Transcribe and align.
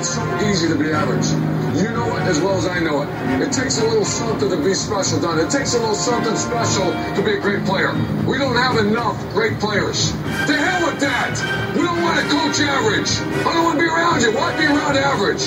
It's 0.00 0.14
so 0.14 0.48
easy 0.48 0.66
to 0.66 0.76
be 0.76 0.90
average. 0.92 1.28
You 1.76 1.92
know 1.92 2.16
it 2.16 2.22
as 2.22 2.40
well 2.40 2.56
as 2.56 2.66
I 2.66 2.80
know 2.80 3.02
it. 3.02 3.08
It 3.42 3.52
takes 3.52 3.82
a 3.82 3.84
little 3.84 4.06
something 4.06 4.48
to 4.48 4.56
be 4.56 4.72
special, 4.72 5.20
Don. 5.20 5.38
It 5.38 5.50
takes 5.50 5.74
a 5.74 5.78
little 5.78 5.94
something 5.94 6.36
special 6.36 6.86
to 6.86 7.22
be 7.22 7.32
a 7.36 7.38
great 7.38 7.66
player. 7.66 7.92
We 8.26 8.38
don't 8.38 8.56
have 8.56 8.78
enough 8.78 9.20
great 9.34 9.60
players. 9.60 10.10
To 10.12 10.56
hell 10.56 10.88
with 10.88 11.00
that! 11.00 11.36
We 11.76 11.82
don't 11.82 12.00
want 12.00 12.16
to 12.16 12.24
coach 12.32 12.60
average. 12.64 13.10
I 13.44 13.52
don't 13.52 13.64
want 13.64 13.78
to 13.78 13.84
be 13.84 13.90
around 13.90 14.22
you. 14.22 14.32
Why 14.32 14.56
be 14.56 14.64
around 14.64 14.96
average? 14.96 15.44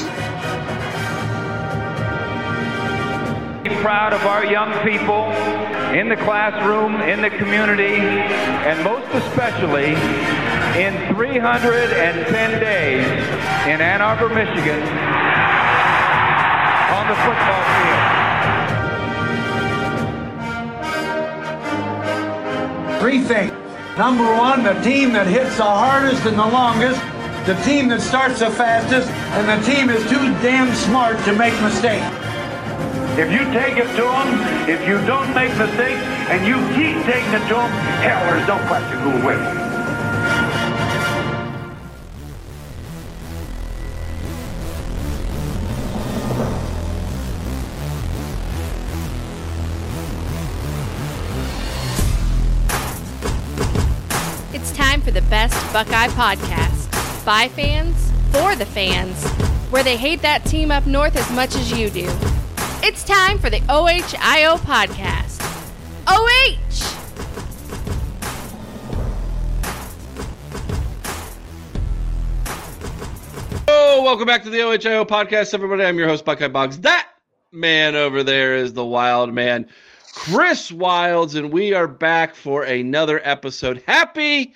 Be 3.64 3.74
proud 3.82 4.14
of 4.14 4.22
our 4.22 4.46
young 4.46 4.72
people 4.86 5.34
in 5.98 6.10
the 6.10 6.18
classroom, 6.18 7.02
in 7.02 7.24
the 7.24 7.32
community, 7.32 7.98
and 7.98 8.84
most 8.84 9.08
especially 9.16 9.96
in 10.76 10.94
310 11.14 12.60
days 12.60 13.06
in 13.68 13.80
Ann 13.80 14.02
Arbor, 14.02 14.28
Michigan 14.30 14.82
on 16.90 17.08
the 17.08 17.14
football 17.22 17.64
field. 17.78 18.02
Three 23.00 23.22
things. 23.22 23.54
Number 24.00 24.24
one, 24.24 24.64
the 24.64 24.74
team 24.82 25.14
that 25.14 25.28
hits 25.28 25.58
the 25.58 25.64
hardest 25.64 26.26
and 26.26 26.40
the 26.40 26.48
longest, 26.48 27.00
the 27.46 27.54
team 27.62 27.88
that 27.90 28.02
starts 28.02 28.40
the 28.40 28.50
fastest, 28.50 29.12
and 29.38 29.48
the 29.48 29.62
team 29.70 29.92
is 29.92 30.02
too 30.10 30.34
damn 30.42 30.74
smart 30.74 31.24
to 31.26 31.34
make 31.34 31.54
mistakes. 31.62 32.04
If 33.20 33.32
you 33.32 33.46
take 33.54 33.78
it 33.78 33.96
to 33.98 34.06
them, 34.10 34.42
if 34.68 34.82
you 34.88 34.98
don't 35.06 35.32
make 35.36 35.56
mistakes, 35.56 36.02
and 36.34 36.48
you 36.48 36.56
keep 36.74 36.98
taking 37.06 37.30
it 37.30 37.48
to 37.50 37.54
them, 37.62 37.70
hell, 38.02 38.26
there's 38.26 38.48
no 38.48 38.58
question 38.66 38.98
who 39.02 39.12
will 39.12 39.24
win. 39.28 39.73
Buckeye 55.74 56.08
podcast. 56.10 57.26
By 57.26 57.48
fans, 57.48 58.12
for 58.32 58.56
the 58.56 58.64
fans, 58.64 59.28
where 59.72 59.84
they 59.84 59.98
hate 59.98 60.22
that 60.22 60.46
team 60.46 60.70
up 60.70 60.86
north 60.86 61.16
as 61.16 61.28
much 61.32 61.56
as 61.56 61.72
you 61.72 61.90
do. 61.90 62.06
It's 62.84 63.04
time 63.04 63.40
for 63.40 63.50
the 63.50 63.60
OHIO 63.62 64.58
podcast. 64.58 65.42
OH! 66.06 66.94
Welcome 74.04 74.28
back 74.28 74.44
to 74.44 74.52
the 74.52 74.60
OHIO 74.60 75.06
podcast, 75.06 75.56
everybody. 75.56 75.84
I'm 75.84 75.98
your 75.98 76.08
host, 76.08 76.24
Buckeye 76.24 76.50
Boggs. 76.50 76.78
That 76.82 77.08
man 77.52 77.96
over 77.96 78.22
there 78.22 78.56
is 78.56 78.74
the 78.74 78.86
wild 78.86 79.34
man, 79.34 79.68
Chris 80.14 80.72
Wilds, 80.72 81.34
and 81.34 81.52
we 81.52 81.74
are 81.74 81.88
back 81.88 82.36
for 82.36 82.62
another 82.62 83.22
episode. 83.24 83.82
Happy 83.88 84.54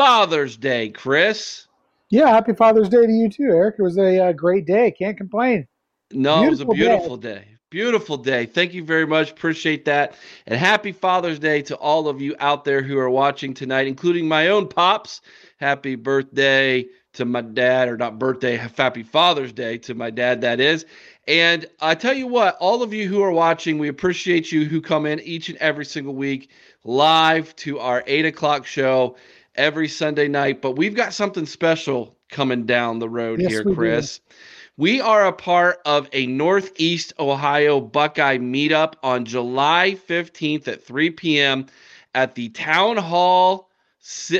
Father's 0.00 0.56
Day, 0.56 0.88
Chris. 0.88 1.66
Yeah, 2.08 2.28
happy 2.28 2.54
Father's 2.54 2.88
Day 2.88 3.04
to 3.04 3.12
you 3.12 3.28
too, 3.28 3.50
Eric. 3.50 3.74
It 3.78 3.82
was 3.82 3.98
a 3.98 4.28
uh, 4.28 4.32
great 4.32 4.64
day. 4.64 4.90
Can't 4.92 5.14
complain. 5.14 5.68
No, 6.10 6.40
beautiful 6.40 6.46
it 6.46 6.50
was 6.50 6.60
a 6.60 6.66
beautiful 6.66 7.16
day. 7.18 7.34
day. 7.34 7.44
Beautiful 7.68 8.16
day. 8.16 8.46
Thank 8.46 8.72
you 8.72 8.82
very 8.82 9.06
much. 9.06 9.30
Appreciate 9.30 9.84
that. 9.84 10.14
And 10.46 10.58
happy 10.58 10.92
Father's 10.92 11.38
Day 11.38 11.60
to 11.60 11.76
all 11.76 12.08
of 12.08 12.18
you 12.18 12.34
out 12.40 12.64
there 12.64 12.80
who 12.80 12.96
are 12.96 13.10
watching 13.10 13.52
tonight, 13.52 13.88
including 13.88 14.26
my 14.26 14.48
own 14.48 14.68
pops. 14.68 15.20
Happy 15.58 15.96
birthday 15.96 16.86
to 17.12 17.26
my 17.26 17.42
dad, 17.42 17.88
or 17.88 17.98
not 17.98 18.18
birthday, 18.18 18.56
happy 18.56 19.02
Father's 19.02 19.52
Day 19.52 19.76
to 19.76 19.94
my 19.94 20.08
dad, 20.08 20.40
that 20.40 20.60
is. 20.60 20.86
And 21.28 21.66
I 21.82 21.94
tell 21.94 22.14
you 22.14 22.26
what, 22.26 22.56
all 22.58 22.82
of 22.82 22.94
you 22.94 23.06
who 23.06 23.22
are 23.22 23.32
watching, 23.32 23.78
we 23.78 23.88
appreciate 23.88 24.50
you 24.50 24.64
who 24.64 24.80
come 24.80 25.04
in 25.04 25.20
each 25.20 25.50
and 25.50 25.58
every 25.58 25.84
single 25.84 26.14
week 26.14 26.48
live 26.84 27.54
to 27.56 27.78
our 27.80 28.02
eight 28.06 28.24
o'clock 28.24 28.64
show 28.64 29.16
every 29.54 29.88
Sunday 29.88 30.28
night. 30.28 30.62
But 30.62 30.72
we've 30.72 30.94
got 30.94 31.14
something 31.14 31.46
special 31.46 32.16
coming 32.28 32.66
down 32.66 32.98
the 32.98 33.08
road 33.08 33.40
yes, 33.40 33.50
here, 33.50 33.64
Chris. 33.64 34.18
Do. 34.18 34.34
We 34.76 35.00
are 35.00 35.26
a 35.26 35.32
part 35.32 35.80
of 35.84 36.08
a 36.12 36.26
Northeast 36.26 37.12
Ohio 37.18 37.80
Buckeye 37.80 38.38
meetup 38.38 38.94
on 39.02 39.26
July 39.26 39.98
15th 40.08 40.68
at 40.68 40.82
3 40.82 41.10
p.m. 41.10 41.66
at 42.14 42.34
the 42.34 42.48
Town 42.48 42.96
Hall, 42.96 43.68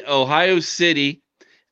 Ohio 0.09 0.61
City 0.61 1.23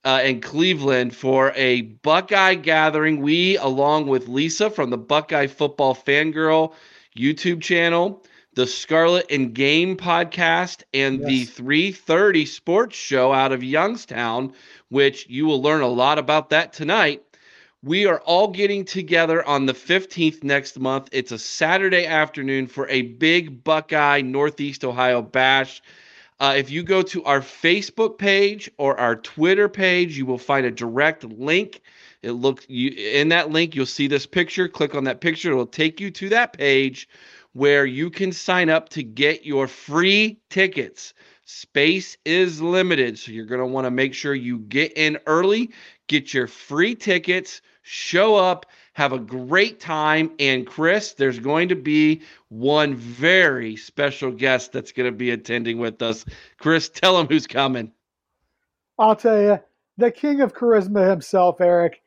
uh, 0.05 0.21
in 0.23 0.41
Cleveland 0.41 1.15
for 1.15 1.53
a 1.55 1.83
Buckeye 1.83 2.55
gathering. 2.55 3.23
We, 3.23 3.57
along 3.57 4.07
with 4.07 4.29
Lisa 4.29 4.71
from 4.71 4.91
the 4.91 4.99
Buckeye 4.99 5.47
Football 5.47 5.95
Fangirl 5.95 6.75
YouTube 7.17 7.63
channel, 7.63 8.23
the 8.59 8.67
Scarlet 8.67 9.25
and 9.31 9.55
Game 9.55 9.97
podcast, 9.97 10.83
and 10.93 11.21
yes. 11.21 11.29
the 11.29 11.45
330 11.45 12.45
Sports 12.45 12.97
Show 12.97 13.33
out 13.33 13.53
of 13.53 13.63
Youngstown, 13.63 14.53
which 14.89 15.29
you 15.29 15.47
will 15.47 15.63
learn 15.63 15.81
a 15.81 15.87
lot 15.87 16.19
about 16.19 16.51
that 16.51 16.73
tonight. 16.73 17.23
We 17.85 18.07
are 18.07 18.19
all 18.23 18.49
getting 18.49 18.85
together 18.85 19.47
on 19.47 19.67
the 19.67 19.75
15th 19.75 20.43
next 20.43 20.77
month. 20.77 21.09
It's 21.13 21.31
a 21.31 21.39
Saturday 21.39 22.05
afternoon 22.05 22.67
for 22.67 22.89
a 22.89 23.03
big 23.03 23.63
Buckeye 23.63 24.23
Northeast 24.23 24.85
Ohio 24.85 25.23
bash. 25.23 25.81
Uh, 26.41 26.55
if 26.57 26.69
you 26.69 26.83
go 26.83 27.03
to 27.03 27.23
our 27.23 27.41
Facebook 27.41 28.19
page 28.19 28.69
or 28.77 28.99
our 28.99 29.15
Twitter 29.15 29.69
page, 29.69 30.19
you 30.19 30.27
will 30.27 30.37
find 30.37 30.67
a 30.67 30.73
direct 30.73 31.23
link. 31.23 31.81
It 32.23 32.33
looks 32.33 32.67
you 32.69 32.91
in 32.91 33.29
that 33.29 33.53
link, 33.53 33.77
you'll 33.77 33.87
see 33.87 34.09
this 34.09 34.27
picture. 34.27 34.67
Click 34.67 34.97
on 34.97 35.05
that 35.05 35.21
picture, 35.21 35.53
it'll 35.53 35.65
take 35.65 36.01
you 36.01 36.11
to 36.11 36.29
that 36.31 36.55
page 36.55 37.09
where 37.53 37.87
you 37.87 38.11
can 38.11 38.33
sign 38.33 38.69
up 38.69 38.89
to 38.91 39.03
get 39.03 39.45
your 39.45 39.67
free 39.67 40.41
tickets. 40.51 41.15
Space 41.45 42.17
is 42.25 42.61
limited, 42.61 43.19
so 43.19 43.33
you're 43.33 43.47
going 43.47 43.61
to 43.61 43.67
want 43.67 43.87
to 43.87 43.91
make 43.91 44.13
sure 44.13 44.35
you 44.35 44.59
get 44.59 44.93
in 44.97 45.19
early, 45.27 45.71
get 46.07 46.35
your 46.35 46.47
free 46.47 46.95
tickets 46.95 47.63
show 47.83 48.37
up, 48.37 48.67
have 48.93 49.13
a 49.13 49.19
great 49.19 49.81
time. 49.81 50.31
And 50.39 50.67
Chris, 50.67 51.15
there's 51.15 51.39
going 51.39 51.71
to 51.71 51.75
be 51.75 52.21
one 52.49 52.95
very 52.95 53.77
special 53.77 54.31
guest 54.31 54.73
that's 54.73 54.93
going 54.93 55.11
to 55.11 55.17
be 55.17 55.31
attending 55.31 55.79
with 55.79 56.03
us. 56.03 56.27
Chris, 56.59 56.91
tell 56.91 57.19
him 57.19 57.27
who's 57.27 57.47
coming. 57.47 57.93
I'll 58.99 59.17
tell 59.17 59.41
you, 59.41 59.61
the 59.97 60.11
king 60.11 60.43
of 60.43 60.53
charisma 60.53 61.09
himself, 61.09 61.61
Eric. 61.61 62.03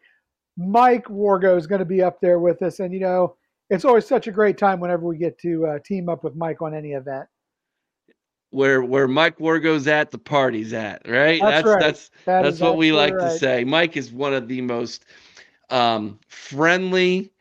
Mike 0.57 1.05
Wargo 1.05 1.57
is 1.57 1.65
going 1.65 1.79
to 1.79 1.85
be 1.85 2.03
up 2.03 2.21
there 2.21 2.37
with 2.37 2.61
us. 2.61 2.79
And, 2.79 2.93
you 2.93 2.99
know, 2.99 3.37
it's 3.71 3.85
always 3.85 4.05
such 4.05 4.27
a 4.27 4.31
great 4.31 4.57
time 4.59 4.79
whenever 4.79 5.05
we 5.05 5.17
get 5.17 5.39
to 5.39 5.65
uh, 5.65 5.79
team 5.83 6.09
up 6.09 6.23
with 6.23 6.35
Mike 6.35 6.61
on 6.61 6.75
any 6.75 6.91
event 6.91 7.27
where 8.51 8.83
where 8.83 9.07
Mike 9.07 9.39
Wargo's 9.39 9.87
at, 9.87 10.11
the 10.11 10.17
party's 10.17 10.73
at, 10.73 11.07
right? 11.07 11.41
That's 11.41 11.63
that's 11.63 11.67
right. 11.67 11.79
that's, 11.79 12.11
that 12.25 12.41
that's 12.43 12.59
what 12.59 12.77
we 12.77 12.91
like 12.91 13.13
right. 13.13 13.31
to 13.31 13.37
say. 13.39 13.63
Mike 13.63 13.97
is 13.97 14.11
one 14.11 14.33
of 14.33 14.47
the 14.47 14.61
most 14.61 15.05
um, 15.69 16.19
friendly 16.27 17.31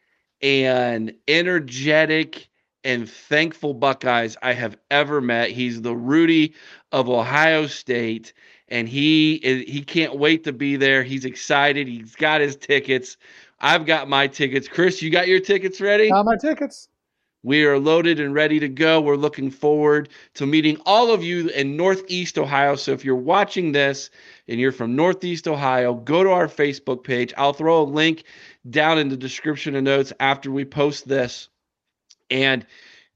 and 0.40 1.12
energetic 1.28 2.48
and 2.84 3.10
thankful 3.10 3.74
Buckeyes 3.74 4.36
I 4.40 4.54
have 4.54 4.78
ever 4.90 5.20
met. 5.20 5.50
He's 5.50 5.82
the 5.82 5.94
Rudy 5.94 6.54
of 6.92 7.08
Ohio 7.08 7.66
State, 7.66 8.32
and 8.68 8.88
he 8.88 9.34
is, 9.34 9.68
he 9.68 9.82
can't 9.82 10.16
wait 10.16 10.44
to 10.44 10.52
be 10.52 10.76
there. 10.76 11.02
He's 11.02 11.24
excited. 11.24 11.88
He's 11.88 12.14
got 12.14 12.40
his 12.40 12.56
tickets. 12.56 13.18
I've 13.60 13.86
got 13.86 14.08
my 14.08 14.26
tickets. 14.26 14.68
Chris, 14.68 15.02
you 15.02 15.10
got 15.10 15.28
your 15.28 15.40
tickets 15.40 15.80
ready? 15.80 16.10
Got 16.10 16.24
my 16.24 16.36
tickets. 16.36 16.88
We 17.42 17.64
are 17.64 17.78
loaded 17.78 18.20
and 18.20 18.34
ready 18.34 18.60
to 18.60 18.68
go. 18.68 19.00
We're 19.00 19.16
looking 19.16 19.50
forward 19.50 20.10
to 20.34 20.46
meeting 20.46 20.76
all 20.84 21.10
of 21.10 21.24
you 21.24 21.48
in 21.48 21.74
Northeast 21.74 22.38
Ohio. 22.38 22.76
So 22.76 22.92
if 22.92 23.02
you're 23.02 23.16
watching 23.16 23.72
this 23.72 24.10
and 24.46 24.60
you're 24.60 24.72
from 24.72 24.94
Northeast 24.94 25.48
Ohio, 25.48 25.94
go 25.94 26.22
to 26.22 26.30
our 26.30 26.48
Facebook 26.48 27.02
page. 27.02 27.32
I'll 27.38 27.54
throw 27.54 27.82
a 27.82 27.84
link 27.84 28.24
down 28.68 28.98
in 28.98 29.08
the 29.08 29.16
description 29.16 29.74
and 29.74 29.86
notes 29.86 30.12
after 30.20 30.50
we 30.50 30.66
post 30.66 31.08
this. 31.08 31.48
And 32.30 32.66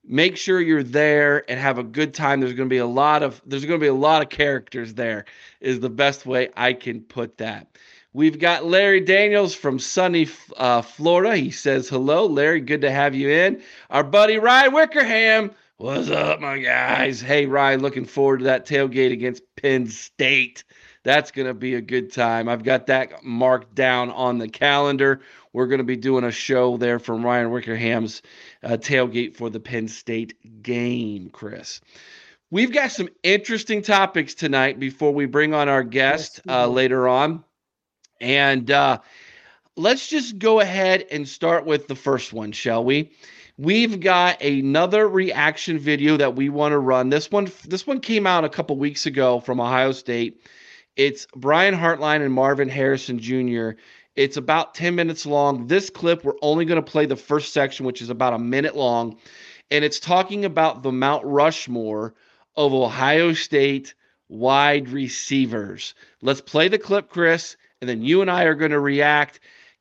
make 0.03 0.39
sure 0.39 0.61
you're 0.61 0.83
there 0.83 1.49
and 1.51 1.61
have 1.61 1.79
a 1.79 1.85
good 1.85 2.15
time. 2.15 2.41
There's 2.41 2.55
going 2.55 2.69
to 2.69 2.73
be 2.73 2.79
a 2.79 2.87
lot 2.87 3.23
of 3.23 3.43
there's 3.45 3.65
going 3.67 3.79
to 3.79 3.85
be 3.85 3.89
a 3.89 3.95
lot 3.95 4.23
of 4.23 4.31
characters 4.31 4.95
there. 4.95 5.27
Is 5.61 5.81
the 5.81 5.91
best 5.91 6.25
way 6.25 6.49
I 6.57 6.73
can 6.73 7.03
put 7.03 7.37
that. 7.39 7.69
We've 8.17 8.39
got 8.39 8.65
Larry 8.65 9.01
Daniels 9.01 9.57
from 9.57 9.81
sunny 9.81 10.29
uh, 10.57 10.83
Florida. 10.83 11.37
He 11.37 11.51
says 11.51 11.89
hello, 11.89 12.27
Larry. 12.27 12.61
Good 12.61 12.83
to 12.83 12.91
have 12.93 13.13
you 13.13 13.29
in. 13.29 13.61
Our 13.91 14.05
buddy 14.05 14.39
Ryan 14.39 14.73
Wickerham. 14.73 15.51
What's 15.79 16.11
up, 16.11 16.41
my 16.41 16.61
guys? 16.61 17.21
Hey, 17.21 17.47
Ryan. 17.47 17.83
Looking 17.83 18.05
forward 18.05 18.39
to 18.39 18.45
that 18.45 18.67
tailgate 18.67 19.11
against 19.11 19.43
Penn 19.57 19.89
State. 19.89 20.63
That's 21.03 21.33
going 21.33 21.49
to 21.49 21.55
be 21.55 21.75
a 21.75 21.81
good 21.81 22.13
time. 22.13 22.49
I've 22.49 22.63
got 22.63 22.87
that 22.87 23.25
marked 23.25 23.75
down 23.75 24.11
on 24.11 24.39
the 24.39 24.49
calendar. 24.49 25.21
We're 25.53 25.67
going 25.67 25.79
to 25.79 25.85
be 25.85 25.97
doing 25.97 26.23
a 26.23 26.31
show 26.31 26.77
there 26.77 27.01
from 27.01 27.27
Ryan 27.27 27.51
Wickerham's 27.51 28.23
uh, 28.63 28.77
tailgate 28.77 29.35
for 29.35 29.51
the 29.51 29.59
Penn 29.59 29.89
State 29.89 30.63
game, 30.63 31.31
Chris. 31.31 31.81
We've 32.53 32.73
got 32.73 32.93
some 32.93 33.09
interesting 33.25 33.83
topics 33.83 34.35
tonight 34.35 34.79
before 34.79 35.13
we 35.13 35.27
bring 35.27 35.53
on 35.53 35.69
our 35.69 35.83
guest 35.83 36.43
uh, 36.49 36.69
later 36.69 37.09
on. 37.09 37.43
And 38.25 38.71
uh, 38.71 39.01
let's 39.77 40.09
just 40.09 40.39
go 40.39 40.61
ahead 40.61 41.05
and 41.11 41.29
start 41.29 41.67
with 41.67 41.89
the 41.89 41.95
first 41.95 42.33
one, 42.33 42.53
shall 42.53 42.83
we? 42.83 43.11
We've 43.59 44.01
got 44.01 44.41
another 44.41 45.07
reaction 45.07 45.79
video 45.79 46.17
that 46.17 46.35
we 46.35 46.49
want 46.49 46.73
to 46.73 46.79
run. 46.79 47.11
This 47.11 47.31
one, 47.31 47.53
this 47.67 47.87
one 47.87 48.01
came 48.01 48.27
out 48.27 48.43
a 48.43 48.49
couple 48.49 48.79
weeks 48.79 49.05
ago 49.05 49.41
from 49.41 49.61
Ohio 49.61 49.93
State. 49.93 50.41
It's 50.97 51.27
Brian 51.37 51.75
Hartline 51.75 52.25
and 52.25 52.33
Marvin 52.33 52.71
Harrison 52.71 53.19
Jr. 53.19 53.73
It's 54.17 54.39
about 54.39 54.75
10 54.75 54.95
minutes 54.95 55.27
long. 55.27 55.67
This 55.67 55.91
clip, 55.91 56.25
we're 56.25 56.33
only 56.41 56.65
going 56.65 56.83
to 56.83 56.91
play 56.91 57.05
the 57.05 57.17
first 57.17 57.53
section, 57.53 57.85
which 57.85 58.01
is 58.01 58.09
about 58.09 58.33
a 58.33 58.39
minute 58.39 58.75
long. 58.75 59.19
And 59.71 59.85
it's 59.85 60.01
talking 60.01 60.47
about 60.47 60.83
the 60.83 60.93
Mount 60.93 61.27
Rushmore 61.27 62.15
of 62.57 62.73
Ohio 62.73 63.35
State 63.35 63.95
wide 64.31 64.89
receivers. 64.89 65.95
Let's 66.23 66.41
play 66.41 66.69
the 66.69 66.79
clip, 66.79 67.11
Chris, 67.11 67.59
and 67.85 67.89
then 67.91 68.03
you 68.03 68.23
and 68.23 68.31
I 68.31 68.45
are 68.45 68.55
going 68.55 68.71
to 68.71 68.81
react. 68.81 69.41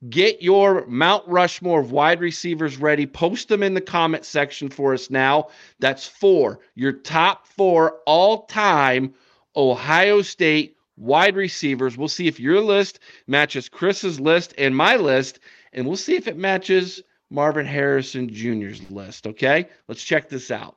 Get 0.09 0.41
your 0.41 0.85
Mount 0.87 1.25
Rushmore 1.25 1.79
of 1.79 1.93
wide 1.93 2.19
receivers 2.19 2.75
ready. 2.75 3.05
Post 3.05 3.47
them 3.47 3.63
in 3.63 3.73
the 3.73 3.79
comment 3.79 4.25
section 4.25 4.67
for 4.67 4.93
us 4.93 5.09
now. 5.09 5.47
That's 5.79 6.05
four, 6.05 6.59
your 6.75 6.91
top 6.91 7.47
four 7.47 8.01
all 8.05 8.45
time 8.47 9.13
Ohio 9.55 10.21
State 10.21 10.75
wide 10.97 11.37
receivers. 11.37 11.95
We'll 11.95 12.09
see 12.09 12.27
if 12.27 12.41
your 12.41 12.59
list 12.59 12.99
matches 13.27 13.69
Chris's 13.69 14.19
list 14.19 14.53
and 14.57 14.75
my 14.75 14.97
list, 14.97 15.39
and 15.71 15.87
we'll 15.87 15.95
see 15.95 16.17
if 16.17 16.27
it 16.27 16.35
matches 16.35 17.01
Marvin 17.29 17.65
Harrison 17.65 18.27
Jr.'s 18.27 18.81
list. 18.91 19.25
Okay, 19.27 19.69
let's 19.87 20.03
check 20.03 20.27
this 20.27 20.51
out. 20.51 20.75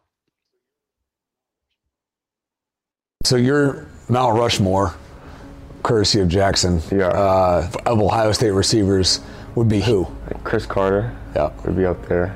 So 3.25 3.35
you're 3.35 3.89
Mount 4.09 4.39
Rushmore, 4.39 4.95
courtesy 5.87 6.21
of 6.21 6.29
Jackson, 6.29 6.81
Yeah. 6.91 7.07
uh, 7.09 7.71
of 7.87 8.01
Ohio 8.01 8.33
State 8.33 8.51
receivers 8.51 9.21
would 9.55 9.69
be 9.69 9.81
who? 9.81 10.07
Cris 10.43 10.67
Carter 10.67 11.13
Yeah, 11.37 11.51
would 11.65 11.77
be 11.77 11.87
up 11.87 12.05
there. 12.09 12.35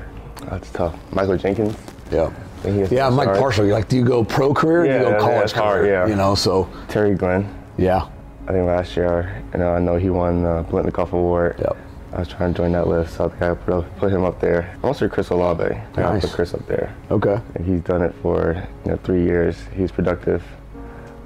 That's 0.49 0.69
tough. 0.71 0.95
Michael 1.11 1.37
Jenkins. 1.37 1.75
yeah. 2.11 2.29
I 2.59 2.63
think 2.63 2.75
he 2.75 2.81
has 2.81 2.91
Yeah, 2.91 3.09
Mike 3.09 3.25
start. 3.25 3.39
Partial. 3.39 3.65
Like, 3.65 3.87
do 3.89 3.97
you 3.97 4.05
go 4.05 4.23
pro 4.23 4.53
career 4.53 4.81
or 4.81 4.85
Yeah, 4.85 4.99
do 4.99 5.05
you 5.05 5.11
go 5.13 5.19
college 5.19 5.39
that's 5.39 5.51
hard, 5.51 5.81
career? 5.81 5.93
yeah. 5.93 6.07
You 6.07 6.15
know, 6.15 6.35
so 6.35 6.69
Terry 6.87 7.13
Glenn. 7.15 7.43
yeah, 7.77 8.05
I 8.47 8.51
think 8.53 8.67
last 8.67 8.95
year, 8.95 9.43
you 9.53 9.59
know, 9.59 9.73
I 9.73 9.79
know 9.79 9.97
he 9.97 10.09
won 10.09 10.43
the 10.43 10.63
Biletnikoff 10.69 11.11
Award. 11.11 11.55
Yep. 11.59 11.75
I 12.13 12.19
was 12.19 12.27
trying 12.27 12.53
to 12.53 12.57
join 12.57 12.71
that 12.73 12.87
list, 12.87 13.15
so 13.15 13.25
I 13.25 13.29
think 13.29 13.41
I 13.41 13.53
put, 13.55 13.97
put 13.97 14.11
him 14.11 14.23
up 14.25 14.39
there. 14.41 14.69
I 14.83 14.85
want 14.85 14.97
to 14.99 15.09
Chris 15.09 15.29
Olave. 15.29 15.63
Nice. 15.97 16.05
I 16.05 16.19
put 16.19 16.31
Chris 16.31 16.53
up 16.53 16.65
there. 16.67 16.93
okay. 17.09 17.37
And 17.55 17.65
he's 17.65 17.81
done 17.81 18.01
it 18.03 18.13
for 18.21 18.61
you 18.85 18.91
know 18.91 18.97
three 19.03 19.23
years. 19.23 19.55
He's 19.75 19.91
productive. 19.91 20.43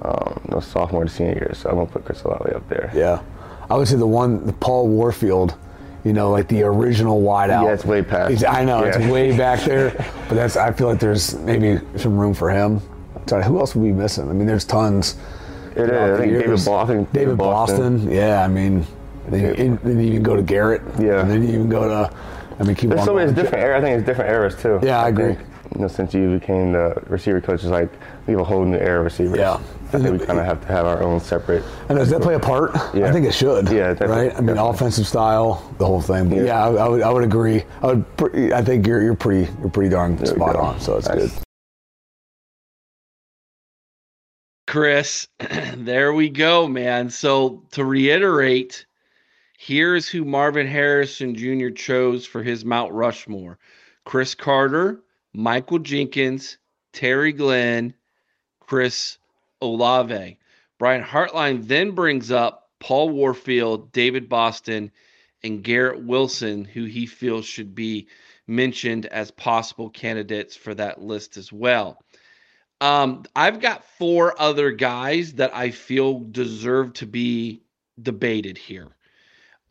Um, 0.05 0.39
no 0.49 0.59
sophomore 0.59 1.03
to 1.05 1.09
senior 1.09 1.33
year, 1.33 1.51
so 1.55 1.69
I'm 1.69 1.75
gonna 1.75 1.87
put 1.87 2.05
Chris 2.05 2.21
Olave 2.23 2.51
up 2.53 2.67
there. 2.69 2.91
Yeah, 2.93 3.21
I 3.69 3.75
would 3.77 3.87
say 3.87 3.95
the 3.95 4.05
one, 4.07 4.45
the 4.45 4.53
Paul 4.53 4.87
Warfield. 4.87 5.55
You 6.03 6.13
know, 6.13 6.29
like 6.29 6.47
the 6.49 6.61
original 6.61 7.23
wideout. 7.23 7.63
Yeah, 7.63 7.73
it's 7.73 7.83
way 7.83 8.03
past. 8.03 8.31
It's- 8.31 8.55
I 8.55 8.63
know 8.63 8.83
it's 8.83 8.97
way 9.07 9.35
back 9.35 9.61
there, 9.61 9.89
but 10.29 10.35
that's. 10.35 10.55
I 10.55 10.71
feel 10.71 10.87
like 10.87 10.99
there's 10.99 11.33
maybe 11.39 11.79
some 11.97 12.15
room 12.15 12.35
for 12.35 12.51
him. 12.51 12.79
Sorry, 13.25 13.43
who 13.43 13.57
else 13.59 13.73
would 13.73 13.81
we 13.81 13.87
be 13.89 13.95
missing? 13.97 14.29
I 14.29 14.33
mean, 14.33 14.45
there's 14.45 14.65
tons. 14.65 15.15
It 15.75 15.89
is. 15.89 15.91
I 15.91 16.17
think 16.17 16.33
David. 16.33 16.63
Bal- 16.65 16.75
I 16.75 16.85
think 16.85 17.11
David 17.11 17.37
Boston. 17.39 18.11
Yeah, 18.11 18.43
I 18.43 18.47
mean, 18.47 18.85
then 19.29 19.79
then 19.83 19.99
you 19.99 20.05
even 20.11 20.21
go 20.23 20.35
to 20.35 20.43
Garrett. 20.43 20.83
Yeah. 20.99 21.21
And 21.21 21.31
then 21.31 21.41
you 21.41 21.49
even 21.55 21.69
go 21.69 21.87
to. 21.87 22.15
I 22.59 22.63
mean, 22.63 22.75
keep 22.75 22.89
There's 22.91 23.01
on 23.01 23.07
so 23.07 23.15
many 23.15 23.33
different 23.33 23.63
eras. 23.63 23.79
I 23.83 23.85
think 23.87 23.97
it's 23.97 24.05
different 24.05 24.29
eras 24.29 24.55
too. 24.61 24.79
Yeah, 24.83 25.01
I 25.01 25.09
agree. 25.09 25.33
think, 25.33 25.39
you 25.73 25.81
know, 25.81 25.87
since 25.87 26.13
you 26.13 26.37
became 26.39 26.71
the 26.73 27.01
receiver 27.07 27.41
coach, 27.41 27.61
it's 27.63 27.65
like 27.71 27.89
we 28.27 28.33
have 28.33 28.41
a 28.41 28.45
whole 28.45 28.63
new 28.63 28.77
era 28.77 28.99
of 28.99 29.05
receivers. 29.05 29.39
Yeah. 29.39 29.59
I 29.95 29.99
think 30.03 30.19
we 30.21 30.25
kind 30.25 30.39
of 30.39 30.45
have 30.45 30.61
to 30.61 30.67
have 30.67 30.85
our 30.85 31.01
own 31.01 31.19
separate. 31.19 31.63
And 31.89 31.97
does 31.97 32.09
that 32.09 32.21
play 32.21 32.35
a 32.35 32.39
part? 32.39 32.75
I 32.75 33.11
think 33.11 33.25
it 33.25 33.33
should. 33.33 33.69
Yeah, 33.69 33.93
definitely- 33.93 34.15
right. 34.15 34.31
I 34.31 34.39
mean, 34.41 34.47
definitely. 34.55 34.69
offensive 34.69 35.07
style, 35.07 35.73
the 35.77 35.85
whole 35.85 36.01
thing. 36.01 36.29
But 36.29 36.37
yeah, 36.39 36.43
Yeah. 36.43 36.65
I, 36.65 36.85
I 36.85 36.87
would. 36.87 37.01
I 37.01 37.11
would 37.11 37.23
agree. 37.23 37.63
I 37.81 37.87
would. 37.87 38.17
Pre- 38.17 38.53
I 38.53 38.61
think 38.63 38.85
you're 38.87 39.01
you're 39.01 39.15
pretty 39.15 39.51
you're 39.59 39.69
pretty 39.69 39.89
darn 39.89 40.17
we 40.17 40.25
spot 40.25 40.55
on. 40.55 40.79
So 40.79 40.97
it's 40.97 41.07
Nice. 41.07 41.17
good. 41.17 41.31
Chris, 44.67 45.27
there 45.75 46.13
we 46.13 46.29
go, 46.29 46.67
man. 46.67 47.09
So 47.09 47.63
to 47.71 47.85
reiterate, 47.85 48.85
here's 49.57 50.07
who 50.07 50.25
Marvin 50.25 50.67
Harrison 50.67 51.35
Jr. 51.35 51.69
chose 51.69 52.25
for 52.25 52.41
his 52.43 52.65
Mount 52.65 52.91
Rushmore 52.91 53.57
Cris 54.05 54.35
Carter, 54.35 55.01
Michael 55.33 55.79
Jenkins, 55.79 56.57
Terry 56.93 57.31
Glenn, 57.31 57.93
Chris 58.59 59.17
Olave. 59.65 60.37
Brian 60.77 61.03
Hartline 61.03 61.67
then 61.67 61.91
brings 61.91 62.31
up 62.31 62.69
Paul 62.79 63.09
Warfield, 63.09 63.91
David 63.91 64.29
Boston, 64.29 64.91
and 65.43 65.63
Garrett 65.63 66.03
Wilson, 66.03 66.65
who 66.65 66.85
he 66.85 67.05
feels 67.05 67.45
should 67.45 67.75
be 67.75 68.07
mentioned 68.47 69.05
as 69.07 69.31
possible 69.31 69.89
candidates 69.89 70.55
for 70.55 70.73
that 70.75 71.01
list 71.01 71.37
as 71.37 71.51
well. 71.51 72.03
Um, 72.81 73.23
I've 73.35 73.61
got 73.61 73.85
four 73.97 74.39
other 74.39 74.71
guys 74.71 75.33
that 75.33 75.55
I 75.55 75.71
feel 75.71 76.19
deserve 76.19 76.93
to 76.93 77.05
be 77.05 77.61
debated 78.01 78.57
here. 78.57 78.89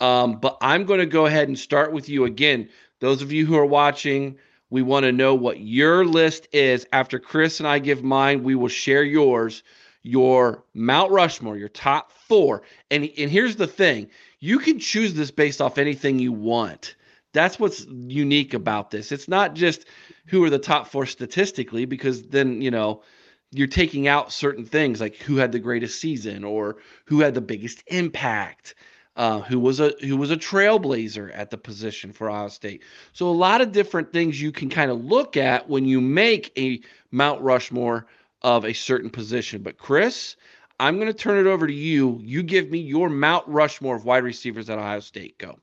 Um, 0.01 0.41
but 0.41 0.59
I'm 0.61 0.85
going 0.85 1.01
to 1.01 1.07
go 1.07 1.27
ahead 1.27 1.49
and 1.49 1.59
start 1.59 1.93
with 1.93 2.09
you 2.09 2.25
again. 2.25 2.69
Those 3.01 3.23
of 3.23 3.33
you 3.33 3.47
who 3.47 3.57
are 3.57 3.67
watching, 3.67 4.39
we 4.71 4.83
want 4.83 5.05
to 5.05 5.13
know 5.13 5.35
what 5.35 5.61
your 5.61 6.05
list 6.05 6.49
is. 6.53 6.87
After 6.93 7.19
Chris 7.19 7.61
and 7.61 7.69
I 7.69 7.79
give 7.79 8.03
mine, 8.03 8.43
we 8.43 8.55
will 8.55 8.69
share 8.69 9.05
yours, 9.05 9.63
your 10.05 10.63
Mount 10.75 11.11
Rushmore, 11.11 11.57
your 11.57 11.71
top 11.71 12.13
four. 12.13 12.63
And, 12.91 13.11
and 13.19 13.31
here's 13.31 13.57
the 13.57 13.67
thing 13.67 14.09
you 14.39 14.59
can 14.59 14.79
choose 14.79 15.15
this 15.15 15.33
based 15.33 15.61
off 15.61 15.79
anything 15.79 16.19
you 16.19 16.31
want. 16.31 16.95
That's 17.33 17.59
what's 17.59 17.87
unique 17.89 18.55
about 18.55 18.91
this. 18.91 19.11
It's 19.11 19.27
not 19.27 19.55
just 19.55 19.87
who 20.27 20.45
are 20.45 20.51
the 20.51 20.59
top 20.59 20.87
four 20.87 21.07
statistically, 21.07 21.87
because 21.87 22.23
then, 22.29 22.63
you 22.63 22.71
know, 22.71 23.03
you're 23.51 23.67
taking 23.67 24.07
out 24.07 24.33
certain 24.33 24.65
things 24.65 25.01
like 25.01 25.17
who 25.17 25.37
had 25.37 25.51
the 25.51 25.59
greatest 25.59 26.01
season 26.01 26.45
or 26.45 26.77
who 27.07 27.21
had 27.21 27.35
the 27.35 27.41
biggest 27.41 27.83
impact, 27.87 28.75
uh, 29.17 29.41
who 29.41 29.59
was 29.59 29.81
a 29.81 29.95
who 30.01 30.17
was 30.17 30.31
a 30.31 30.37
trailblazer 30.37 31.31
at 31.35 31.51
the 31.51 31.57
position 31.59 32.13
for 32.13 32.29
Ohio 32.29 32.49
State. 32.49 32.83
So 33.13 33.29
a 33.29 33.31
lot 33.31 33.63
of 33.63 33.73
different 33.73 34.13
things 34.13 34.41
you 34.41 34.53
can 34.53 34.69
kind 34.69 34.91
of 34.91 35.05
look 35.05 35.37
at 35.37 35.69
when 35.69 35.87
you 35.87 36.01
make 36.01 36.53
a 36.59 36.81
Mount 37.11 37.41
Rushmore 37.41 38.07
of 38.45 38.65
a 38.67 38.73
certain 38.75 39.11
position. 39.11 39.63
But 39.63 39.79
Chris, 39.79 40.37
I'm 40.79 40.97
going 40.97 41.09
to 41.09 41.15
turn 41.15 41.45
it 41.45 41.51
over 41.51 41.67
to 41.67 41.73
you. 41.73 42.21
You 42.23 42.43
give 42.43 42.71
me 42.71 42.79
your 42.79 43.09
Mount 43.09 43.49
Rushmore 43.49 43.97
of 43.97 44.05
wide 44.05 44.23
receivers 44.23 44.71
at 44.71 44.79
Ohio 44.79 45.01
State. 45.01 45.39
Go. 45.39 45.59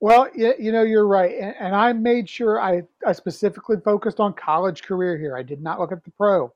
Well, 0.00 0.28
you, 0.34 0.72
know, 0.72 0.82
you're 0.82 1.06
right. 1.06 1.36
And, 1.38 1.54
and 1.60 1.76
I 1.76 1.92
made 1.92 2.28
sure 2.28 2.60
I, 2.60 2.82
I 3.06 3.12
specifically 3.12 3.76
focused 3.84 4.18
on 4.18 4.32
college 4.32 4.82
career 4.82 5.16
here. 5.16 5.36
I 5.36 5.42
did 5.42 5.62
not 5.62 5.78
look 5.78 5.92
at 5.92 6.02
the 6.04 6.10
pro. 6.10 6.52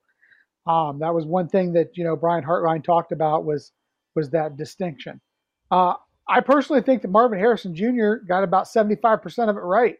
Um, 0.67 0.99
that 0.99 1.15
was 1.15 1.25
one 1.25 1.49
thing 1.49 1.73
that, 1.75 1.97
you 1.97 2.05
know, 2.05 2.17
Brian 2.17 2.43
Hartline 2.43 2.83
talked 2.83 3.13
about 3.13 3.45
was, 3.45 3.73
was 4.15 4.31
that 4.31 4.57
distinction. 4.57 5.21
Uh, 5.71 5.95
I 6.27 6.41
personally 6.41 6.81
think 6.81 7.03
that 7.03 7.09
Marvin 7.09 7.39
Harrison 7.39 7.75
Jr. 7.75 8.15
got 8.27 8.43
about 8.45 8.65
75% 8.65 9.51
of 9.51 9.57
it 9.57 9.61
right. 9.61 9.99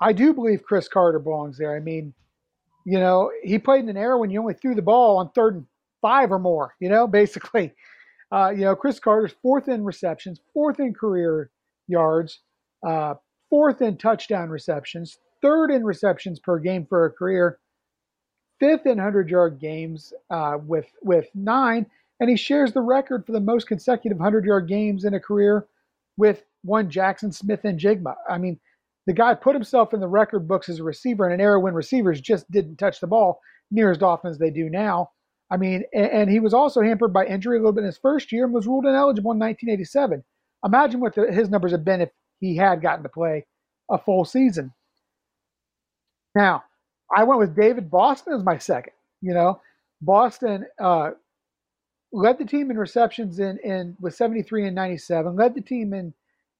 I 0.00 0.12
do 0.12 0.32
believe 0.32 0.64
Cris 0.64 0.88
Carter 0.88 1.18
belongs 1.18 1.58
there. 1.58 1.76
I 1.76 1.80
mean, 1.80 2.14
you 2.84 2.98
know, 2.98 3.30
he 3.42 3.58
played 3.58 3.84
in 3.84 3.88
an 3.88 3.96
era 3.96 4.18
when 4.18 4.30
you 4.30 4.40
only 4.40 4.54
threw 4.54 4.74
the 4.74 4.82
ball 4.82 5.18
on 5.18 5.30
third 5.30 5.54
and 5.56 5.66
five 6.02 6.30
or 6.30 6.38
more, 6.38 6.74
you 6.80 6.88
know, 6.88 7.06
basically. 7.20 7.72
Uh, 8.32 8.50
you 8.50 8.62
know, 8.62 8.74
Cris 8.74 8.98
Carter's 8.98 9.34
fourth 9.42 9.68
in 9.68 9.84
receptions, 9.84 10.40
fourth 10.52 10.80
in 10.80 10.92
career 10.92 11.50
yards, 11.86 12.40
uh, 12.86 13.14
fourth 13.48 13.80
in 13.80 13.96
touchdown 13.96 14.48
receptions, 14.50 15.18
third 15.40 15.70
in 15.70 15.84
receptions 15.84 16.40
per 16.40 16.58
game 16.58 16.84
for 16.86 17.04
a 17.04 17.10
career, 17.10 17.58
fifth 18.58 18.86
in 18.86 18.96
100 18.96 19.28
yard 19.28 19.60
games 19.60 20.12
uh, 20.30 20.58
with, 20.66 20.90
with 21.02 21.28
nine, 21.34 21.86
and 22.18 22.28
he 22.28 22.36
shares 22.36 22.72
the 22.72 22.80
record 22.80 23.24
for 23.24 23.32
the 23.32 23.40
most 23.40 23.68
consecutive 23.68 24.18
100 24.18 24.44
yard 24.44 24.66
games 24.68 25.04
in 25.04 25.14
a 25.14 25.20
career 25.20 25.66
with 26.16 26.44
one 26.62 26.90
Jaxon 26.90 27.32
Smith-Njigba. 27.32 28.14
I 28.28 28.38
mean, 28.38 28.58
the 29.06 29.12
guy 29.12 29.34
put 29.34 29.54
himself 29.54 29.92
in 29.92 30.00
the 30.00 30.08
record 30.08 30.48
books 30.48 30.68
as 30.68 30.80
a 30.80 30.84
receiver 30.84 31.26
in 31.26 31.32
an 31.32 31.40
era 31.40 31.60
when 31.60 31.74
receivers 31.74 32.20
just 32.20 32.50
didn't 32.50 32.76
touch 32.76 33.00
the 33.00 33.06
ball 33.06 33.40
near 33.70 33.90
as 33.90 34.02
often 34.02 34.30
as 34.30 34.38
they 34.38 34.50
do 34.50 34.70
now. 34.70 35.10
I 35.50 35.56
mean, 35.56 35.84
and, 35.92 36.30
he 36.30 36.40
was 36.40 36.54
also 36.54 36.80
hampered 36.80 37.12
by 37.12 37.26
injury 37.26 37.56
a 37.56 37.60
little 37.60 37.72
bit 37.72 37.82
in 37.82 37.86
his 37.86 37.98
first 37.98 38.32
year 38.32 38.44
and 38.44 38.54
was 38.54 38.66
ruled 38.66 38.86
ineligible 38.86 39.32
in 39.32 39.38
1987. 39.38 40.24
Imagine 40.64 41.00
what 41.00 41.14
the, 41.14 41.30
his 41.30 41.50
numbers 41.50 41.72
had 41.72 41.84
been 41.84 42.00
if 42.00 42.10
he 42.40 42.56
had 42.56 42.80
gotten 42.80 43.02
to 43.02 43.08
play 43.08 43.46
a 43.90 43.98
full 43.98 44.24
season. 44.24 44.72
Now, 46.34 46.64
I 47.14 47.24
went 47.24 47.40
with 47.40 47.54
David 47.54 47.90
Boston 47.90 48.32
as 48.32 48.42
my 48.42 48.58
second. 48.58 48.94
You 49.20 49.34
know, 49.34 49.60
Boston 50.00 50.66
uh, 50.82 51.10
led 52.12 52.38
the 52.38 52.44
team 52.44 52.70
in 52.70 52.78
receptions 52.78 53.38
in, 53.38 53.58
in 53.58 53.96
with 54.00 54.14
73 54.14 54.66
and 54.66 54.74
97, 54.74 55.36
led 55.36 55.54
the 55.54 55.60
team 55.60 55.92
in 55.92 56.14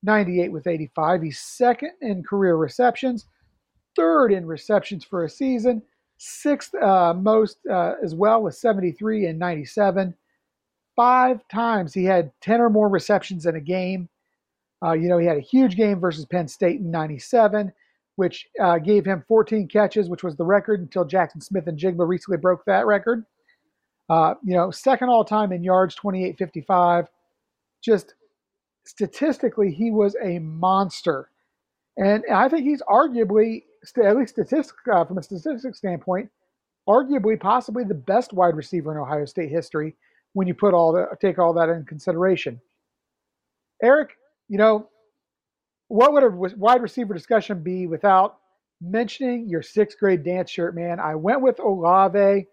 98 0.05 0.53
with 0.53 0.67
85. 0.67 1.23
He's 1.23 1.39
second 1.41 1.93
in 2.01 2.23
career 2.23 2.57
receptions, 2.57 3.27
third 3.97 4.33
in 4.33 4.47
receptions 4.47 5.05
for 5.05 5.25
a 5.25 5.29
season, 5.29 5.83
sixth 6.19 6.75
uh, 6.75 7.15
most 7.15 7.59
uh, 7.71 7.95
as 8.03 8.15
well 8.15 8.43
with 8.43 8.55
73 8.55 9.27
and 9.27 9.39
97. 9.39 10.15
Five 10.95 11.41
times 11.49 11.93
he 11.93 12.05
had 12.05 12.31
10 12.41 12.61
or 12.61 12.71
more 12.71 12.89
receptions 12.89 13.47
in 13.47 13.57
a 13.57 13.61
game. 13.61 14.09
Uh, 14.85 14.93
you 14.93 15.09
know, 15.09 15.19
he 15.19 15.27
had 15.27 15.39
a 15.39 15.41
huge 15.41 15.77
game 15.77 15.99
versus 15.99 16.27
Penn 16.27 16.47
State 16.47 16.81
in 16.81 16.91
97, 16.91 17.73
which 18.17 18.47
uh, 18.61 18.79
gave 18.79 19.05
him 19.05 19.25
14 19.27 19.67
catches, 19.67 20.09
which 20.09 20.23
was 20.23 20.37
the 20.37 20.45
record 20.45 20.81
until 20.81 21.05
Jaxon 21.05 21.43
Smith-Njigba 21.43 22.07
recently 22.07 22.39
broke 22.39 22.65
that 22.67 22.87
record. 22.87 23.25
Uh, 24.11 24.35
you 24.45 24.55
know, 24.55 24.71
second 24.71 25.09
all 25.09 25.25
time 25.25 25.53
in 25.53 25.65
yards, 25.65 25.97
28.55. 25.97 27.07
Just 27.83 28.15
statistically, 28.85 29.73
he 29.73 29.91
was 29.91 30.17
a 30.23 30.39
monster. 30.39 31.31
And 31.97 32.25
I 32.33 32.49
think 32.49 32.65
he's 32.65 32.83
arguably, 32.83 33.65
at 34.03 34.17
least 34.17 34.35
statistic, 34.35 34.77
uh, 34.93 35.05
from 35.05 35.19
a 35.19 35.23
statistics 35.23 35.79
standpoint, 35.79 36.31
arguably 36.89 37.39
possibly 37.39 37.85
the 37.85 37.95
best 37.95 38.33
wide 38.33 38.57
receiver 38.57 38.93
in 38.93 38.99
Ohio 38.99 39.25
State 39.25 39.51
history 39.51 39.95
when 40.33 40.47
you 40.49 40.55
put 40.55 40.75
all 40.75 40.93
the 40.93 41.07
take 41.21 41.39
all 41.39 41.55
that 41.55 41.69
in 41.69 41.85
consideration. 41.85 42.61
Eric, 43.83 44.11
you 44.49 44.59
know, 44.59 44.89
what 45.89 46.13
would 46.13 46.25
a 46.25 46.31
wide 46.57 46.83
receiver 46.83 47.15
discussion 47.15 47.63
be 47.63 47.87
without 47.87 48.39
mentioning 48.81 49.49
your 49.49 49.63
sixth 49.63 49.99
grade 49.99 50.25
dance 50.25 50.51
shirt, 50.51 50.75
man? 50.75 50.99
I 50.99 51.15
went 51.15 51.41
with 51.41 51.61
Olave. 51.61 52.47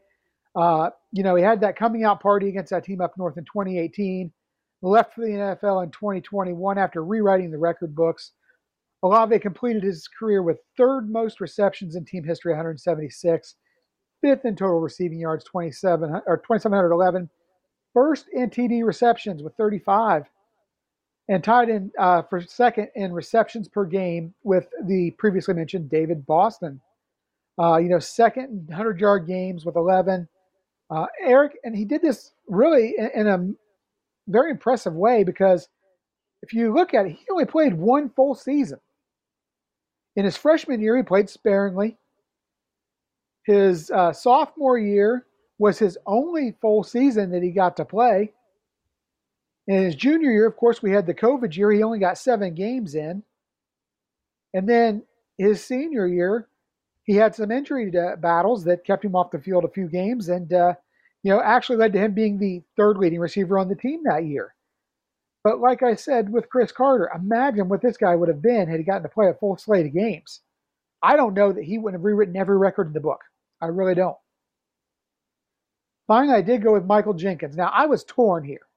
Uh, 0.55 0.89
you 1.11 1.23
know, 1.23 1.35
he 1.35 1.43
had 1.43 1.61
that 1.61 1.75
coming 1.75 2.03
out 2.03 2.21
party 2.21 2.49
against 2.49 2.71
that 2.71 2.83
team 2.83 3.01
up 3.01 3.17
north 3.17 3.37
in 3.37 3.45
2018 3.45 4.31
left 4.81 5.13
for 5.13 5.21
the 5.21 5.27
NFL 5.27 5.83
in 5.83 5.91
2021 5.91 6.77
after 6.77 7.03
rewriting 7.03 7.51
the 7.51 7.57
record 7.57 7.95
books. 7.95 8.31
Olave 9.03 9.39
completed 9.39 9.83
his 9.83 10.07
career 10.07 10.43
with 10.43 10.59
third 10.77 11.09
most 11.09 11.41
receptions 11.41 11.95
in 11.95 12.05
team 12.05 12.23
history, 12.23 12.51
176, 12.51 13.55
fifth 14.21 14.45
in 14.45 14.55
total 14.55 14.79
receiving 14.79 15.19
yards, 15.19 15.43
27 15.45 16.21
or 16.27 16.37
2711, 16.37 17.29
first 17.93 18.27
in 18.33 18.49
TD 18.49 18.85
receptions 18.85 19.41
with 19.41 19.55
35, 19.55 20.25
and 21.29 21.43
tied 21.43 21.69
in 21.69 21.91
uh, 21.97 22.21
for 22.23 22.41
second 22.41 22.89
in 22.95 23.11
receptions 23.11 23.67
per 23.67 23.85
game 23.85 24.33
with 24.43 24.67
the 24.85 25.11
previously 25.17 25.53
mentioned 25.53 25.89
David 25.89 26.25
Boston. 26.25 26.79
Uh, 27.59 27.77
you 27.77 27.89
know, 27.89 27.99
second 27.99 28.45
in 28.45 28.65
100 28.67 28.99
yard 28.99 29.27
games 29.27 29.65
with 29.65 29.75
11. 29.75 30.27
Uh, 30.89 31.05
Eric, 31.23 31.57
and 31.63 31.75
he 31.75 31.85
did 31.85 32.01
this 32.01 32.33
really 32.47 32.95
in, 32.97 33.09
in 33.15 33.27
a 33.27 33.49
very 34.27 34.51
impressive 34.51 34.93
way 34.93 35.23
because 35.23 35.67
if 36.41 36.53
you 36.53 36.73
look 36.73 36.93
at 36.93 37.05
it, 37.05 37.11
he 37.11 37.25
only 37.31 37.45
played 37.45 37.73
one 37.73 38.09
full 38.09 38.35
season. 38.35 38.79
In 40.15 40.25
his 40.25 40.37
freshman 40.37 40.81
year, 40.81 40.97
he 40.97 41.03
played 41.03 41.29
sparingly. 41.29 41.97
His 43.45 43.89
uh, 43.91 44.13
sophomore 44.13 44.77
year 44.77 45.25
was 45.57 45.79
his 45.79 45.97
only 46.05 46.55
full 46.61 46.83
season 46.83 47.31
that 47.31 47.43
he 47.43 47.51
got 47.51 47.77
to 47.77 47.85
play. 47.85 48.33
In 49.67 49.83
his 49.83 49.95
junior 49.95 50.31
year, 50.31 50.47
of 50.47 50.57
course, 50.57 50.81
we 50.81 50.91
had 50.91 51.05
the 51.05 51.13
COVID 51.13 51.55
year. 51.55 51.71
He 51.71 51.83
only 51.83 51.99
got 51.99 52.17
seven 52.17 52.53
games 52.53 52.95
in. 52.95 53.23
And 54.53 54.67
then 54.67 55.03
his 55.37 55.63
senior 55.63 56.07
year, 56.07 56.47
he 57.03 57.15
had 57.15 57.35
some 57.35 57.51
injury 57.51 57.91
battles 58.19 58.63
that 58.65 58.83
kept 58.83 59.05
him 59.05 59.15
off 59.15 59.31
the 59.31 59.39
field 59.39 59.63
a 59.63 59.69
few 59.69 59.87
games. 59.87 60.29
And 60.29 60.51
uh, 60.51 60.73
you 61.23 61.31
know, 61.31 61.41
actually 61.41 61.77
led 61.77 61.93
to 61.93 61.99
him 61.99 62.13
being 62.13 62.37
the 62.37 62.63
third 62.77 62.97
leading 62.97 63.19
receiver 63.19 63.59
on 63.59 63.69
the 63.69 63.75
team 63.75 64.01
that 64.05 64.25
year. 64.25 64.53
But 65.43 65.59
like 65.59 65.81
I 65.83 65.95
said 65.95 66.31
with 66.31 66.49
Cris 66.49 66.71
Carter, 66.71 67.11
imagine 67.15 67.67
what 67.67 67.81
this 67.81 67.97
guy 67.97 68.15
would 68.15 68.29
have 68.29 68.41
been 68.41 68.67
had 68.67 68.79
he 68.79 68.83
gotten 68.83 69.03
to 69.03 69.09
play 69.09 69.27
a 69.27 69.33
full 69.33 69.57
slate 69.57 69.87
of 69.87 69.93
games. 69.93 70.41
I 71.01 71.15
don't 71.15 71.33
know 71.33 71.51
that 71.51 71.63
he 71.63 71.77
wouldn't 71.77 71.99
have 71.99 72.05
rewritten 72.05 72.37
every 72.37 72.57
record 72.57 72.87
in 72.87 72.93
the 72.93 72.99
book. 72.99 73.21
I 73.59 73.67
really 73.67 73.95
don't. 73.95 74.17
Finally, 76.07 76.35
I 76.35 76.41
did 76.41 76.63
go 76.63 76.73
with 76.73 76.85
Michael 76.85 77.13
Jenkins. 77.13 77.55
Now, 77.55 77.71
I 77.73 77.85
was 77.85 78.03
torn 78.03 78.43
here. 78.43 78.67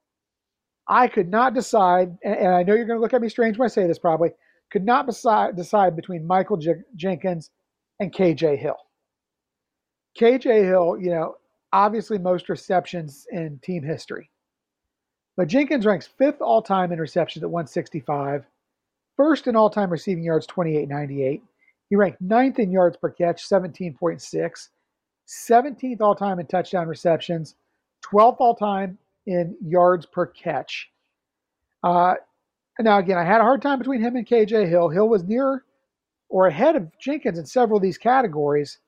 I 0.87 1.07
could 1.07 1.29
not 1.29 1.53
decide, 1.53 2.17
and 2.23 2.47
I 2.47 2.63
know 2.63 2.75
you're 2.75 2.85
going 2.85 2.97
to 2.97 3.01
look 3.01 3.13
at 3.13 3.21
me 3.21 3.29
strange 3.29 3.57
when 3.57 3.65
I 3.65 3.69
say 3.69 3.87
this 3.87 3.99
probably, 3.99 4.29
could 4.71 4.85
not 4.85 5.05
decide, 5.05 5.55
decide 5.55 5.95
between 5.95 6.25
Michael 6.25 6.57
J- 6.57 6.83
Jenkins 6.95 7.49
and 7.99 8.13
KJ 8.13 8.57
Hill. 8.57 8.77
KJ 10.19 10.63
Hill, 10.63 10.97
you 10.99 11.09
know, 11.09 11.35
obviously 11.75 12.17
most 12.17 12.47
receptions 12.47 13.27
in 13.31 13.59
team 13.59 13.83
history. 13.83 14.29
But 15.35 15.49
Jenkins 15.49 15.85
ranks 15.85 16.07
fifth 16.07 16.41
all 16.41 16.61
time 16.61 16.93
in 16.93 16.99
receptions 16.99 17.43
at 17.43 17.49
165, 17.49 18.45
first 19.17 19.47
in 19.47 19.57
all 19.57 19.69
time 19.69 19.89
receiving 19.89 20.23
yards, 20.23 20.47
28.98. 20.47 21.41
He 21.89 21.95
ranked 21.97 22.21
ninth 22.21 22.59
in 22.59 22.71
yards 22.71 22.95
per 22.95 23.09
catch, 23.09 23.47
17.6, 23.47 24.69
17th 25.27 26.01
all 26.01 26.15
time 26.15 26.39
in 26.39 26.47
touchdown 26.47 26.87
receptions, 26.87 27.55
12th 28.05 28.37
all 28.39 28.55
time 28.55 28.97
in 29.27 29.57
yards 29.61 30.05
per 30.05 30.27
catch. 30.27 30.89
Uh, 31.83 32.13
now, 32.79 32.99
again, 32.99 33.17
I 33.17 33.25
had 33.25 33.41
a 33.41 33.43
hard 33.43 33.61
time 33.61 33.79
between 33.79 34.01
him 34.01 34.15
and 34.15 34.25
KJ 34.25 34.69
Hill. 34.69 34.87
Hill 34.87 35.09
was 35.09 35.25
near 35.25 35.65
or 36.29 36.47
ahead 36.47 36.77
of 36.77 36.89
Jenkins 36.99 37.37
in 37.37 37.45
several 37.45 37.77
of 37.77 37.83
these 37.83 37.97
categories, 37.97 38.79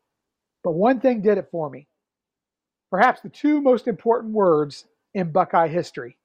but 0.64 0.72
one 0.72 1.02
thing 1.02 1.22
did 1.22 1.38
it 1.38 1.50
for 1.52 1.70
me 1.70 1.87
perhaps 2.90 3.22
the 3.22 3.30
two 3.30 3.62
most 3.62 3.88
important 3.88 4.34
words 4.34 4.86
in 5.14 5.32
Buckeye 5.32 5.68
history. 5.68 6.18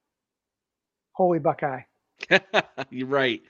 Holy 1.12 1.38
Buckeye. 1.38 1.82
You're 2.90 3.06
right. 3.06 3.42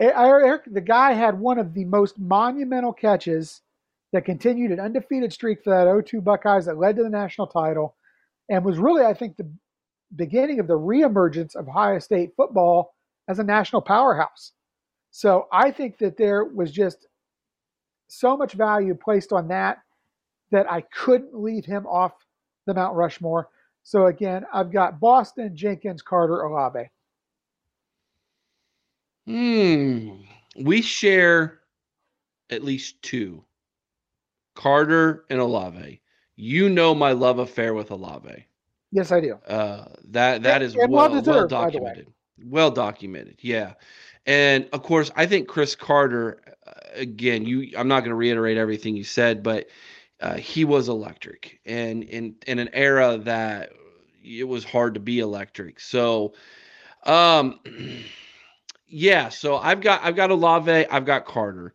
Eric, 0.00 0.62
the 0.66 0.80
guy 0.80 1.12
had 1.12 1.38
one 1.38 1.58
of 1.58 1.74
the 1.74 1.84
most 1.84 2.18
monumental 2.18 2.92
catches 2.92 3.62
that 4.12 4.24
continued 4.24 4.72
an 4.72 4.80
undefeated 4.80 5.32
streak 5.32 5.62
for 5.62 5.70
that 5.70 6.06
02 6.06 6.20
Buckeyes 6.20 6.66
that 6.66 6.78
led 6.78 6.96
to 6.96 7.02
the 7.02 7.10
national 7.10 7.46
title 7.46 7.96
and 8.48 8.64
was 8.64 8.78
really, 8.78 9.04
I 9.04 9.14
think, 9.14 9.36
the 9.36 9.50
beginning 10.14 10.60
of 10.60 10.66
the 10.66 10.78
reemergence 10.78 11.56
of 11.56 11.68
Ohio 11.68 11.98
State 11.98 12.32
football 12.36 12.94
as 13.28 13.38
a 13.38 13.44
national 13.44 13.82
powerhouse. 13.82 14.52
So 15.10 15.48
I 15.52 15.70
think 15.70 15.98
that 15.98 16.16
there 16.16 16.44
was 16.44 16.70
just 16.70 17.06
so 18.08 18.36
much 18.36 18.52
value 18.52 18.94
placed 18.94 19.32
on 19.32 19.48
that 19.48 19.78
that 20.52 20.70
I 20.70 20.82
couldn't 20.82 21.34
leave 21.34 21.64
him 21.64 21.86
off 21.86 22.12
the 22.66 22.74
Mount 22.74 22.94
Rushmore. 22.94 23.48
So 23.82 24.06
again, 24.06 24.44
I've 24.52 24.70
got 24.70 25.00
Boston, 25.00 25.56
Jenkins, 25.56 26.02
Carter, 26.02 26.42
Olave. 26.42 26.90
Hmm. 29.26 30.22
We 30.58 30.82
share 30.82 31.60
at 32.50 32.64
least 32.64 33.00
two. 33.02 33.44
Carter 34.54 35.24
and 35.30 35.40
Olave. 35.40 36.00
You 36.36 36.68
know 36.68 36.94
my 36.94 37.12
love 37.12 37.38
affair 37.38 37.74
with 37.74 37.90
Olave. 37.90 38.46
Yes, 38.92 39.12
I 39.12 39.20
do. 39.20 39.34
Uh, 39.46 39.86
that 40.10 40.42
that 40.42 40.62
is 40.62 40.76
well, 40.76 40.88
well, 40.88 41.08
deserved, 41.08 41.52
well 41.52 41.64
documented. 41.64 42.08
Well 42.44 42.70
documented. 42.70 43.38
Yeah. 43.40 43.74
And 44.26 44.68
of 44.72 44.82
course, 44.82 45.10
I 45.16 45.26
think 45.26 45.48
Cris 45.48 45.74
Carter. 45.74 46.40
Uh, 46.66 46.72
again, 46.94 47.44
you. 47.44 47.70
I'm 47.76 47.88
not 47.88 48.00
going 48.00 48.10
to 48.10 48.16
reiterate 48.16 48.56
everything 48.56 48.96
you 48.96 49.04
said, 49.04 49.42
but 49.42 49.68
uh, 50.20 50.36
he 50.36 50.64
was 50.64 50.88
electric, 50.88 51.60
and 51.66 52.02
in 52.04 52.36
in 52.46 52.58
an 52.58 52.70
era 52.72 53.18
that 53.18 53.72
it 54.24 54.44
was 54.44 54.64
hard 54.64 54.94
to 54.94 55.00
be 55.00 55.20
electric. 55.20 55.78
So, 55.80 56.34
um, 57.04 57.60
yeah. 58.86 59.28
So 59.28 59.56
I've 59.56 59.80
got 59.80 60.02
I've 60.02 60.16
got 60.16 60.30
Olave, 60.30 60.86
I've 60.86 61.04
got 61.04 61.26
Carter. 61.26 61.74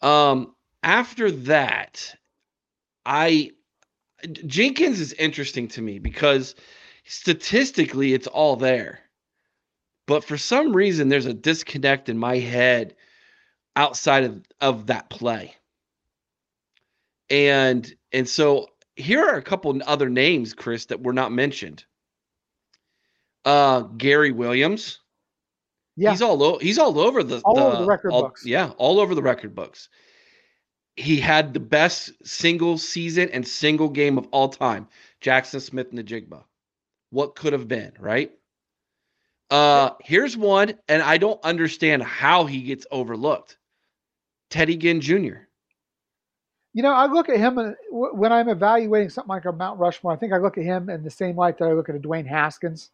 Um, 0.00 0.54
after 0.82 1.30
that, 1.30 2.14
I 3.04 3.52
Jenkins 4.46 5.00
is 5.00 5.12
interesting 5.14 5.68
to 5.68 5.82
me 5.82 5.98
because 5.98 6.54
statistically 7.04 8.14
it's 8.14 8.26
all 8.26 8.56
there. 8.56 9.00
But 10.06 10.24
for 10.24 10.38
some 10.38 10.74
reason 10.74 11.08
there's 11.08 11.26
a 11.26 11.34
disconnect 11.34 12.08
in 12.08 12.16
my 12.16 12.38
head 12.38 12.94
outside 13.74 14.24
of, 14.24 14.42
of 14.60 14.86
that 14.86 15.10
play. 15.10 15.54
And 17.30 17.92
and 18.12 18.28
so 18.28 18.68
here 18.96 19.20
are 19.24 19.36
a 19.36 19.42
couple 19.42 19.78
other 19.86 20.08
names, 20.08 20.54
Chris, 20.54 20.86
that 20.86 21.02
were 21.02 21.12
not 21.12 21.32
mentioned. 21.32 21.84
Uh, 23.44 23.82
Gary 23.82 24.32
Williams, 24.32 25.00
Yeah. 25.96 26.10
He's 26.10 26.22
all 26.22 26.42
o- 26.42 26.58
he's 26.58 26.78
all 26.78 26.98
over 26.98 27.22
the 27.22 27.40
All 27.44 27.58
over 27.58 27.76
the 27.76 27.86
record 27.86 28.12
all- 28.12 28.22
books. 28.22 28.44
Yeah, 28.44 28.70
all 28.78 29.00
over 29.00 29.14
the 29.14 29.22
record 29.22 29.54
books. 29.54 29.88
He 30.96 31.18
had 31.20 31.52
the 31.54 31.60
best 31.60 32.10
single 32.26 32.78
season 32.78 33.28
and 33.30 33.46
single 33.46 33.88
game 33.88 34.18
of 34.18 34.26
all 34.32 34.48
time. 34.48 34.88
Jaxon 35.20 35.60
Smith-Njigba. 35.60 36.44
What 37.10 37.34
could 37.36 37.52
have 37.52 37.68
been, 37.68 37.92
right? 37.98 38.32
Uh 39.50 39.90
here's 40.00 40.36
one, 40.36 40.76
and 40.88 41.02
I 41.02 41.18
don't 41.18 41.42
understand 41.44 42.02
how 42.02 42.46
he 42.46 42.62
gets 42.62 42.86
overlooked. 42.90 43.58
Teddy 44.50 44.76
Ginn 44.76 45.00
Jr. 45.00 45.45
You 46.76 46.82
know, 46.82 46.92
I 46.92 47.06
look 47.06 47.30
at 47.30 47.38
him 47.38 47.56
and 47.56 47.74
when 47.90 48.34
I'm 48.34 48.50
evaluating 48.50 49.08
something 49.08 49.30
like 49.30 49.46
a 49.46 49.52
Mount 49.52 49.80
Rushmore. 49.80 50.12
I 50.12 50.16
think 50.16 50.34
I 50.34 50.36
look 50.36 50.58
at 50.58 50.64
him 50.64 50.90
in 50.90 51.02
the 51.02 51.10
same 51.10 51.34
light 51.34 51.56
that 51.56 51.64
I 51.64 51.72
look 51.72 51.88
at 51.88 51.96
a 51.96 51.98
Dwayne 51.98 52.26
Haskins. 52.26 52.90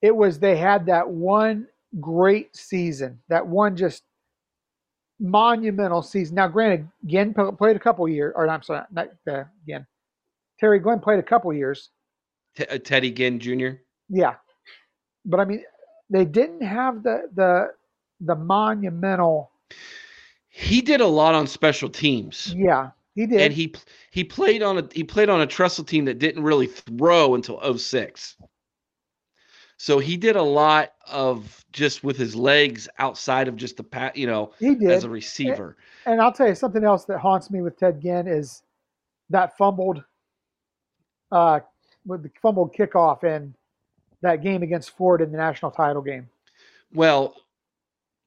It 0.00 0.16
was 0.16 0.38
they 0.38 0.56
had 0.56 0.86
that 0.86 1.06
one 1.06 1.66
great 2.00 2.56
season, 2.56 3.20
that 3.28 3.46
one 3.46 3.76
just 3.76 4.02
monumental 5.20 6.00
season. 6.00 6.36
Now, 6.36 6.48
granted, 6.48 6.88
Glenn 7.06 7.34
p- 7.34 7.56
played 7.58 7.76
a 7.76 7.78
couple 7.78 8.08
years, 8.08 8.32
or 8.34 8.48
I'm 8.48 8.62
sorry, 8.62 8.86
not 8.92 9.08
uh. 9.30 9.44
Terry 10.58 10.78
Glenn 10.78 11.00
played 11.00 11.18
a 11.18 11.22
couple 11.22 11.52
years. 11.52 11.90
T- 12.56 12.64
uh, 12.64 12.78
Teddy 12.78 13.10
Ginn 13.10 13.38
Jr. 13.38 13.72
Yeah, 14.08 14.36
but 15.26 15.38
I 15.38 15.44
mean, 15.44 15.64
they 16.08 16.24
didn't 16.24 16.62
have 16.62 17.02
the 17.02 17.28
the 17.34 17.72
the 18.22 18.36
monumental. 18.36 19.50
He 20.58 20.82
did 20.82 21.00
a 21.00 21.06
lot 21.06 21.36
on 21.36 21.46
special 21.46 21.88
teams. 21.88 22.52
Yeah, 22.56 22.90
he 23.14 23.26
did. 23.26 23.40
and 23.40 23.52
he 23.52 23.72
he 24.10 24.24
played 24.24 24.60
on 24.60 24.78
a 24.78 24.88
he 24.92 25.04
played 25.04 25.28
on 25.28 25.40
a 25.40 25.46
Tressel 25.46 25.84
team 25.84 26.04
that 26.06 26.18
didn't 26.18 26.42
really 26.42 26.66
throw 26.66 27.36
until 27.36 27.78
06. 27.78 28.36
So 29.76 30.00
he 30.00 30.16
did 30.16 30.34
a 30.34 30.42
lot 30.42 30.94
of 31.06 31.64
just 31.70 32.02
with 32.02 32.16
his 32.16 32.34
legs 32.34 32.88
outside 32.98 33.46
of 33.46 33.54
just 33.54 33.76
the 33.76 33.84
pat, 33.84 34.16
you 34.16 34.26
know, 34.26 34.50
he 34.58 34.74
did 34.74 34.90
as 34.90 35.04
a 35.04 35.08
receiver. 35.08 35.76
And 36.06 36.20
I'll 36.20 36.32
tell 36.32 36.48
you 36.48 36.56
something 36.56 36.82
else 36.82 37.04
that 37.04 37.18
haunts 37.18 37.52
me 37.52 37.62
with 37.62 37.78
Ted 37.78 38.00
Ginn 38.02 38.26
is 38.26 38.64
that 39.30 39.56
fumbled, 39.56 40.02
uh, 41.30 41.60
with 42.04 42.24
the 42.24 42.30
fumbled 42.42 42.74
kickoff 42.74 43.22
in 43.22 43.54
that 44.22 44.42
game 44.42 44.64
against 44.64 44.90
Ford 44.96 45.20
in 45.20 45.30
the 45.30 45.38
national 45.38 45.70
title 45.70 46.02
game. 46.02 46.28
Well, 46.92 47.36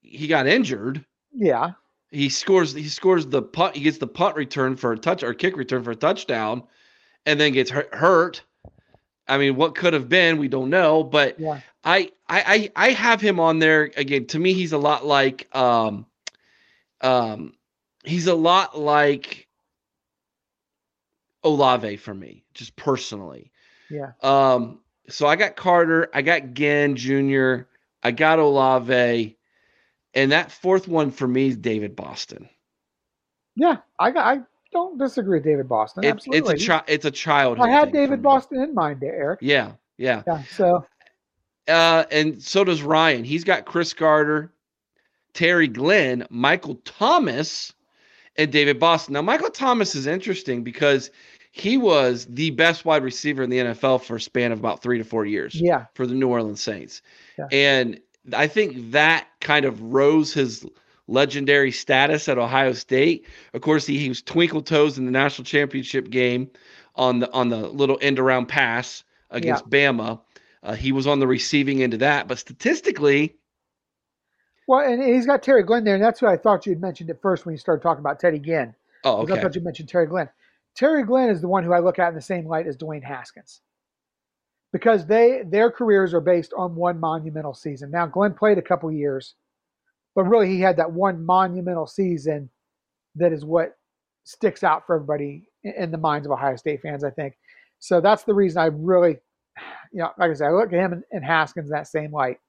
he 0.02 0.28
got 0.28 0.48
injured. 0.48 1.04
Yeah, 1.34 1.72
He 2.12 2.28
scores 2.30 2.74
he 2.74 2.90
scores 2.90 3.26
the 3.26 3.42
punt 3.42 3.76
he 3.76 3.84
gets 3.84 3.98
the 3.98 4.08
punt 4.08 4.36
return 4.36 4.76
for 4.76 4.92
a 4.92 4.98
touch 4.98 5.24
or 5.24 5.34
kick 5.34 5.56
return 5.56 5.84
for 5.84 5.92
a 5.92 5.96
touchdown 5.96 6.64
and 7.26 7.40
then 7.40 7.54
gets 7.54 7.72
hurt. 7.72 7.94
hurt. 7.94 8.44
I 9.28 9.38
mean, 9.38 9.56
what 9.56 9.76
could 9.76 9.94
have 9.94 10.10
been, 10.10 10.38
we 10.38 10.50
don't 10.50 10.70
know, 10.70 11.04
but 11.04 11.40
yeah, 11.40 11.62
I, 11.84 12.12
I 12.28 12.72
I 12.76 12.88
I 12.88 12.92
have 12.92 13.22
him 13.22 13.40
on 13.40 13.60
there 13.60 13.92
again. 13.96 14.26
To 14.28 14.40
me, 14.40 14.52
he's 14.54 14.74
a 14.74 14.78
lot 14.78 15.06
like 15.06 15.48
um 15.56 16.06
um 17.00 17.54
he's 18.04 18.28
a 18.28 18.36
lot 18.36 18.78
like 18.78 19.48
Olave 21.44 21.96
for 21.98 22.14
me, 22.14 22.44
just 22.54 22.76
personally. 22.76 23.52
yeah. 23.90 24.12
Um 24.22 24.80
so 25.08 25.28
I 25.28 25.36
got 25.38 25.56
Carter, 25.56 26.10
I 26.14 26.22
got 26.22 26.54
Ginn 26.54 26.96
Jr., 26.96 27.64
I 28.04 28.12
got 28.12 28.40
Olave, 28.40 29.38
and 30.14 30.32
that 30.32 30.52
fourth 30.52 30.88
one 30.88 31.12
for 31.12 31.28
me 31.28 31.48
is 31.48 31.58
David 31.58 31.96
Boston. 31.96 32.50
Yeah, 33.56 33.78
I. 34.00 34.10
I 34.12 34.40
don't 34.72 34.98
disagree 34.98 35.38
with 35.40 35.44
David 35.44 35.68
Boston. 35.68 36.06
It- 36.06 36.08
Absolutely. 36.08 36.54
it's 36.54 36.64
a 36.64 36.68
chi- 36.68 36.84
it's 36.88 37.06
a 37.06 37.12
childhood. 37.12 37.68
I 37.68 37.72
had 37.72 37.92
David 37.92 38.20
me. 38.20 38.24
Boston 38.24 38.62
in 38.62 38.74
mind 38.74 39.02
there, 39.02 39.14
Eric. 39.14 39.40
Yeah, 39.42 39.74
yeah. 39.98 40.24
Yeah. 40.26 40.44
So 40.44 40.86
Uh, 41.68 42.06
and 42.12 42.42
so 42.42 42.64
does 42.64 42.82
Ryan. 42.82 43.24
He's 43.24 43.44
got 43.44 43.66
Cris 43.66 43.94
Carter, 43.94 44.54
Terry 45.34 45.68
Glenn, 45.68 46.26
Michael 46.30 46.76
Thomas, 46.86 47.74
and 48.38 48.52
David 48.52 48.80
Boston. 48.80 49.14
Now, 49.14 49.22
Michael 49.22 49.50
Thomas 49.52 49.94
is 49.94 50.08
interesting 50.08 50.64
because 50.64 51.12
he 51.52 51.78
was 51.78 52.26
the 52.30 52.52
best 52.52 52.86
wide 52.86 53.04
receiver 53.04 53.44
in 53.44 53.50
the 53.50 53.60
NFL 53.60 54.04
for 54.04 54.16
a 54.16 54.22
span 54.22 54.52
of 54.52 54.60
about 54.60 54.82
three 54.82 54.98
to 54.98 55.04
four 55.04 55.26
years 55.26 55.54
yeah, 55.54 55.86
for 55.94 56.08
the 56.08 56.16
New 56.16 56.30
Orleans 56.30 56.62
Saints. 56.62 57.02
Yeah. 57.38 57.48
And 57.52 58.00
I 58.34 58.48
think 58.48 58.92
that 58.92 59.28
kind 59.40 59.66
of 59.66 59.82
rose 59.82 60.34
his 60.34 60.66
legendary 61.08 61.72
status 61.72 62.30
at 62.30 62.38
Ohio 62.38 62.74
State. 62.74 63.26
Of 63.54 63.62
course, 63.62 63.86
he, 63.86 63.98
he 63.98 64.10
was 64.10 64.22
twinkle 64.22 64.62
toes 64.62 64.98
in 64.98 65.06
the 65.06 65.12
national 65.12 65.46
championship 65.46 66.10
game 66.10 66.50
on 66.96 67.20
the 67.20 67.32
on 67.32 67.50
the 67.50 67.68
little 67.68 67.98
end 68.02 68.20
around 68.20 68.48
pass 68.48 69.04
against 69.30 69.70
Bama. 69.70 70.22
Uh, 70.64 70.76
he 70.76 70.92
was 70.92 71.08
on 71.08 71.20
the 71.20 71.28
receiving 71.28 71.82
end 71.82 71.94
of 71.94 72.02
that, 72.02 72.28
but 72.28 72.38
statistically, 72.38 73.36
well, 74.68 74.80
and 74.80 75.02
he's 75.02 75.26
got 75.26 75.42
Terry 75.42 75.64
Glenn 75.64 75.84
there, 75.84 75.96
and 75.96 76.04
that's 76.04 76.22
what 76.22 76.32
I 76.32 76.38
thought 76.38 76.66
you 76.66 76.72
had 76.72 76.82
mentioned 76.82 77.10
at 77.10 77.22
first 77.22 77.46
when 77.46 77.54
you 77.54 77.58
started 77.58 77.82
talking 77.82 78.00
about 78.00 78.20
Teddy 78.20 78.40
Ginn. 78.40 78.76
oh, 79.04 79.22
Because 79.22 79.38
I 79.38 79.42
thought 79.42 79.56
you 79.56 79.62
mentioned 79.62 79.90
Terry 79.90 80.06
Glenn. 80.06 80.30
Terry 80.76 81.04
Glenn 81.04 81.30
is 81.30 81.42
the 81.42 81.48
one 81.48 81.64
who 81.64 81.74
I 81.74 81.80
look 81.80 82.00
at 82.00 82.10
in 82.10 82.16
the 82.16 82.22
same 82.22 82.48
light 82.48 82.68
as 82.68 82.78
Dwayne 82.78 83.04
Haskins. 83.04 83.62
Because 84.72 85.06
they 85.06 85.44
their 85.46 85.70
careers 85.70 86.14
are 86.14 86.22
based 86.22 86.54
on 86.58 86.76
one 86.76 87.00
monumental 87.00 87.54
season. 87.54 87.92
Now 87.92 88.06
Glenn 88.06 88.34
played 88.34 88.58
a 88.58 88.62
couple 88.62 88.92
years, 88.92 89.36
but 90.16 90.24
really 90.24 90.48
he 90.48 90.62
had 90.62 90.78
that 90.78 90.92
one 90.92 91.26
monumental 91.26 91.88
season 91.88 92.50
that 93.16 93.34
is 93.34 93.44
what 93.44 93.78
sticks 94.24 94.64
out 94.64 94.86
for 94.86 94.96
everybody 94.96 95.44
in- 95.64 95.92
the 95.92 95.98
minds 95.98 96.26
of 96.26 96.32
Ohio 96.32 96.56
State 96.56 96.82
fans, 96.82 97.04
I 97.04 97.10
think. 97.10 97.38
So 97.80 98.00
that's 98.00 98.24
the 98.24 98.34
reason 98.34 98.62
I 98.62 98.68
really 98.68 99.18
you 99.92 100.00
know, 100.00 100.12
like 100.18 100.32
I 100.32 100.34
said, 100.34 100.48
I 100.48 100.52
look 100.52 100.72
at 100.74 100.80
him 100.80 100.94
and, 100.94 101.04
and 101.12 101.24
Haskins 101.24 101.68
in 101.68 101.72
that 101.72 101.88
same 101.88 102.12
light. 102.12 102.40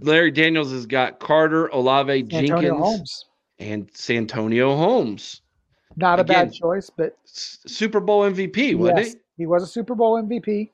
Larry 0.00 0.30
Daniels 0.30 0.72
has 0.72 0.86
got 0.86 1.20
Carter, 1.20 1.68
Olave, 1.68 2.12
Antonio 2.12 2.60
Jenkins, 2.60 2.80
Holmes. 2.80 3.24
and 3.58 3.90
Santonio 3.94 4.76
Holmes. 4.76 5.42
Not 5.96 6.20
a 6.20 6.24
bad 6.24 6.52
choice, 6.52 6.90
but 6.90 7.16
Super 7.24 8.00
Bowl 8.00 8.22
MVP, 8.22 8.74
wasn't 8.74 8.98
yes, 8.98 9.12
he? 9.12 9.20
He 9.40 9.46
was 9.46 9.62
a 9.62 9.66
Super 9.66 9.94
Bowl 9.94 10.22
MVP. 10.22 10.70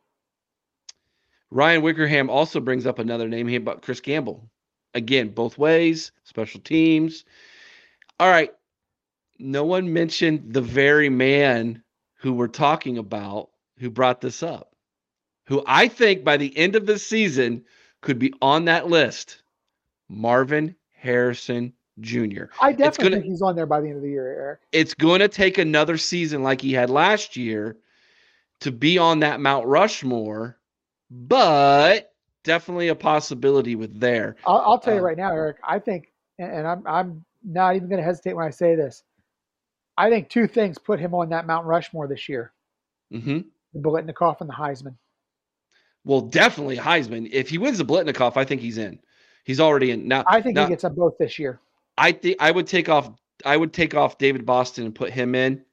Ryan 1.53 1.83
Wickerham 1.83 2.29
also 2.29 2.59
brings 2.59 2.85
up 2.85 2.99
another 2.99 3.29
name 3.29 3.47
here 3.47 3.61
about 3.61 3.83
Chris 3.83 4.01
Gamble. 4.01 4.51
Again, 4.93 5.29
both 5.29 5.57
ways, 5.57 6.11
special 6.25 6.61
teams. 6.61 7.25
All 8.19 8.29
right. 8.29 8.53
No 9.39 9.65
one 9.65 9.93
mentioned 9.93 10.53
the 10.53 10.61
very 10.61 11.09
man 11.09 11.81
who 12.15 12.33
we're 12.33 12.49
talking 12.49 12.99
about 12.99 13.51
who 13.79 13.89
brought 13.89 14.21
this 14.21 14.43
up, 14.43 14.75
who 15.45 15.63
I 15.67 15.87
think 15.87 16.25
by 16.25 16.37
the 16.37 16.57
end 16.59 16.75
of 16.75 16.87
the 16.87 16.99
season 16.99 17.65
could 18.01 18.19
be 18.19 18.33
on 18.43 18.65
that 18.65 18.89
list 18.89 19.43
Marvin 20.09 20.75
Harrison 20.93 21.73
Jr. 22.01 22.47
I 22.61 22.73
definitely 22.73 23.05
gonna- 23.05 23.17
think 23.17 23.25
he's 23.27 23.43
on 23.43 23.55
there 23.55 23.67
by 23.67 23.81
the 23.81 23.87
end 23.89 23.97
of 23.99 24.03
the 24.03 24.11
year, 24.11 24.27
Eric. 24.27 24.61
It's 24.73 24.95
going 24.95 25.21
to 25.21 25.29
take 25.29 25.57
another 25.57 25.97
season 25.97 26.43
like 26.43 26.61
he 26.61 26.73
had 26.73 26.91
last 26.91 27.37
year 27.37 27.77
to 28.61 28.73
be 28.73 28.99
on 28.99 29.21
that 29.21 29.41
Mount 29.41 29.67
Rushmore, 29.67 30.59
but 31.11 32.13
definitely 32.45 32.89
a 32.89 32.95
possibility 32.95 33.75
with 33.75 33.99
there. 33.99 34.37
I'll, 34.47 34.59
I'll 34.59 34.79
tell 34.79 34.95
you 34.95 35.01
Uh, 35.01 35.05
right 35.05 35.17
now, 35.17 35.33
Eric. 35.33 35.59
I 35.63 35.79
think, 35.79 36.13
and 36.39 36.67
I'm 36.67 36.87
I'm 36.87 37.25
not 37.45 37.77
even 37.77 37.89
going 37.89 37.99
to 37.99 38.05
hesitate 38.05 38.35
when 38.35 38.47
I 38.47 38.51
say 38.51 38.75
this. 38.75 39.03
I 39.99 40.11
think 40.11 40.29
two 40.29 40.47
things 40.47 40.79
put 40.79 41.01
him 41.01 41.15
on 41.15 41.31
that 41.31 41.47
Mount 41.47 41.67
Rushmore 41.67 42.09
this 42.09 42.29
year: 42.29 42.53
hmm 43.11 43.41
the 43.73 43.81
Biletnikoff 43.81 44.41
and 44.41 44.49
the 44.49 44.55
Heisman. 44.55 44.97
Well, 46.05 46.21
definitely 46.21 46.77
Heisman. 46.77 47.29
If 47.33 47.51
he 47.51 47.59
wins 47.59 47.79
the 47.79 47.85
Biletnikoff, 47.85 48.37
I 48.37 48.45
think 48.45 48.61
he's 48.61 48.79
in. 48.79 49.01
He's 49.45 49.61
already 49.61 49.91
in. 49.91 50.09
Now, 50.09 50.25
I 50.27 50.41
think 50.41 50.55
now, 50.55 50.65
he 50.65 50.71
gets 50.71 50.83
them 50.83 50.95
both 50.95 51.19
this 51.19 51.39
year. 51.39 51.61
I 51.99 52.13
think 52.13 52.37
I 52.41 52.51
would 52.51 52.67
take 52.67 52.89
off. 52.89 53.11
I 53.45 53.57
would 53.57 53.73
take 53.73 53.95
off 53.95 54.19
David 54.19 54.47
Boston 54.47 54.87
and 54.87 54.95
put 54.95 55.11
him 55.11 55.35
in, 55.35 55.65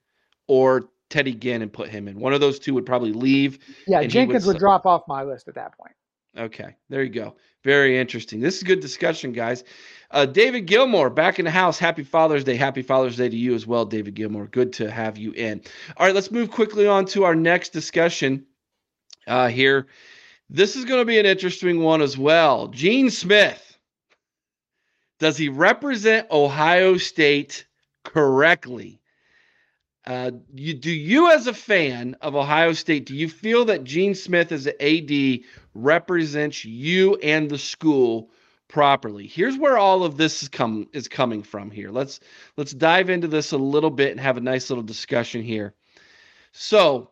or 0.48 0.90
Teddy 1.14 1.36
Ginn 1.36 1.62
and 1.62 1.72
put 1.72 1.90
him 1.90 2.08
in. 2.08 2.20
One 2.20 2.34
of 2.34 2.42
those 2.42 2.58
two 2.58 2.74
would 2.74 2.88
probably 2.88 3.14
leave. 3.14 3.60
Yeah, 3.86 4.04
Jenkins 4.04 4.48
would 4.48 4.54
would 4.54 4.60
drop 4.60 4.88
off 4.88 5.04
my 5.08 5.24
list 5.24 5.48
at 5.48 5.54
that 5.54 5.78
point. 5.78 5.94
Okay, 6.36 6.76
there 6.90 7.04
you 7.04 7.12
go. 7.12 7.36
Very 7.64 8.00
interesting. 8.00 8.40
This 8.40 8.58
is 8.58 8.64
good 8.64 8.80
discussion, 8.80 9.32
guys. 9.32 9.64
Uh, 10.10 10.26
David 10.26 10.62
Gilmore 10.62 11.12
back 11.12 11.38
in 11.38 11.46
the 11.46 11.52
house. 11.52 11.78
Happy 11.78 12.04
Father's 12.04 12.44
Day. 12.44 12.56
Happy 12.56 12.82
Father's 12.82 13.16
Day 13.16 13.30
to 13.30 13.36
you 13.36 13.54
as 13.54 13.68
well, 13.68 13.86
David 13.86 14.16
Gilmore. 14.16 14.48
Good 14.48 14.74
to 14.74 14.90
have 14.90 15.16
you 15.16 15.34
in. 15.34 15.62
All 15.98 16.08
right, 16.08 16.16
let's 16.16 16.32
move 16.32 16.50
quickly 16.50 16.88
on 16.88 17.06
to 17.08 17.24
our 17.26 17.36
next 17.36 17.70
discussion 17.70 18.44
uh, 19.28 19.50
here. 19.50 19.86
This 20.50 20.76
is 20.76 20.86
going 20.86 21.02
to 21.02 21.06
be 21.06 21.20
an 21.20 21.28
interesting 21.28 21.82
one 21.82 22.02
as 22.02 22.18
well. 22.18 22.70
Gene 22.70 23.12
Smith. 23.12 23.78
Does 25.20 25.38
he 25.38 25.50
represent 25.50 26.32
Ohio 26.32 26.98
State 26.98 27.68
correctly? 28.04 29.00
Uh, 30.06 30.32
you, 30.54 30.74
do 30.74 30.92
you, 30.92 31.32
as 31.32 31.48
a 31.48 31.54
fan 31.54 32.16
of 32.22 32.36
Ohio 32.36 32.74
State, 32.74 33.06
do 33.06 33.16
you 33.16 33.30
feel 33.30 33.66
that 33.66 33.84
Gene 33.86 34.16
Smith 34.16 34.52
as 34.52 34.68
an 34.68 34.74
AD 34.82 35.42
represents 35.74 36.66
you 36.66 37.16
and 37.18 37.50
the 37.50 37.58
school 37.58 38.30
properly? 38.68 39.28
Here's 39.28 39.58
where 39.58 39.78
all 39.78 40.04
of 40.04 40.18
this 40.18 40.44
is 40.44 40.50
come 40.50 40.88
is 40.94 41.08
coming 41.08 41.44
from. 41.44 41.72
Here, 41.72 41.92
let's 41.92 42.20
let's 42.58 42.74
dive 42.74 43.10
into 43.10 43.28
this 43.30 43.52
a 43.54 43.58
little 43.58 43.92
bit 43.92 44.12
and 44.12 44.20
have 44.20 44.38
a 44.38 44.42
nice 44.42 44.70
little 44.70 44.84
discussion 44.84 45.42
here. 45.44 45.74
So, 46.52 47.12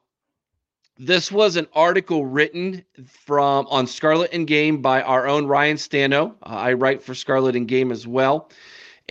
This 0.97 1.31
was 1.31 1.55
an 1.55 1.67
article 1.73 2.25
written 2.25 2.85
from 3.07 3.65
on 3.67 3.87
Scarlet 3.87 4.31
and 4.33 4.45
Game 4.47 4.81
by 4.81 5.01
our 5.01 5.27
own 5.27 5.47
Ryan 5.47 5.77
Stano. 5.77 6.35
Uh, 6.43 6.49
I 6.49 6.73
write 6.73 7.01
for 7.01 7.15
Scarlet 7.15 7.55
and 7.55 7.67
Game 7.67 7.91
as 7.91 8.05
well, 8.07 8.51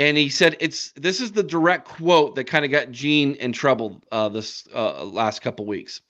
and 0.01 0.17
he 0.17 0.31
said 0.31 0.57
it's 0.61 0.93
this 0.93 1.21
is 1.21 1.33
the 1.33 1.43
direct 1.43 1.87
quote 1.87 2.35
that 2.35 2.45
kind 2.45 2.65
of 2.65 2.71
got 2.71 2.91
Gene 2.91 3.35
in 3.35 3.53
trouble 3.53 4.03
uh, 4.11 4.31
this 4.31 4.67
uh, 4.75 5.05
last 5.05 5.43
couple 5.43 5.67
weeks. 5.67 6.01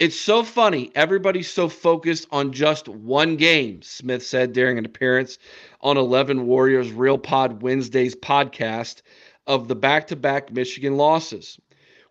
It's 0.00 0.18
so 0.18 0.42
funny. 0.42 0.90
Everybody's 0.96 1.48
so 1.48 1.68
focused 1.68 2.26
on 2.32 2.52
just 2.52 2.88
one 2.88 3.36
game, 3.36 3.80
Smith 3.82 4.26
said 4.26 4.52
during 4.52 4.76
an 4.76 4.84
appearance 4.84 5.38
on 5.82 5.96
11 5.96 6.46
Warriors 6.46 6.90
Real 6.90 7.18
Pod 7.18 7.62
Wednesdays 7.62 8.16
podcast 8.16 9.02
of 9.46 9.68
the 9.68 9.76
back 9.76 10.08
to 10.08 10.16
back 10.16 10.50
Michigan 10.50 10.96
losses. 10.96 11.60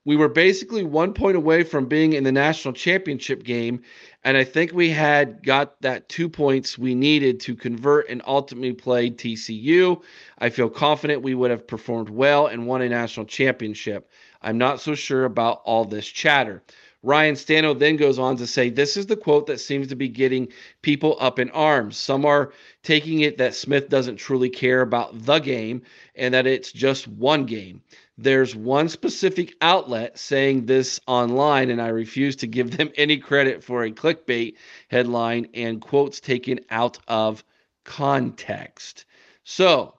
We 0.04 0.16
were 0.16 0.30
basically 0.30 0.84
one 0.84 1.14
point 1.14 1.38
away 1.38 1.62
from 1.62 1.86
being 1.86 2.14
in 2.14 2.24
the 2.24 2.32
national 2.32 2.74
championship 2.74 3.44
game, 3.44 3.84
and 4.24 4.36
I 4.36 4.44
think 4.44 4.74
we 4.74 4.90
had 4.90 5.44
got 5.44 5.80
that 5.82 6.10
two 6.10 6.28
points 6.28 6.76
we 6.76 6.96
needed 6.96 7.40
to 7.42 7.56
convert 7.56 8.10
and 8.10 8.20
ultimately 8.26 8.74
play 8.74 9.12
TCU. 9.12 10.02
I 10.40 10.50
feel 10.50 10.72
confident 10.72 11.22
we 11.22 11.36
would 11.36 11.52
have 11.52 11.68
performed 11.68 12.10
well 12.10 12.48
and 12.48 12.66
won 12.66 12.82
a 12.82 12.90
national 12.90 13.28
championship. 13.28 14.10
I'm 14.42 14.58
not 14.58 14.82
so 14.82 14.96
sure 14.96 15.26
about 15.26 15.62
all 15.66 15.86
this 15.86 16.08
chatter. 16.08 16.64
Ryan 17.04 17.34
Stano 17.34 17.78
then 17.78 17.96
goes 17.96 18.20
on 18.20 18.38
to 18.38 18.46
say, 18.46 18.70
This 18.70 18.96
is 18.96 19.08
the 19.08 19.16
quote 19.16 19.48
that 19.48 19.60
seems 19.60 19.88
to 19.88 19.96
be 19.96 20.08
getting 20.08 20.48
people 20.82 21.18
up 21.20 21.40
in 21.40 21.50
arms. 21.52 21.98
Some 21.98 22.26
are 22.26 22.54
taking 22.84 23.22
it 23.22 23.38
that 23.40 23.56
Smith 23.56 23.90
doesn't 23.90 24.18
truly 24.18 24.50
care 24.50 24.82
about 24.82 25.26
the 25.26 25.40
game 25.40 25.82
and 26.16 26.34
that 26.34 26.46
it's 26.46 26.72
just 26.72 27.08
one 27.08 27.46
game. 27.46 27.82
There's 28.18 28.56
one 28.56 28.90
specific 28.90 29.56
outlet 29.62 30.20
saying 30.20 30.66
this 30.66 31.00
online, 31.08 31.70
and 31.70 31.82
I 31.82 31.88
refuse 31.88 32.36
to 32.38 32.48
give 32.48 32.78
them 32.78 32.92
any 32.96 33.18
credit 33.18 33.64
for 33.64 33.84
a 33.84 33.92
clickbait 33.92 34.56
headline 34.90 35.48
and 35.54 35.82
quotes 35.82 36.20
taken 36.20 36.60
out 36.70 37.00
of 37.08 37.44
context. 37.84 39.06
So, 39.44 39.96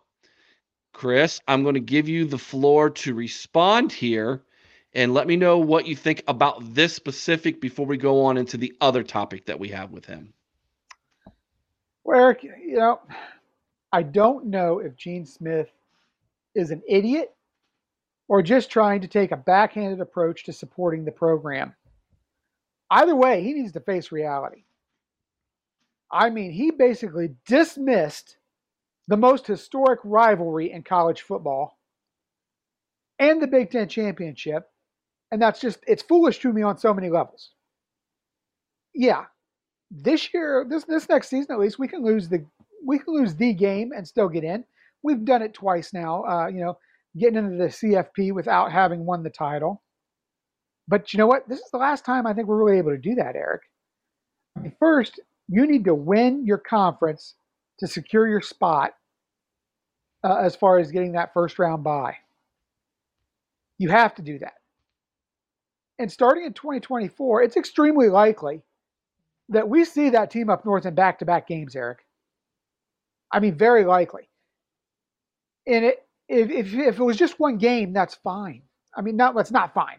Chris, 0.93 1.41
I'm 1.49 1.63
going 1.63 1.75
to 1.75 1.81
give 1.81 2.09
you 2.09 2.25
the 2.25 2.39
floor 2.39 2.91
to 2.91 3.15
respond 3.15 3.93
here 3.93 4.43
and 4.95 5.15
let 5.15 5.27
me 5.27 5.37
know 5.37 5.59
what 5.59 5.87
you 5.87 5.97
think 5.97 6.23
about 6.29 6.75
this 6.75 6.95
specific 6.95 7.61
before 7.61 7.87
we 7.87 7.97
go 7.97 8.25
on 8.25 8.37
into 8.37 8.57
the 8.57 8.75
other 8.81 9.03
topic 9.03 9.47
that 9.47 9.59
we 9.59 9.69
have 9.69 9.91
with 9.91 10.05
him. 10.05 10.33
Well, 12.05 12.21
Eric, 12.21 12.43
you 12.43 12.77
know, 12.77 13.01
I 13.91 14.03
don't 14.03 14.47
know 14.47 14.81
if 14.81 14.97
Gene 14.97 15.25
Smith 15.25 15.73
is 16.55 16.71
an 16.71 16.83
idiot 16.87 17.35
or 18.29 18.43
just 18.43 18.71
trying 18.71 19.01
to 19.01 19.09
take 19.09 19.33
a 19.33 19.37
backhanded 19.37 20.01
approach 20.01 20.45
to 20.45 20.53
supporting 20.53 21.05
the 21.05 21.13
program. 21.13 21.75
Either 22.91 23.17
way, 23.17 23.43
he 23.43 23.55
needs 23.55 23.73
to 23.73 23.81
face 23.81 24.13
reality. 24.13 24.65
I 26.11 26.31
mean, 26.31 26.53
he 26.53 26.71
basically 26.71 27.35
dismissed 27.47 28.37
the 29.09 29.17
most 29.17 29.47
historic 29.47 30.01
rivalry 30.05 30.71
in 30.71 30.83
college 30.83 31.23
football 31.23 31.79
and 33.19 33.41
the 33.41 33.47
Big 33.47 33.71
Ten 33.71 33.89
championship 33.89 34.69
and 35.33 35.41
that's 35.41 35.61
just, 35.61 35.79
it's 35.87 36.03
foolish 36.03 36.39
to 36.41 36.53
me 36.53 36.63
on 36.63 36.77
so 36.77 36.93
many 36.93 37.09
levels. 37.09 37.53
Yeah, 38.95 39.25
this 39.91 40.33
year, 40.35 40.67
this 40.69 40.85
this 40.85 41.09
next 41.09 41.29
season 41.29 41.53
at 41.53 41.59
least, 41.59 41.79
we 41.79 41.89
can 41.89 42.05
lose 42.05 42.29
the 42.29 42.45
we 42.85 42.99
can 42.99 43.15
lose 43.15 43.35
the 43.35 43.55
game 43.55 43.93
and 43.97 44.07
still 44.07 44.29
get 44.29 44.45
in. 44.45 44.65
We've 45.03 45.25
done 45.25 45.41
it 45.41 45.55
twice 45.55 45.95
now. 45.95 46.25
Uh, 46.25 46.49
you 46.49 46.61
know, 46.61 46.77
getting 47.19 47.39
into 47.39 47.57
the 47.57 47.69
CFP 47.69 48.33
without 48.33 48.73
having 48.73 49.05
won 49.05 49.23
the 49.23 49.31
title. 49.31 49.83
But 50.89 51.13
you 51.13 51.19
know 51.19 51.27
what? 51.27 51.49
This 51.49 51.61
is 51.61 51.71
the 51.71 51.79
last 51.79 52.05
time 52.05 52.27
I 52.27 52.35
think 52.35 52.49
we're 52.49 52.63
really 52.63 52.79
able 52.79 52.91
to 52.91 52.99
do 52.99 53.15
that, 53.17 53.37
Eric. 53.37 53.63
First, 54.79 55.21
you 55.49 55.67
need 55.67 55.85
to 55.85 55.95
win 55.95 56.47
your 56.47 56.59
conference 56.59 57.35
to 57.79 57.87
secure 57.87 58.29
your 58.29 58.41
spot 58.41 58.95
uh, 60.25 60.37
as 60.37 60.57
far 60.57 60.79
as 60.79 60.91
getting 60.91 61.13
that 61.13 61.33
first 61.33 61.59
round 61.59 61.85
bye. 61.85 62.17
You 63.79 63.91
have 63.91 64.15
to 64.17 64.23
do 64.23 64.39
that. 64.39 64.55
And 65.99 66.11
starting 66.11 66.45
in 66.45 66.53
2024, 66.53 67.43
it's 67.43 67.57
extremely 67.57 68.09
likely 68.09 68.63
that 69.49 69.69
we 69.69 69.85
see 69.85 70.11
that 70.11 70.31
team 70.31 70.51
up 70.51 70.65
north 70.65 70.87
in 70.87 70.95
back 70.95 71.19
to 71.19 71.25
back 71.25 71.47
games, 71.47 71.77
Eric. 71.77 72.05
I 73.31 73.41
mean, 73.41 73.55
very 73.55 73.85
likely. 73.85 74.29
And 75.67 75.85
it, 75.85 76.07
if, 76.33 76.51
if, 76.51 76.75
if 76.75 76.99
it 76.99 77.03
was 77.03 77.17
just 77.17 77.39
one 77.39 77.59
game, 77.59 77.93
that's 77.93 78.15
fine. 78.15 78.63
I 78.97 79.03
mean, 79.03 79.17
not 79.17 79.35
that's 79.35 79.51
not 79.51 79.75
fine. 79.75 79.99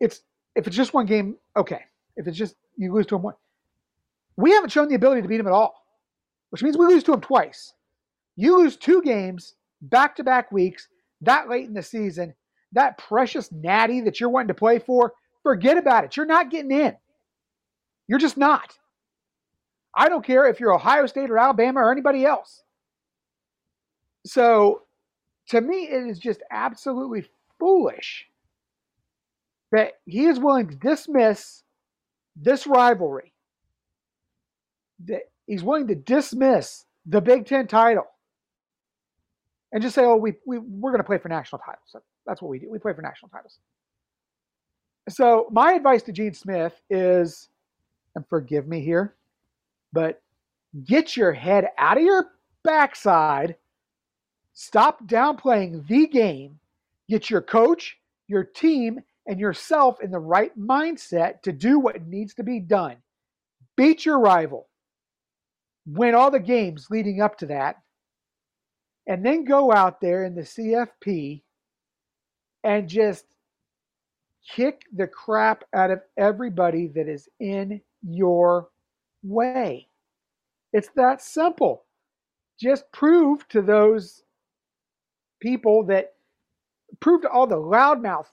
It's 0.00 0.22
if 0.54 0.66
it's 0.66 0.76
just 0.76 0.94
one 0.94 1.06
game, 1.06 1.36
okay. 1.56 1.82
If 2.16 2.26
it's 2.26 2.36
just 2.36 2.56
you 2.76 2.92
lose 2.92 3.06
to 3.06 3.14
them 3.14 3.22
one, 3.22 3.34
we 4.36 4.52
haven't 4.52 4.70
shown 4.70 4.88
the 4.88 4.94
ability 4.94 5.22
to 5.22 5.28
beat 5.28 5.36
them 5.36 5.46
at 5.46 5.52
all, 5.52 5.74
which 6.50 6.62
means 6.62 6.76
we 6.76 6.86
lose 6.86 7.04
to 7.04 7.12
them 7.12 7.20
twice. 7.20 7.74
You 8.36 8.58
lose 8.58 8.76
two 8.76 9.02
games 9.02 9.54
back 9.80 10.16
to 10.16 10.24
back 10.24 10.50
weeks 10.50 10.88
that 11.22 11.48
late 11.48 11.66
in 11.66 11.74
the 11.74 11.82
season, 11.82 12.34
that 12.72 12.98
precious 12.98 13.50
natty 13.52 14.00
that 14.02 14.20
you're 14.20 14.28
wanting 14.28 14.48
to 14.48 14.54
play 14.54 14.78
for, 14.78 15.12
forget 15.42 15.76
about 15.76 16.04
it. 16.04 16.16
You're 16.16 16.26
not 16.26 16.50
getting 16.50 16.70
in. 16.70 16.96
You're 18.06 18.18
just 18.18 18.36
not. 18.36 18.78
I 19.94 20.08
don't 20.08 20.24
care 20.24 20.46
if 20.46 20.60
you're 20.60 20.74
Ohio 20.74 21.06
State 21.06 21.30
or 21.30 21.38
Alabama 21.38 21.80
or 21.80 21.92
anybody 21.92 22.24
else. 22.24 22.62
So, 24.26 24.82
to 25.48 25.60
me, 25.60 25.88
it 25.88 26.06
is 26.08 26.18
just 26.18 26.42
absolutely 26.50 27.24
foolish 27.58 28.26
that 29.72 29.92
he 30.06 30.26
is 30.26 30.38
willing 30.38 30.68
to 30.68 30.76
dismiss 30.76 31.62
this 32.36 32.66
rivalry, 32.66 33.32
that 35.04 35.22
he's 35.46 35.62
willing 35.62 35.88
to 35.88 35.94
dismiss 35.94 36.84
the 37.06 37.20
Big 37.20 37.46
Ten 37.46 37.66
title 37.66 38.06
and 39.72 39.82
just 39.82 39.94
say, 39.94 40.04
oh, 40.04 40.16
we, 40.16 40.34
we, 40.46 40.58
we're 40.58 40.90
going 40.90 41.02
to 41.02 41.06
play 41.06 41.18
for 41.18 41.28
national 41.28 41.60
titles. 41.60 41.96
That's 42.26 42.40
what 42.40 42.48
we 42.48 42.58
do. 42.58 42.70
We 42.70 42.78
play 42.78 42.92
for 42.94 43.02
national 43.02 43.30
titles. 43.30 43.58
So 45.08 45.48
my 45.50 45.72
advice 45.72 46.02
to 46.04 46.12
Gene 46.12 46.34
Smith 46.34 46.80
is, 46.90 47.48
and 48.14 48.26
forgive 48.28 48.66
me 48.66 48.80
here, 48.82 49.14
but 49.92 50.22
get 50.84 51.16
your 51.16 51.32
head 51.32 51.68
out 51.78 51.96
of 51.96 52.02
your 52.02 52.26
backside. 52.62 53.56
Stop 54.60 55.06
downplaying 55.06 55.86
the 55.86 56.08
game. 56.08 56.58
Get 57.08 57.30
your 57.30 57.42
coach, 57.42 57.96
your 58.26 58.42
team, 58.42 58.98
and 59.28 59.38
yourself 59.38 60.02
in 60.02 60.10
the 60.10 60.18
right 60.18 60.50
mindset 60.58 61.42
to 61.42 61.52
do 61.52 61.78
what 61.78 62.04
needs 62.08 62.34
to 62.34 62.42
be 62.42 62.58
done. 62.58 62.96
Beat 63.76 64.04
your 64.04 64.18
rival. 64.18 64.66
Win 65.86 66.16
all 66.16 66.32
the 66.32 66.40
games 66.40 66.88
leading 66.90 67.20
up 67.20 67.38
to 67.38 67.46
that. 67.46 67.76
And 69.06 69.24
then 69.24 69.44
go 69.44 69.72
out 69.72 70.00
there 70.00 70.24
in 70.24 70.34
the 70.34 70.42
CFP 70.42 71.40
and 72.64 72.88
just 72.88 73.26
kick 74.56 74.82
the 74.92 75.06
crap 75.06 75.62
out 75.72 75.92
of 75.92 76.00
everybody 76.16 76.88
that 76.96 77.08
is 77.08 77.28
in 77.38 77.80
your 78.02 78.70
way. 79.22 79.86
It's 80.72 80.90
that 80.96 81.22
simple. 81.22 81.84
Just 82.58 82.90
prove 82.90 83.46
to 83.50 83.62
those 83.62 84.24
people 85.40 85.84
that 85.84 86.14
proved 87.00 87.24
all 87.24 87.46
the 87.46 87.56
loudmouth, 87.56 88.26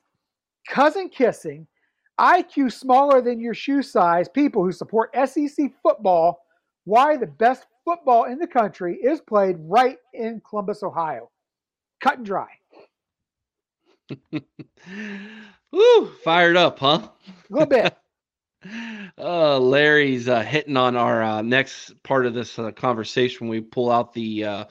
cousin 0.67 1.09
kissing, 1.09 1.67
IQ 2.19 2.71
smaller 2.71 3.21
than 3.21 3.39
your 3.39 3.53
shoe 3.53 3.81
size 3.81 4.29
people 4.29 4.63
who 4.63 4.71
support 4.71 5.13
SEC 5.27 5.71
football 5.83 6.45
why 6.85 7.17
the 7.17 7.27
best 7.27 7.65
football 7.83 8.23
in 8.25 8.39
the 8.39 8.47
country 8.47 8.95
is 8.95 9.19
played 9.19 9.57
right 9.59 9.97
in 10.13 10.41
Columbus, 10.47 10.83
Ohio. 10.83 11.29
Cut 12.01 12.17
and 12.17 12.25
dry. 12.25 12.47
Woo, 15.71 16.07
fired 16.23 16.55
up, 16.55 16.79
huh? 16.79 17.09
A 17.27 17.53
little 17.53 17.67
bit. 17.67 17.97
uh, 19.17 19.59
Larry's 19.59 20.27
uh, 20.29 20.41
hitting 20.41 20.77
on 20.77 20.95
our 20.95 21.23
uh, 21.23 21.41
next 21.41 22.01
part 22.03 22.25
of 22.25 22.33
this 22.33 22.57
uh, 22.57 22.71
conversation. 22.71 23.47
We 23.47 23.61
pull 23.61 23.91
out 23.91 24.13
the 24.13 24.45
uh, 24.45 24.65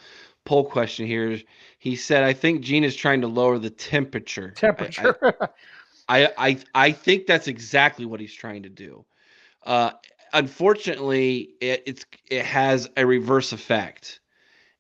poll 0.45 0.65
question 0.65 1.07
here. 1.07 1.41
He 1.79 1.97
said, 1.97 2.23
"I 2.23 2.33
think 2.33 2.63
Gene 2.63 2.85
is 2.85 2.97
trying 2.97 3.21
to 3.23 3.29
lower 3.29 3.59
the 3.59 3.71
temperature." 3.71 4.51
Temperature. 4.51 5.17
I, 5.41 5.49
I, 6.09 6.31
I, 6.37 6.59
I 6.75 6.93
think 6.93 7.27
that's 7.27 7.49
exactly 7.49 8.05
what 8.05 8.21
he's 8.21 8.35
trying 8.35 8.65
to 8.65 8.69
do. 8.69 9.05
Uh, 9.65 9.93
unfortunately, 10.33 11.51
it, 11.61 11.83
it's 11.87 12.07
it 12.31 12.45
has 12.45 12.89
a 12.97 13.07
reverse 13.07 13.53
effect. 13.53 14.21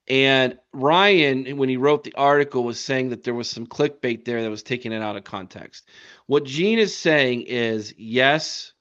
And 0.06 0.58
Ryan, 0.74 1.56
when 1.56 1.70
he 1.70 1.78
wrote 1.78 2.04
the 2.04 2.14
article, 2.14 2.62
was 2.62 2.78
saying 2.78 3.08
that 3.08 3.22
there 3.22 3.32
was 3.32 3.48
some 3.48 3.66
clickbait 3.66 4.26
there 4.26 4.42
that 4.42 4.50
was 4.50 4.62
taking 4.62 4.92
it 4.92 5.00
out 5.00 5.16
of 5.16 5.24
context. 5.24 5.88
What 6.26 6.44
Gene 6.44 6.78
is 6.78 6.94
saying 6.94 7.42
is 7.42 7.94
yes, 7.96 8.72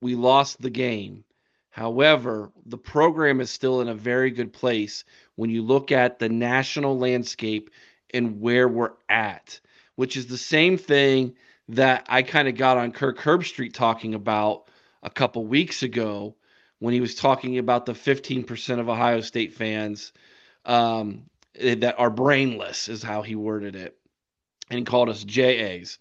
we 0.00 0.14
lost 0.14 0.62
the 0.62 0.70
game. 0.70 1.24
However, 1.70 2.50
the 2.66 2.78
program 2.78 3.40
is 3.40 3.50
still 3.50 3.80
in 3.80 3.88
a 3.88 3.94
very 3.94 4.30
good 4.30 4.52
place 4.52 5.04
when 5.36 5.50
you 5.50 5.62
look 5.62 5.92
at 5.92 6.18
the 6.18 6.28
national 6.28 6.98
landscape 6.98 7.70
and 8.12 8.40
where 8.40 8.68
we're 8.68 8.92
at, 9.08 9.60
which 9.94 10.16
is 10.16 10.26
the 10.26 10.38
same 10.38 10.76
thing 10.76 11.34
that 11.68 12.04
I 12.08 12.22
kind 12.22 12.48
of 12.48 12.56
got 12.56 12.76
on 12.76 12.90
Kirk 12.90 13.18
Herbstreit 13.18 13.72
talking 13.72 14.14
about 14.14 14.68
a 15.02 15.10
couple 15.10 15.46
weeks 15.46 15.82
ago 15.84 16.34
when 16.80 16.92
he 16.92 17.00
was 17.00 17.14
talking 17.14 17.58
about 17.58 17.86
the 17.86 17.92
15% 17.92 18.80
of 18.80 18.88
Ohio 18.88 19.20
State 19.20 19.54
fans 19.54 20.12
um, 20.64 21.22
eh, 21.56 21.76
that 21.76 21.98
are 21.98 22.10
brainless, 22.10 22.88
is 22.88 23.02
how 23.02 23.22
he 23.22 23.36
worded 23.36 23.76
it. 23.76 23.96
And 24.70 24.86
called 24.86 25.08
us 25.08 25.24
JAs. 25.24 25.98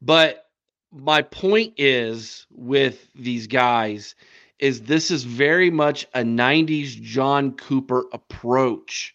But 0.00 0.46
my 0.90 1.22
point 1.22 1.74
is 1.76 2.46
with 2.50 3.08
these 3.14 3.46
guys 3.46 4.14
is 4.58 4.82
this 4.82 5.10
is 5.10 5.24
very 5.24 5.70
much 5.70 6.06
a 6.14 6.20
90s 6.20 7.00
John 7.00 7.52
Cooper 7.52 8.06
approach 8.12 9.14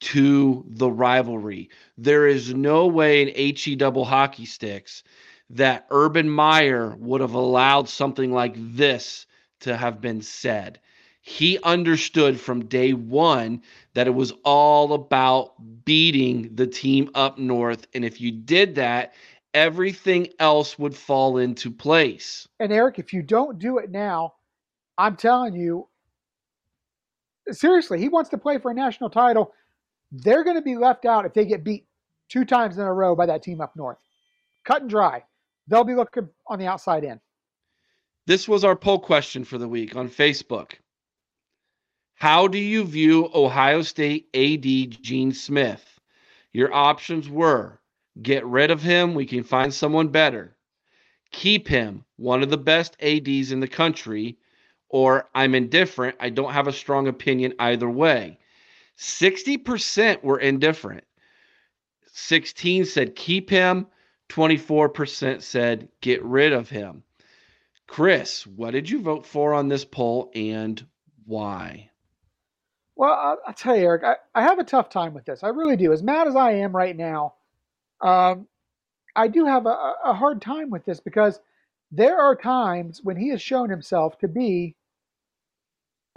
to 0.00 0.64
the 0.68 0.90
rivalry. 0.90 1.70
There 1.96 2.26
is 2.26 2.54
no 2.54 2.86
way 2.86 3.22
in 3.22 3.56
HE 3.56 3.76
double 3.76 4.04
hockey 4.04 4.46
sticks 4.46 5.02
that 5.50 5.86
Urban 5.90 6.30
Meyer 6.30 6.94
would 6.98 7.20
have 7.20 7.34
allowed 7.34 7.88
something 7.88 8.32
like 8.32 8.54
this 8.56 9.26
to 9.60 9.76
have 9.76 10.00
been 10.00 10.22
said. 10.22 10.78
He 11.20 11.58
understood 11.62 12.40
from 12.40 12.66
day 12.66 12.92
one 12.92 13.62
that 13.94 14.06
it 14.06 14.14
was 14.14 14.32
all 14.44 14.92
about 14.92 15.54
beating 15.84 16.54
the 16.54 16.66
team 16.66 17.10
up 17.14 17.38
north. 17.38 17.86
And 17.92 18.04
if 18.04 18.20
you 18.20 18.30
did 18.30 18.76
that, 18.76 19.14
everything 19.52 20.28
else 20.38 20.78
would 20.78 20.94
fall 20.94 21.38
into 21.38 21.70
place. 21.70 22.46
And 22.60 22.72
Eric, 22.72 22.98
if 22.98 23.12
you 23.12 23.22
don't 23.22 23.58
do 23.58 23.78
it 23.78 23.90
now, 23.90 24.34
I'm 24.98 25.16
telling 25.16 25.54
you, 25.54 25.88
seriously, 27.50 28.00
he 28.00 28.08
wants 28.08 28.30
to 28.30 28.38
play 28.38 28.58
for 28.58 28.72
a 28.72 28.74
national 28.74 29.10
title. 29.10 29.54
They're 30.10 30.44
going 30.44 30.56
to 30.56 30.62
be 30.62 30.76
left 30.76 31.04
out 31.04 31.24
if 31.24 31.32
they 31.32 31.46
get 31.46 31.64
beat 31.64 31.86
two 32.28 32.44
times 32.44 32.76
in 32.76 32.84
a 32.84 32.92
row 32.92 33.14
by 33.14 33.26
that 33.26 33.42
team 33.42 33.60
up 33.60 33.76
north. 33.76 33.98
Cut 34.64 34.82
and 34.82 34.90
dry. 34.90 35.24
They'll 35.68 35.84
be 35.84 35.94
looking 35.94 36.28
on 36.46 36.58
the 36.58 36.66
outside 36.66 37.04
in. 37.04 37.20
This 38.26 38.48
was 38.48 38.64
our 38.64 38.76
poll 38.76 38.98
question 38.98 39.44
for 39.44 39.56
the 39.56 39.68
week 39.68 39.96
on 39.96 40.10
Facebook. 40.10 40.72
How 42.14 42.48
do 42.48 42.58
you 42.58 42.84
view 42.84 43.30
Ohio 43.32 43.82
State 43.82 44.28
AD 44.34 45.00
Gene 45.02 45.32
Smith? 45.32 45.84
Your 46.52 46.74
options 46.74 47.28
were 47.28 47.80
get 48.22 48.44
rid 48.44 48.70
of 48.70 48.82
him, 48.82 49.14
we 49.14 49.24
can 49.24 49.44
find 49.44 49.72
someone 49.72 50.08
better. 50.08 50.56
Keep 51.30 51.68
him, 51.68 52.04
one 52.16 52.42
of 52.42 52.50
the 52.50 52.58
best 52.58 52.96
ADs 53.00 53.52
in 53.52 53.60
the 53.60 53.68
country, 53.68 54.36
or 54.88 55.28
I'm 55.34 55.54
indifferent. 55.54 56.16
I 56.20 56.30
don't 56.30 56.52
have 56.52 56.66
a 56.66 56.72
strong 56.72 57.08
opinion 57.08 57.54
either 57.58 57.88
way. 57.88 58.38
60% 58.98 60.22
were 60.22 60.38
indifferent. 60.38 61.04
16 62.12 62.84
said 62.84 63.14
keep 63.14 63.50
him. 63.50 63.86
24% 64.28 65.42
said 65.42 65.88
get 66.00 66.22
rid 66.22 66.52
of 66.52 66.68
him. 66.68 67.02
Chris, 67.86 68.46
what 68.46 68.72
did 68.72 68.90
you 68.90 69.00
vote 69.00 69.24
for 69.24 69.54
on 69.54 69.68
this 69.68 69.84
poll 69.84 70.30
and 70.34 70.84
why? 71.24 71.90
Well, 72.96 73.40
I'll, 73.46 73.54
tell 73.54 73.76
you, 73.76 73.84
Eric, 73.84 74.02
I, 74.04 74.16
I 74.34 74.42
have 74.42 74.58
a 74.58 74.64
tough 74.64 74.90
time 74.90 75.14
with 75.14 75.24
this. 75.24 75.44
I 75.44 75.48
really 75.48 75.76
do. 75.76 75.92
As 75.92 76.02
mad 76.02 76.26
as 76.26 76.34
I 76.34 76.52
am 76.52 76.74
right 76.74 76.96
now, 76.96 77.34
um, 78.00 78.48
I 79.14 79.28
do 79.28 79.46
have 79.46 79.66
a, 79.66 79.94
a 80.04 80.12
hard 80.12 80.42
time 80.42 80.68
with 80.68 80.84
this 80.84 81.00
because 81.00 81.40
there 81.90 82.18
are 82.18 82.34
times 82.34 83.00
when 83.02 83.16
he 83.16 83.28
has 83.30 83.40
shown 83.40 83.70
himself 83.70 84.18
to 84.18 84.28
be 84.28 84.74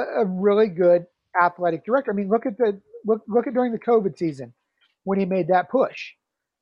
a, 0.02 0.26
really 0.26 0.68
good 0.68 1.06
athletic 1.42 1.86
director. 1.86 2.12
I 2.12 2.16
mean, 2.16 2.30
look 2.30 2.46
at 2.46 2.58
the 2.58 2.82
look 3.06 3.22
look 3.28 3.48
at 3.48 3.54
during 3.54 3.72
the 3.72 3.80
COVID 3.80 4.18
season 4.18 4.54
when 5.04 5.20
he 5.20 5.26
made 5.26 5.48
that 5.48 5.70
push. 5.70 6.14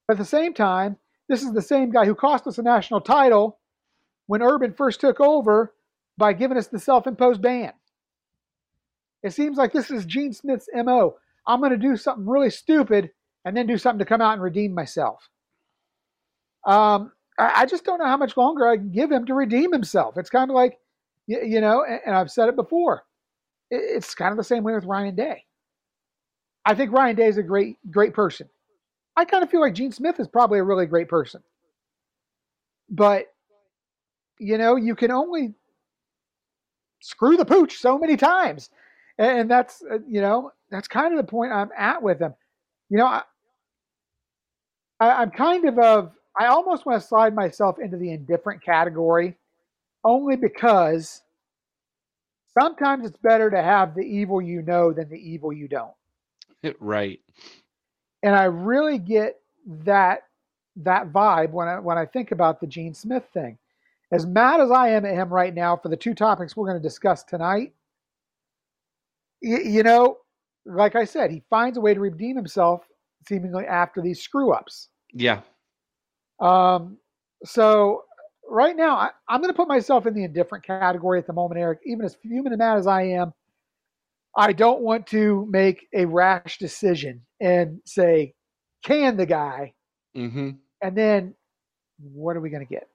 But 0.08 0.14
at 0.14 0.20
the 0.20 0.26
same 0.26 0.54
time, 0.54 0.98
this 1.28 1.44
is 1.44 1.54
the 1.54 1.62
same 1.62 1.92
guy 1.92 2.06
who 2.06 2.16
cost 2.16 2.48
us 2.48 2.58
a 2.58 2.64
national 2.64 3.02
title 3.02 3.60
when 4.28 4.42
Urban 4.42 4.74
first 4.74 5.02
took 5.02 5.20
over 5.20 5.74
by 6.18 6.34
giving 6.34 6.58
us 6.58 6.68
the 6.68 6.80
self-imposed 6.80 7.42
ban. 7.42 7.74
It 9.24 9.34
seems 9.34 9.58
like 9.58 9.74
this 9.74 9.92
is 9.92 10.06
Gene 10.06 10.34
Smith's 10.34 10.70
MO. 10.74 11.16
I'm 11.48 11.60
going 11.60 11.72
to 11.72 11.78
do 11.78 11.98
something 11.98 12.26
really 12.26 12.50
stupid 12.50 13.12
and 13.46 13.56
then 13.56 13.68
do 13.68 13.78
something 13.78 14.00
to 14.00 14.06
come 14.06 14.22
out 14.22 14.34
and 14.34 14.42
redeem 14.42 14.74
myself. 14.74 15.28
Um, 16.66 17.12
I, 17.38 17.66
just 17.66 17.86
don't 17.86 18.00
know 18.00 18.06
how 18.06 18.18
much 18.18 18.36
longer 18.36 18.68
I 18.68 18.76
can 18.76 18.92
give 18.92 19.12
him 19.12 19.26
to 19.28 19.34
redeem 19.34 19.72
himself. 19.72 20.18
It's 20.18 20.30
kind 20.30 20.52
of 20.52 20.56
like, 20.56 20.78
you, 21.26 21.62
know, 21.62 21.86
and, 21.86 22.14
I've 22.14 22.30
said 22.30 22.50
it 22.50 22.56
before. 22.56 23.04
It, 23.70 23.78
it's 23.78 24.16
kind 24.16 24.32
of 24.32 24.38
the 24.38 24.44
same 24.44 24.64
way 24.64 24.74
with 24.74 24.86
Ryan 24.86 25.16
Day. 25.16 25.46
I 26.66 26.76
think 26.76 26.92
Ryan 26.92 27.16
Day 27.16 27.28
is 27.28 27.38
a 27.38 27.44
great, 27.44 27.78
great 27.90 28.14
person. 28.14 28.50
I 29.16 29.26
kind 29.26 29.44
of 29.44 29.50
feel 29.50 29.62
like 29.62 29.74
Gene 29.74 29.92
Smith 29.92 30.20
is 30.20 30.28
probably 30.28 30.60
a 30.60 30.64
really 30.64 30.86
great 30.86 31.10
person. 31.10 31.42
But, 32.90 33.26
you 34.40 34.58
know, 34.58 34.76
you 34.76 34.96
can 34.96 35.12
only 35.12 35.54
screw 37.02 37.38
the 37.38 37.46
pooch 37.46 37.78
so 37.78 37.98
many 37.98 38.18
times. 38.18 38.70
And, 39.18 39.42
and 39.42 39.52
that's, 39.52 39.84
uh, 39.90 40.00
you 40.08 40.22
know, 40.22 40.52
that's 40.70 40.88
kind 40.88 41.14
of 41.14 41.18
the 41.18 41.30
point 41.30 41.52
I'm 41.52 41.72
at 41.78 42.02
with 42.02 42.20
him. 42.20 42.34
You 42.90 42.98
know, 42.98 43.06
I, 43.06 43.24
I, 45.00 45.22
am 45.22 45.32
kind 45.32 45.66
of 45.66 45.78
of 45.80 46.12
I 46.40 46.48
almost 46.48 46.86
want 46.86 47.02
to 47.02 47.08
slide 47.08 47.36
myself 47.36 47.80
into 47.80 47.98
the 47.98 48.12
indifferent 48.12 48.64
category, 48.64 49.38
only 50.04 50.36
because 50.36 51.22
sometimes 52.60 53.06
it's 53.06 53.18
better 53.18 53.50
to 53.50 53.62
have 53.62 53.96
the 53.96 54.02
evil 54.02 54.42
you 54.42 54.62
know 54.62 54.92
than 54.92 55.10
the 55.10 55.18
evil 55.18 55.54
you 55.54 55.68
don't. 55.68 55.94
Right. 56.80 57.20
And 58.24 58.36
I 58.36 58.46
really 58.46 58.98
get 58.98 59.40
that 59.66 60.24
that 60.78 61.12
vibe 61.12 61.52
when 61.52 61.68
I 61.68 61.80
when 61.80 61.98
I 61.98 62.06
think 62.06 62.32
about 62.32 62.60
the 62.60 62.68
Gene 62.68 62.94
Smith 62.94 63.24
thing. 63.34 63.58
As 64.12 64.26
mad 64.26 64.60
as 64.60 64.72
I 64.72 64.90
am 64.90 65.06
at 65.06 65.14
him 65.14 65.30
right 65.30 65.54
now 65.54 65.78
for 65.78 65.90
the 65.90 65.98
two 65.98 66.16
topics 66.16 66.58
we're 66.58 66.68
going 66.68 66.82
to 66.82 66.88
discuss 66.88 67.24
tonight, 67.24 67.74
you, 69.42 69.60
you 69.60 69.84
know, 69.84 70.18
like 70.66 70.96
I 70.96 71.06
said, 71.06 71.30
he 71.32 71.44
finds 71.50 71.78
a 71.78 71.82
way 71.82 71.94
to 71.94 72.00
redeem 72.00 72.36
himself 72.36 72.88
seemingly 73.28 73.66
after 73.66 74.02
these 74.02 74.22
screw 74.22 74.52
ups. 74.52 74.90
Yeah. 75.14 75.42
Um, 76.40 76.98
so 77.46 78.04
right 78.50 78.76
now, 78.76 78.96
I, 78.96 79.10
am 79.30 79.42
going 79.42 79.54
to 79.54 79.58
put 79.58 79.68
myself 79.68 80.06
in 80.06 80.14
the 80.14 80.24
indifferent 80.24 80.66
category 80.66 81.20
at 81.20 81.28
the 81.28 81.34
moment, 81.34 81.60
Eric. 81.60 81.80
Even 81.86 82.06
as 82.06 82.18
human 82.22 82.52
and 82.52 82.60
mad 82.60 82.78
as 82.78 82.88
I 82.88 83.04
am, 83.04 83.34
I 84.36 84.54
don't 84.54 84.82
want 84.82 85.08
to 85.08 85.48
make 85.50 85.88
a 85.94 86.06
rash 86.06 86.58
decision 86.58 87.22
and 87.40 87.80
say, 87.86 88.34
can 88.84 89.18
the 89.18 89.26
guy? 89.26 89.74
Mm-hmm. 90.16 90.52
And 90.82 90.98
then 90.98 91.36
what 92.02 92.36
are 92.36 92.42
we 92.42 92.50
going 92.50 92.66
to 92.66 92.74
get? 92.74 92.88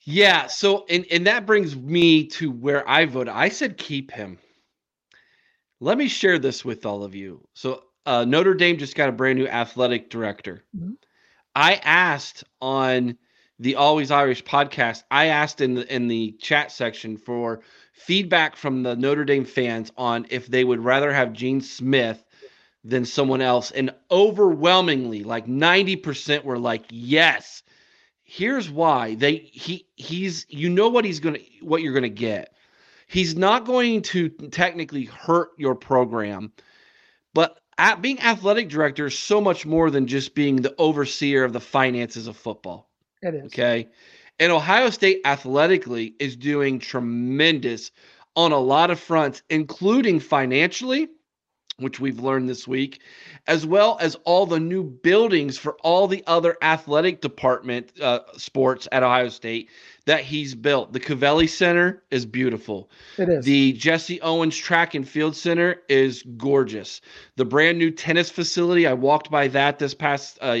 Yeah. 0.00 0.46
So, 0.48 0.84
and, 0.88 1.06
and 1.10 1.26
that 1.26 1.46
brings 1.46 1.76
me 1.76 2.26
to 2.28 2.50
where 2.50 2.88
I 2.88 3.06
voted. 3.06 3.32
I 3.32 3.48
said 3.48 3.76
keep 3.76 4.10
him. 4.10 4.38
Let 5.80 5.98
me 5.98 6.08
share 6.08 6.38
this 6.38 6.64
with 6.64 6.86
all 6.86 7.04
of 7.04 7.14
you. 7.14 7.46
So, 7.54 7.84
uh, 8.04 8.24
Notre 8.24 8.54
Dame 8.54 8.78
just 8.78 8.96
got 8.96 9.08
a 9.08 9.12
brand 9.12 9.38
new 9.38 9.46
athletic 9.46 10.10
director. 10.10 10.64
Mm-hmm. 10.76 10.92
I 11.54 11.74
asked 11.84 12.44
on 12.60 13.16
the 13.58 13.76
Always 13.76 14.10
Irish 14.10 14.44
podcast. 14.44 15.02
I 15.10 15.26
asked 15.26 15.60
in 15.60 15.74
the 15.74 15.94
in 15.94 16.08
the 16.08 16.32
chat 16.40 16.72
section 16.72 17.16
for 17.16 17.60
feedback 17.92 18.56
from 18.56 18.82
the 18.82 18.96
Notre 18.96 19.24
Dame 19.24 19.44
fans 19.44 19.92
on 19.96 20.26
if 20.30 20.46
they 20.46 20.64
would 20.64 20.80
rather 20.80 21.12
have 21.12 21.32
Gene 21.32 21.60
Smith 21.60 22.24
than 22.84 23.04
someone 23.04 23.40
else, 23.40 23.70
and 23.70 23.94
overwhelmingly, 24.10 25.22
like 25.24 25.46
ninety 25.46 25.96
percent, 25.96 26.44
were 26.44 26.58
like 26.58 26.84
yes. 26.90 27.62
Here's 28.24 28.70
why 28.70 29.14
they 29.14 29.36
he 29.36 29.86
he's 29.96 30.46
you 30.48 30.70
know 30.70 30.88
what 30.88 31.04
he's 31.04 31.20
gonna 31.20 31.38
what 31.60 31.82
you're 31.82 31.94
gonna 31.94 32.08
get 32.08 32.52
he's 33.12 33.36
not 33.36 33.66
going 33.66 34.00
to 34.00 34.30
technically 34.30 35.04
hurt 35.04 35.50
your 35.58 35.74
program, 35.74 36.52
but 37.34 37.58
at 37.76 38.00
being 38.00 38.20
athletic 38.20 38.68
director 38.68 39.06
is 39.06 39.18
so 39.18 39.40
much 39.40 39.66
more 39.66 39.90
than 39.90 40.06
just 40.06 40.34
being 40.34 40.56
the 40.56 40.74
overseer 40.78 41.44
of 41.44 41.52
the 41.52 41.60
finances 41.60 42.26
of 42.26 42.36
football. 42.36 42.88
It 43.22 43.34
is. 43.34 43.44
Okay. 43.46 43.88
And 44.38 44.50
Ohio 44.50 44.90
State 44.90 45.20
athletically 45.24 46.14
is 46.18 46.36
doing 46.36 46.78
tremendous 46.78 47.90
on 48.34 48.52
a 48.52 48.58
lot 48.58 48.90
of 48.90 48.98
fronts, 48.98 49.42
including 49.50 50.18
financially, 50.18 51.08
which 51.78 52.00
we've 52.00 52.20
learned 52.20 52.48
this 52.48 52.66
week, 52.66 53.00
as 53.46 53.66
well 53.66 53.98
as 54.00 54.14
all 54.24 54.46
the 54.46 54.60
new 54.60 54.82
buildings 54.82 55.58
for 55.58 55.76
all 55.82 56.06
the 56.06 56.22
other 56.26 56.56
athletic 56.62 57.20
department 57.20 57.92
uh, 58.00 58.20
sports 58.36 58.88
at 58.92 59.02
Ohio 59.02 59.28
State 59.28 59.68
that 60.06 60.22
he's 60.22 60.54
built. 60.54 60.92
The 60.92 61.00
Covelli 61.00 61.48
Center 61.48 62.02
is 62.10 62.26
beautiful. 62.26 62.90
It 63.18 63.28
is. 63.28 63.44
The 63.44 63.72
Jesse 63.74 64.20
Owens 64.22 64.56
Track 64.56 64.94
and 64.94 65.08
Field 65.08 65.36
Center 65.36 65.82
is 65.88 66.22
gorgeous. 66.36 67.00
The 67.36 67.44
brand 67.44 67.78
new 67.78 67.90
tennis 67.90 68.30
facility, 68.30 68.86
I 68.86 68.94
walked 68.94 69.30
by 69.30 69.48
that 69.48 69.78
this 69.78 69.94
past 69.94 70.38
uh, 70.40 70.58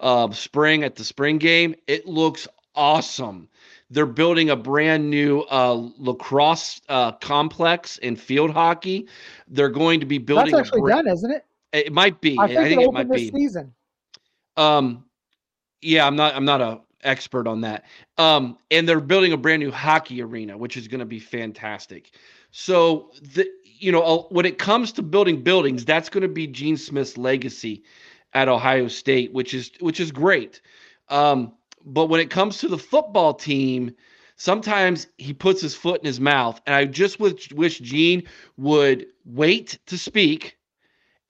uh, 0.00 0.30
spring 0.32 0.82
at 0.82 0.96
the 0.96 1.04
spring 1.04 1.38
game. 1.38 1.74
It 1.86 2.06
looks 2.06 2.48
awesome. 2.74 3.48
They're 3.90 4.06
building 4.06 4.50
a 4.50 4.56
brand 4.56 5.10
new 5.10 5.40
uh, 5.50 5.88
lacrosse 5.98 6.80
uh, 6.88 7.12
complex 7.12 7.98
in 7.98 8.16
field 8.16 8.50
hockey. 8.50 9.08
They're 9.48 9.68
going 9.68 10.00
to 10.00 10.06
be 10.06 10.18
building. 10.18 10.54
That's 10.54 10.68
actually 10.68 10.90
done, 10.90 11.08
isn't 11.08 11.30
it? 11.30 11.44
It 11.72 11.92
might 11.92 12.20
be. 12.20 12.36
I 12.38 12.46
think, 12.46 12.58
I 12.58 12.68
think 12.68 12.82
it, 12.82 12.84
it 12.84 12.92
might 12.92 13.08
this 13.08 13.30
be. 13.30 13.38
Season. 13.38 13.74
Um, 14.56 15.04
yeah, 15.82 16.06
I'm 16.06 16.16
not. 16.16 16.34
I'm 16.34 16.44
not 16.44 16.60
a 16.60 16.80
expert 17.02 17.46
on 17.46 17.62
that. 17.62 17.84
Um, 18.18 18.58
and 18.70 18.88
they're 18.88 19.00
building 19.00 19.32
a 19.32 19.36
brand 19.36 19.60
new 19.60 19.70
hockey 19.70 20.22
arena, 20.22 20.56
which 20.56 20.76
is 20.76 20.86
going 20.86 21.00
to 21.00 21.06
be 21.06 21.18
fantastic. 21.18 22.12
So 22.52 23.10
the 23.34 23.48
you 23.64 23.90
know 23.90 24.26
when 24.30 24.46
it 24.46 24.58
comes 24.58 24.92
to 24.92 25.02
building 25.02 25.42
buildings, 25.42 25.84
that's 25.84 26.08
going 26.08 26.22
to 26.22 26.28
be 26.28 26.46
Gene 26.46 26.76
Smith's 26.76 27.16
legacy 27.16 27.82
at 28.34 28.48
Ohio 28.48 28.88
State, 28.88 29.32
which 29.32 29.54
is 29.54 29.70
which 29.80 30.00
is 30.00 30.12
great. 30.12 30.60
Um, 31.08 31.52
but 31.84 32.06
when 32.06 32.20
it 32.20 32.30
comes 32.30 32.58
to 32.58 32.68
the 32.68 32.78
football 32.78 33.34
team, 33.34 33.94
sometimes 34.36 35.06
he 35.18 35.32
puts 35.32 35.60
his 35.60 35.74
foot 35.74 36.00
in 36.00 36.06
his 36.06 36.20
mouth, 36.20 36.60
and 36.66 36.74
I 36.74 36.84
just 36.84 37.20
wish, 37.20 37.52
wish 37.52 37.78
Gene 37.80 38.22
would 38.56 39.06
wait 39.24 39.78
to 39.86 39.98
speak 39.98 40.58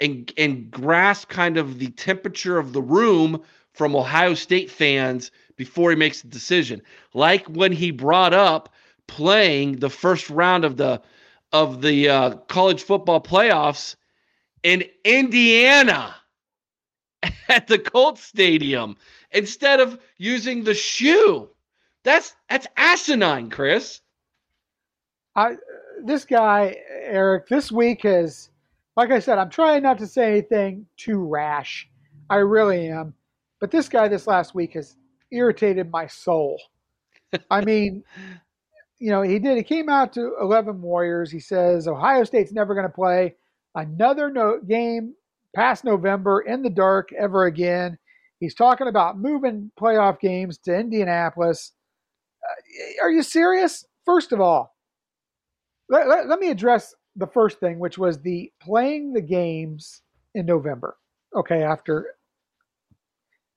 and 0.01 0.33
and 0.37 0.71
grasp 0.71 1.29
kind 1.29 1.57
of 1.57 1.79
the 1.79 1.89
temperature 1.91 2.59
of 2.59 2.73
the 2.73 2.83
room 2.83 3.43
from 3.73 3.95
Ohio 3.95 4.35
State 4.35 4.71
fans 4.71 5.31
before 5.57 5.91
he 5.91 5.97
makes 5.97 6.25
a 6.25 6.27
decision. 6.27 6.83
Like 7.15 7.47
when 7.47 7.73
he 7.73 7.91
brought 7.91 8.35
up 8.35 8.73
playing 9.07 9.77
the 9.77 9.91
first 9.91 10.31
round 10.31 10.65
of 10.65 10.77
the 10.77 11.01
of 11.53 11.83
the 11.83 12.09
uh, 12.09 12.31
college 12.49 12.83
football 12.83 13.21
playoffs 13.21 13.97
in 14.63 14.85
Indiana 15.05 16.15
at 17.49 17.67
the 17.67 17.79
Colts 17.79 18.23
Stadium 18.23 18.97
instead 19.33 19.81
of 19.81 19.99
using 20.19 20.65
the 20.65 20.75
shoe. 20.75 21.49
That's 22.03 22.35
that's 22.49 22.67
asinine, 22.77 23.51
Chris. 23.51 24.01
I 25.37 25.57
this 26.05 26.25
guy 26.25 26.77
Eric 27.03 27.49
this 27.49 27.71
week 27.71 28.03
has 28.03 28.51
like 28.97 29.11
I 29.11 29.19
said, 29.19 29.39
I'm 29.39 29.51
trying 29.51 29.83
not 29.83 29.99
to 29.99 30.07
say 30.07 30.31
anything 30.31 30.87
too 30.97 31.25
rash. 31.25 31.89
I 32.29 32.37
really 32.37 32.89
am. 32.89 33.15
But 33.61 33.71
this 33.71 33.89
guy 33.89 34.09
this 34.09 34.27
last 34.27 34.55
week 34.55 34.75
has 34.75 34.97
irritated 35.31 35.91
my 35.91 36.07
soul. 36.07 36.61
I 37.51 37.61
mean, 37.65 38.03
you 38.99 39.11
know, 39.11 39.23
he 39.23 39.39
did. 39.39 39.57
He 39.57 39.63
came 39.63 39.89
out 39.89 40.13
to 40.15 40.37
11 40.41 40.81
Warriors. 40.81 41.31
He 41.31 41.41
says 41.41 41.87
Ohio 41.87 42.25
State's 42.25 42.53
never 42.53 42.75
going 42.75 42.87
to 42.87 42.93
play 42.93 43.37
another 43.75 44.31
no- 44.31 44.61
game 44.61 45.15
past 45.55 45.85
November 45.85 46.41
in 46.41 46.63
the 46.63 46.71
dark 46.71 47.13
ever 47.13 47.47
again. 47.47 47.99
He's 48.39 48.55
talking 48.55 48.89
about 48.89 49.19
moving 49.19 49.71
playoff 49.79 50.21
games 50.21 50.59
to 50.59 50.75
Indianapolis. 50.75 51.73
Uh, 52.43 53.05
are 53.05 53.11
you 53.11 53.23
serious? 53.23 53.85
First 54.05 54.33
of 54.33 54.41
all, 54.41 54.75
let, 55.89 56.09
let, 56.09 56.29
let, 56.29 56.39
me 56.39 56.51
address 56.51 56.95
the 57.17 57.27
first 57.27 57.61
thing, 57.61 57.79
which 57.79 57.99
was 57.99 58.21
the 58.21 58.51
playing 58.63 59.13
the 59.13 59.21
games 59.21 60.03
in 60.35 60.47
November. 60.47 60.97
Okay, 61.35 61.63
after 61.63 62.15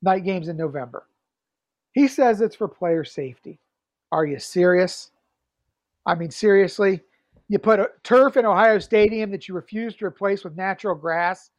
night 0.03 0.25
games 0.25 0.49
in 0.49 0.57
November. 0.57 1.07
He 1.93 2.07
says 2.07 2.41
it's 2.41 2.55
for 2.55 2.67
player 2.67 3.03
safety. 3.03 3.59
Are 4.11 4.25
you 4.25 4.37
serious? 4.37 5.11
I 6.05 6.15
mean, 6.15 6.29
seriously? 6.29 7.01
You 7.49 7.59
put 7.59 7.79
a 7.79 7.89
turf 8.03 8.37
in 8.37 8.45
Ohio 8.45 8.79
Stadium 8.79 9.31
that 9.31 9.47
you 9.47 9.55
refuse 9.55 9.95
to 9.95 10.05
replace 10.05 10.43
with 10.43 10.57
natural 10.57 10.95
grass, 10.95 11.51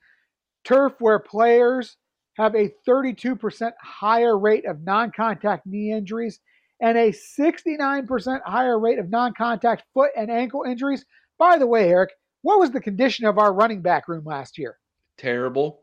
turf 0.64 0.94
where 0.98 1.18
players 1.18 1.96
have 2.36 2.54
a 2.54 2.72
32% 2.86 3.72
higher 3.80 4.38
rate 4.38 4.66
of 4.66 4.82
non 4.82 5.12
contact 5.14 5.66
knee 5.66 5.92
injuries 5.92 6.40
and 6.80 6.98
a 6.98 7.12
69% 7.12 8.42
higher 8.44 8.78
rate 8.78 8.98
of 8.98 9.10
non 9.10 9.32
contact 9.34 9.84
foot 9.94 10.10
and 10.16 10.30
ankle 10.30 10.64
injuries. 10.64 11.04
By 11.38 11.58
the 11.58 11.66
way, 11.66 11.88
Eric, 11.88 12.10
what 12.42 12.58
was 12.58 12.70
the 12.70 12.80
condition 12.80 13.26
of 13.26 13.38
our 13.38 13.52
running 13.52 13.82
back 13.82 14.08
room 14.08 14.24
last 14.24 14.58
year? 14.58 14.78
Terrible. 15.16 15.80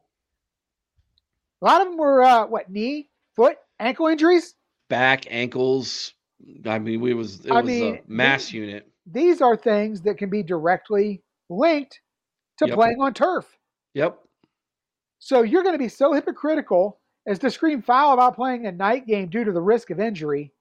A 1.62 1.65
lot 1.65 1.82
of 1.82 1.88
them 1.88 1.98
were 1.98 2.24
uh, 2.24 2.48
what 2.48 2.70
knee, 2.70 3.10
foot, 3.36 3.58
ankle 3.80 4.08
injuries, 4.08 4.56
back, 4.89 5.26
ankles. 5.30 6.13
I 6.65 6.80
mean, 6.80 7.02
we 7.02 7.13
was 7.13 7.46
it 7.46 7.52
I 7.52 7.62
was 7.62 7.65
mean, 7.65 7.96
a 7.96 8.02
mass 8.08 8.46
these, 8.46 8.54
unit. 8.54 8.88
These 9.06 9.41
are 9.41 9.56
things 9.56 10.02
that 10.02 10.17
can 10.17 10.30
be 10.30 10.44
directly 10.44 11.24
linked 11.50 12.00
to 12.58 12.67
yep. 12.67 12.76
playing 12.76 12.98
on 13.00 13.13
turf. 13.13 13.46
Yep. 13.94 14.20
So 15.23 15.43
you're 15.43 15.62
going 15.62 15.75
to 15.75 15.79
be 15.79 15.88
so 15.88 16.13
hypocritical 16.13 16.99
as 17.27 17.38
to 17.39 17.51
scream 17.51 17.84
foul 17.84 18.13
about 18.13 18.36
playing 18.36 18.65
a 18.65 18.71
night 18.71 19.05
game 19.05 19.29
due 19.29 19.43
to 19.43 19.51
the 19.51 19.62
risk 19.62 19.91
of 19.91 19.99
injury 19.99 20.51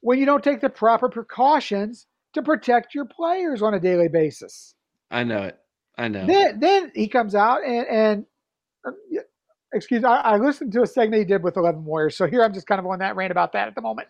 when 0.00 0.18
you 0.18 0.24
don't 0.24 0.42
take 0.42 0.62
the 0.62 0.70
proper 0.70 1.10
precautions 1.10 2.06
to 2.32 2.42
protect 2.42 2.94
your 2.94 3.04
players 3.04 3.60
on 3.60 3.74
a 3.74 3.80
daily 3.80 4.08
basis. 4.08 4.74
I 5.10 5.22
know 5.24 5.42
it. 5.42 5.58
I 5.98 6.08
know. 6.08 6.26
Then, 6.26 6.58
then 6.60 6.92
he 6.94 7.08
comes 7.08 7.34
out 7.34 7.62
and, 7.62 7.86
and 7.86 8.26
um, 8.86 8.96
excuse 9.74 10.02
me, 10.02 10.08
I, 10.08 10.16
I, 10.16 10.36
listened 10.38 10.72
to 10.72 10.82
a 10.82 10.86
segment 10.86 11.20
he 11.20 11.26
did 11.26 11.42
with 11.42 11.58
11 11.58 11.84
Warriors. 11.84 12.16
So 12.16 12.26
here 12.26 12.42
I'm 12.42 12.54
just 12.54 12.66
kind 12.66 12.78
of 12.78 12.86
on 12.86 13.00
that 13.00 13.16
rant 13.16 13.32
about 13.32 13.52
that 13.52 13.68
at 13.68 13.74
the 13.74 13.82
moment. 13.82 14.08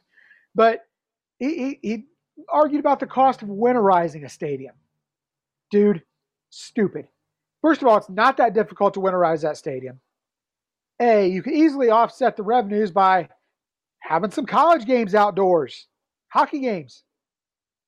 But 0.55 0.87
he, 1.41 1.57
he, 1.57 1.79
he 1.83 2.05
argued 2.49 2.79
about 2.79 3.01
the 3.01 3.07
cost 3.09 3.43
of 3.43 3.49
winterizing 3.49 4.25
a 4.25 4.29
stadium. 4.29 4.77
Dude, 5.73 6.03
stupid. 6.51 7.09
First 7.63 7.83
of 7.83 7.89
all, 7.89 7.97
it's 7.97 8.09
not 8.09 8.37
that 8.37 8.55
difficult 8.55 8.95
to 8.95 9.01
winterize 9.01 9.43
that 9.43 9.57
stadium. 9.57 10.01
A, 11.01 11.29
you 11.29 11.43
can 11.43 11.55
easily 11.55 11.91
offset 11.91 12.37
the 12.37 12.43
revenues 12.43 12.91
by 12.91 13.29
having 14.01 14.31
some 14.31 14.47
college 14.47 14.85
games 14.85 15.15
outdoors, 15.15 15.87
hockey 16.29 16.61
games 16.61 17.05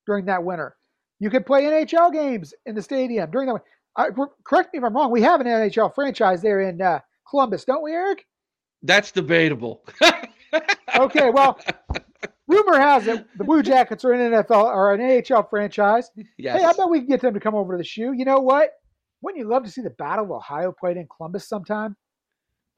during 0.05 0.25
that 0.25 0.43
winter. 0.43 0.75
You 1.19 1.29
could 1.29 1.45
play 1.45 1.63
NHL 1.63 2.11
games 2.13 2.53
in 2.65 2.75
the 2.75 2.81
stadium 2.81 3.29
during 3.31 3.47
that. 3.47 3.61
Uh, 3.95 4.09
correct 4.45 4.73
me 4.73 4.79
if 4.79 4.83
I'm 4.83 4.95
wrong. 4.95 5.11
We 5.11 5.21
have 5.21 5.41
an 5.41 5.47
NHL 5.47 5.93
franchise 5.93 6.41
there 6.41 6.61
in 6.61 6.81
uh, 6.81 6.99
Columbus, 7.29 7.65
don't 7.65 7.83
we, 7.83 7.91
Eric? 7.91 8.25
That's 8.83 9.11
debatable. 9.11 9.85
okay, 10.97 11.29
well, 11.29 11.59
rumor 12.47 12.79
has 12.79 13.07
it 13.07 13.25
the 13.37 13.43
Blue 13.43 13.61
Jackets 13.61 14.03
are 14.05 14.13
an 14.13 14.31
NFL 14.31 14.65
or 14.65 14.93
an 14.93 15.23
AHL 15.29 15.43
franchise. 15.43 16.09
Yes. 16.37 16.59
Hey, 16.59 16.65
I 16.65 16.73
bet 16.73 16.89
we 16.89 16.99
can 16.99 17.07
get 17.07 17.21
them 17.21 17.33
to 17.33 17.39
come 17.39 17.55
over 17.55 17.73
to 17.73 17.77
the 17.77 17.83
shoe. 17.83 18.13
You 18.13 18.25
know 18.25 18.39
what? 18.39 18.71
Wouldn't 19.21 19.39
you 19.39 19.47
love 19.47 19.63
to 19.63 19.71
see 19.71 19.81
the 19.81 19.91
Battle 19.91 20.25
of 20.25 20.31
Ohio 20.31 20.71
played 20.71 20.97
in 20.97 21.07
Columbus 21.15 21.47
sometime? 21.47 21.95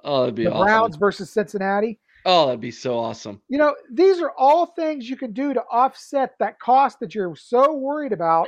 Oh, 0.04 0.22
that'd 0.22 0.36
be 0.36 0.44
the 0.44 0.52
awesome. 0.52 0.66
Browns 0.66 0.96
versus 0.98 1.30
Cincinnati. 1.30 2.00
Oh, 2.26 2.46
that'd 2.46 2.62
be 2.62 2.72
so 2.72 2.98
awesome. 2.98 3.42
You 3.50 3.58
know, 3.58 3.76
these 3.92 4.22
are 4.22 4.32
all 4.38 4.68
things 4.68 5.10
you 5.10 5.18
can 5.18 5.34
do 5.34 5.54
to 5.54 5.62
offset 5.72 6.36
that 6.40 6.60
cost 6.60 7.00
that 7.00 7.16
you're 7.16 7.36
so 7.36 7.74
worried 7.74 8.14
about 8.14 8.48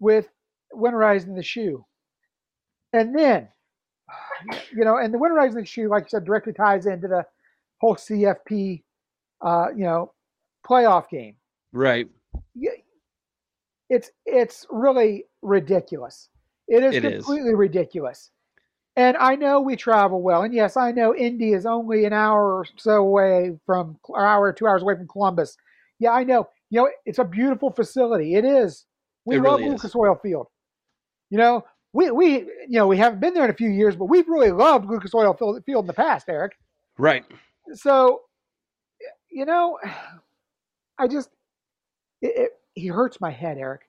with 0.00 0.28
winterizing 0.74 1.34
the 1.34 1.42
shoe. 1.42 1.84
And 2.92 3.16
then, 3.18 3.48
you 4.72 4.84
know, 4.84 4.96
and 4.98 5.12
the 5.12 5.18
winterizing 5.18 5.54
the 5.54 5.66
shoe, 5.66 5.88
like 5.88 6.04
you 6.04 6.08
said, 6.10 6.24
directly 6.24 6.52
ties 6.52 6.86
into 6.86 7.08
the 7.08 7.24
whole 7.78 7.96
CFP, 7.96 8.82
uh, 9.42 9.66
you 9.74 9.84
know, 9.84 10.12
playoff 10.66 11.08
game. 11.08 11.36
Right. 11.72 12.08
It's 13.90 14.10
it's 14.26 14.66
really 14.70 15.24
ridiculous. 15.42 16.28
It 16.68 16.82
is 16.84 16.94
it 16.94 17.02
completely 17.02 17.50
is. 17.50 17.56
ridiculous. 17.56 18.30
And 18.96 19.16
I 19.16 19.36
know 19.36 19.60
we 19.60 19.76
travel 19.76 20.20
well, 20.20 20.42
and 20.42 20.52
yes, 20.52 20.76
I 20.76 20.90
know 20.90 21.14
Indy 21.14 21.52
is 21.52 21.66
only 21.66 22.04
an 22.04 22.12
hour 22.12 22.58
or 22.58 22.66
so 22.76 22.96
away 22.96 23.56
from, 23.64 23.98
an 24.08 24.24
hour 24.24 24.46
or 24.46 24.52
two 24.52 24.66
hours 24.66 24.82
away 24.82 24.96
from 24.96 25.06
Columbus. 25.06 25.56
Yeah, 26.00 26.10
I 26.10 26.24
know. 26.24 26.48
You 26.70 26.82
know, 26.82 26.90
it's 27.06 27.20
a 27.20 27.24
beautiful 27.24 27.70
facility. 27.70 28.34
It 28.34 28.44
is. 28.44 28.86
We 29.24 29.36
it 29.36 29.42
love 29.42 29.60
really 29.60 29.70
Lucas. 29.70 29.94
Oil 29.94 30.18
Field. 30.20 30.48
You 31.30 31.38
know, 31.38 31.64
we 31.92 32.10
we 32.10 32.38
you 32.38 32.78
know 32.78 32.86
we 32.86 32.96
haven't 32.96 33.20
been 33.20 33.34
there 33.34 33.44
in 33.44 33.50
a 33.50 33.54
few 33.54 33.70
years, 33.70 33.94
but 33.94 34.06
we've 34.06 34.28
really 34.28 34.50
loved 34.50 34.86
Lucas 34.86 35.14
Oil 35.14 35.32
Field 35.34 35.84
in 35.84 35.86
the 35.86 35.92
past, 35.92 36.28
Eric. 36.28 36.56
Right. 36.98 37.24
So, 37.74 38.22
you 39.30 39.44
know, 39.46 39.78
I 40.98 41.06
just 41.06 41.30
it, 42.20 42.32
it, 42.36 42.50
he 42.74 42.88
hurts 42.88 43.20
my 43.20 43.30
head, 43.30 43.58
Eric. 43.58 43.82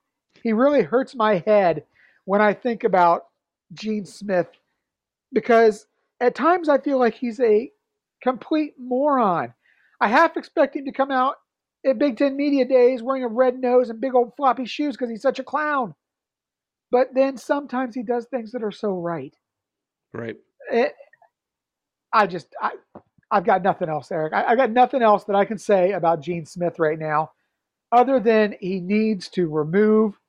He 0.44 0.54
really 0.54 0.84
hurts 0.84 1.16
my 1.16 1.44
head 1.46 1.84
when 2.30 2.42
I 2.42 2.54
think 2.54 2.84
about 2.84 3.24
Gene 3.74 4.06
Smith 4.06 4.50
because 5.34 5.88
at 6.22 6.36
times 6.36 6.70
I 6.70 6.78
feel 6.78 7.00
like 7.00 7.16
he's 7.16 7.40
a 7.40 7.72
complete 8.22 8.76
moron. 8.78 9.56
I 10.00 10.10
half 10.10 10.38
expect 10.38 10.76
him 10.76 10.86
to 10.86 10.92
come 10.92 11.10
out 11.10 11.38
at 11.84 11.98
Big 11.98 12.18
Ten 12.18 12.38
Media 12.38 12.66
Days 12.66 13.02
wearing 13.02 13.24
a 13.24 13.28
red 13.28 13.58
nose 13.60 13.90
and 13.90 14.00
big 14.00 14.14
old 14.14 14.34
floppy 14.38 14.66
shoes 14.66 14.96
because 14.96 15.10
he's 15.10 15.24
such 15.24 15.40
a 15.40 15.44
clown. 15.44 15.96
But 16.92 17.16
then 17.16 17.36
sometimes 17.36 17.96
he 17.96 18.04
does 18.04 18.28
things 18.28 18.52
that 18.52 18.64
are 18.64 18.70
so 18.70 18.92
right. 18.92 19.34
Right. 20.14 20.36
It, 20.72 20.94
I 22.14 22.28
just 22.28 22.56
I 22.62 22.74
I've 23.32 23.44
got 23.46 23.64
nothing 23.64 23.90
else, 23.90 24.12
Eric. 24.12 24.34
I, 24.34 24.52
I 24.52 24.56
got 24.56 24.70
nothing 24.70 25.02
else 25.02 25.24
that 25.24 25.36
I 25.36 25.46
can 25.46 25.58
say 25.58 25.94
about 25.94 26.22
Gene 26.22 26.46
Smith 26.46 26.78
right 26.78 27.00
now, 27.00 27.32
other 27.92 28.20
than 28.20 28.54
he 28.60 28.80
needs 28.82 29.30
to 29.30 29.50
remove 29.50 30.20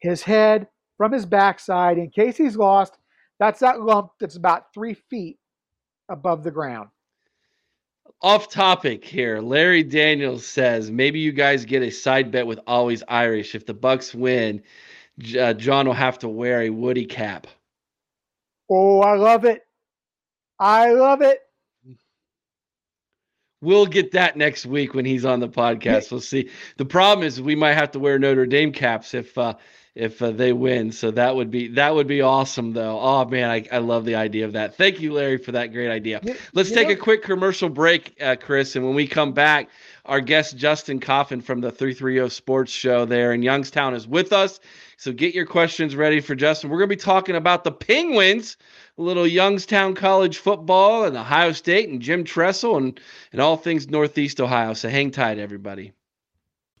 his 0.00 0.22
head 0.22 0.68
from 0.96 1.12
his 1.12 1.26
backside 1.26 1.98
in 1.98 2.10
case 2.10 2.36
he's 2.36 2.56
lost. 2.56 2.96
That's 3.38 3.60
that 3.60 3.80
lump 3.80 4.10
that's 4.18 4.36
about 4.36 4.72
three 4.72 4.94
feet 4.94 5.38
above 6.08 6.42
the 6.42 6.50
ground. 6.50 6.88
Off 8.22 8.48
topic 8.48 9.04
here. 9.04 9.40
Larry 9.40 9.82
Daniels 9.82 10.46
says 10.46 10.90
maybe 10.90 11.18
you 11.18 11.32
guys 11.32 11.64
get 11.64 11.82
a 11.82 11.90
side 11.90 12.30
bet 12.30 12.46
with 12.46 12.60
Always 12.66 13.02
Irish. 13.08 13.54
If 13.54 13.66
the 13.66 13.74
Bucks 13.74 14.14
win, 14.14 14.62
uh, 15.38 15.52
John 15.52 15.86
will 15.86 15.94
have 15.94 16.18
to 16.20 16.28
wear 16.28 16.62
a 16.62 16.70
Woody 16.70 17.04
cap. 17.04 17.46
Oh, 18.70 19.00
I 19.00 19.16
love 19.16 19.44
it. 19.44 19.62
I 20.58 20.92
love 20.92 21.20
it. 21.20 21.40
We'll 23.62 23.86
get 23.86 24.12
that 24.12 24.36
next 24.36 24.66
week 24.66 24.94
when 24.94 25.04
he's 25.04 25.24
on 25.24 25.40
the 25.40 25.48
podcast. 25.48 26.10
We'll 26.10 26.20
see. 26.20 26.50
The 26.76 26.84
problem 26.84 27.26
is 27.26 27.40
we 27.40 27.54
might 27.54 27.74
have 27.74 27.90
to 27.92 27.98
wear 27.98 28.18
Notre 28.18 28.46
Dame 28.46 28.72
caps 28.72 29.14
if 29.14 29.36
uh, 29.36 29.54
if 29.96 30.20
uh, 30.20 30.30
they 30.30 30.52
win. 30.52 30.92
So 30.92 31.10
that 31.12 31.34
would 31.34 31.50
be 31.50 31.68
that 31.68 31.94
would 31.94 32.06
be 32.06 32.20
awesome 32.20 32.74
though. 32.74 33.00
Oh 33.00 33.24
man, 33.24 33.50
I, 33.50 33.66
I 33.72 33.78
love 33.78 34.04
the 34.04 34.14
idea 34.14 34.44
of 34.44 34.52
that. 34.52 34.76
Thank 34.76 35.00
you, 35.00 35.14
Larry, 35.14 35.38
for 35.38 35.52
that 35.52 35.72
great 35.72 35.90
idea. 35.90 36.20
Let's 36.52 36.70
take 36.70 36.90
a 36.90 36.96
quick 36.96 37.22
commercial 37.22 37.70
break, 37.70 38.14
uh, 38.20 38.36
Chris, 38.38 38.76
and 38.76 38.84
when 38.84 38.94
we 38.94 39.08
come 39.08 39.32
back, 39.32 39.70
our 40.04 40.20
guest 40.20 40.56
Justin 40.56 41.00
Coffin 41.00 41.40
from 41.40 41.62
the 41.62 41.70
330 41.72 42.28
Sports 42.28 42.70
Show 42.70 43.06
there 43.06 43.32
in 43.32 43.42
Youngstown 43.42 43.94
is 43.94 44.06
with 44.06 44.32
us. 44.32 44.60
So 44.98 45.12
get 45.12 45.34
your 45.34 45.46
questions 45.46 45.96
ready 45.96 46.20
for 46.20 46.34
Justin. 46.34 46.70
We're 46.70 46.78
going 46.78 46.90
to 46.90 46.96
be 46.96 47.02
talking 47.02 47.34
about 47.34 47.64
the 47.64 47.72
Penguins, 47.72 48.56
a 48.98 49.02
little 49.02 49.26
Youngstown 49.26 49.94
College 49.94 50.38
football 50.38 51.04
and 51.04 51.16
Ohio 51.16 51.52
State 51.52 51.88
and 51.88 52.00
Jim 52.00 52.24
Tressel 52.24 52.76
and, 52.76 53.00
and 53.32 53.40
all 53.40 53.56
things 53.56 53.88
Northeast 53.88 54.40
Ohio. 54.40 54.74
So 54.74 54.88
hang 54.88 55.10
tight, 55.10 55.38
everybody. 55.38 55.92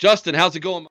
Justin, 0.00 0.34
how's 0.34 0.56
it 0.56 0.60
going? 0.60 0.86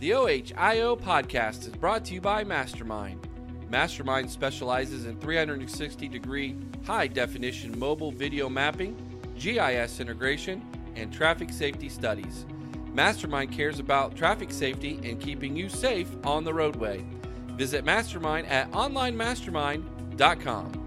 The 0.00 0.14
OHIO 0.14 0.96
podcast 0.96 1.60
is 1.60 1.76
brought 1.76 2.04
to 2.06 2.14
you 2.14 2.20
by 2.20 2.42
Mastermind. 2.42 3.28
Mastermind 3.70 4.28
specializes 4.28 5.06
in 5.06 5.16
360 5.20 6.08
degree 6.08 6.56
high 6.84 7.06
definition 7.06 7.78
mobile 7.78 8.10
video 8.10 8.48
mapping, 8.48 8.96
GIS 9.38 10.00
integration, 10.00 10.60
and 10.96 11.12
traffic 11.12 11.52
safety 11.52 11.88
studies. 11.88 12.46
Mastermind 12.94 13.52
cares 13.52 13.78
about 13.78 14.16
traffic 14.16 14.50
safety 14.50 14.98
and 15.04 15.20
keeping 15.20 15.54
you 15.54 15.68
safe 15.68 16.08
on 16.24 16.42
the 16.42 16.52
roadway. 16.52 17.04
Visit 17.50 17.84
Mastermind 17.84 18.48
at 18.48 18.68
onlinemastermind.com. 18.72 20.79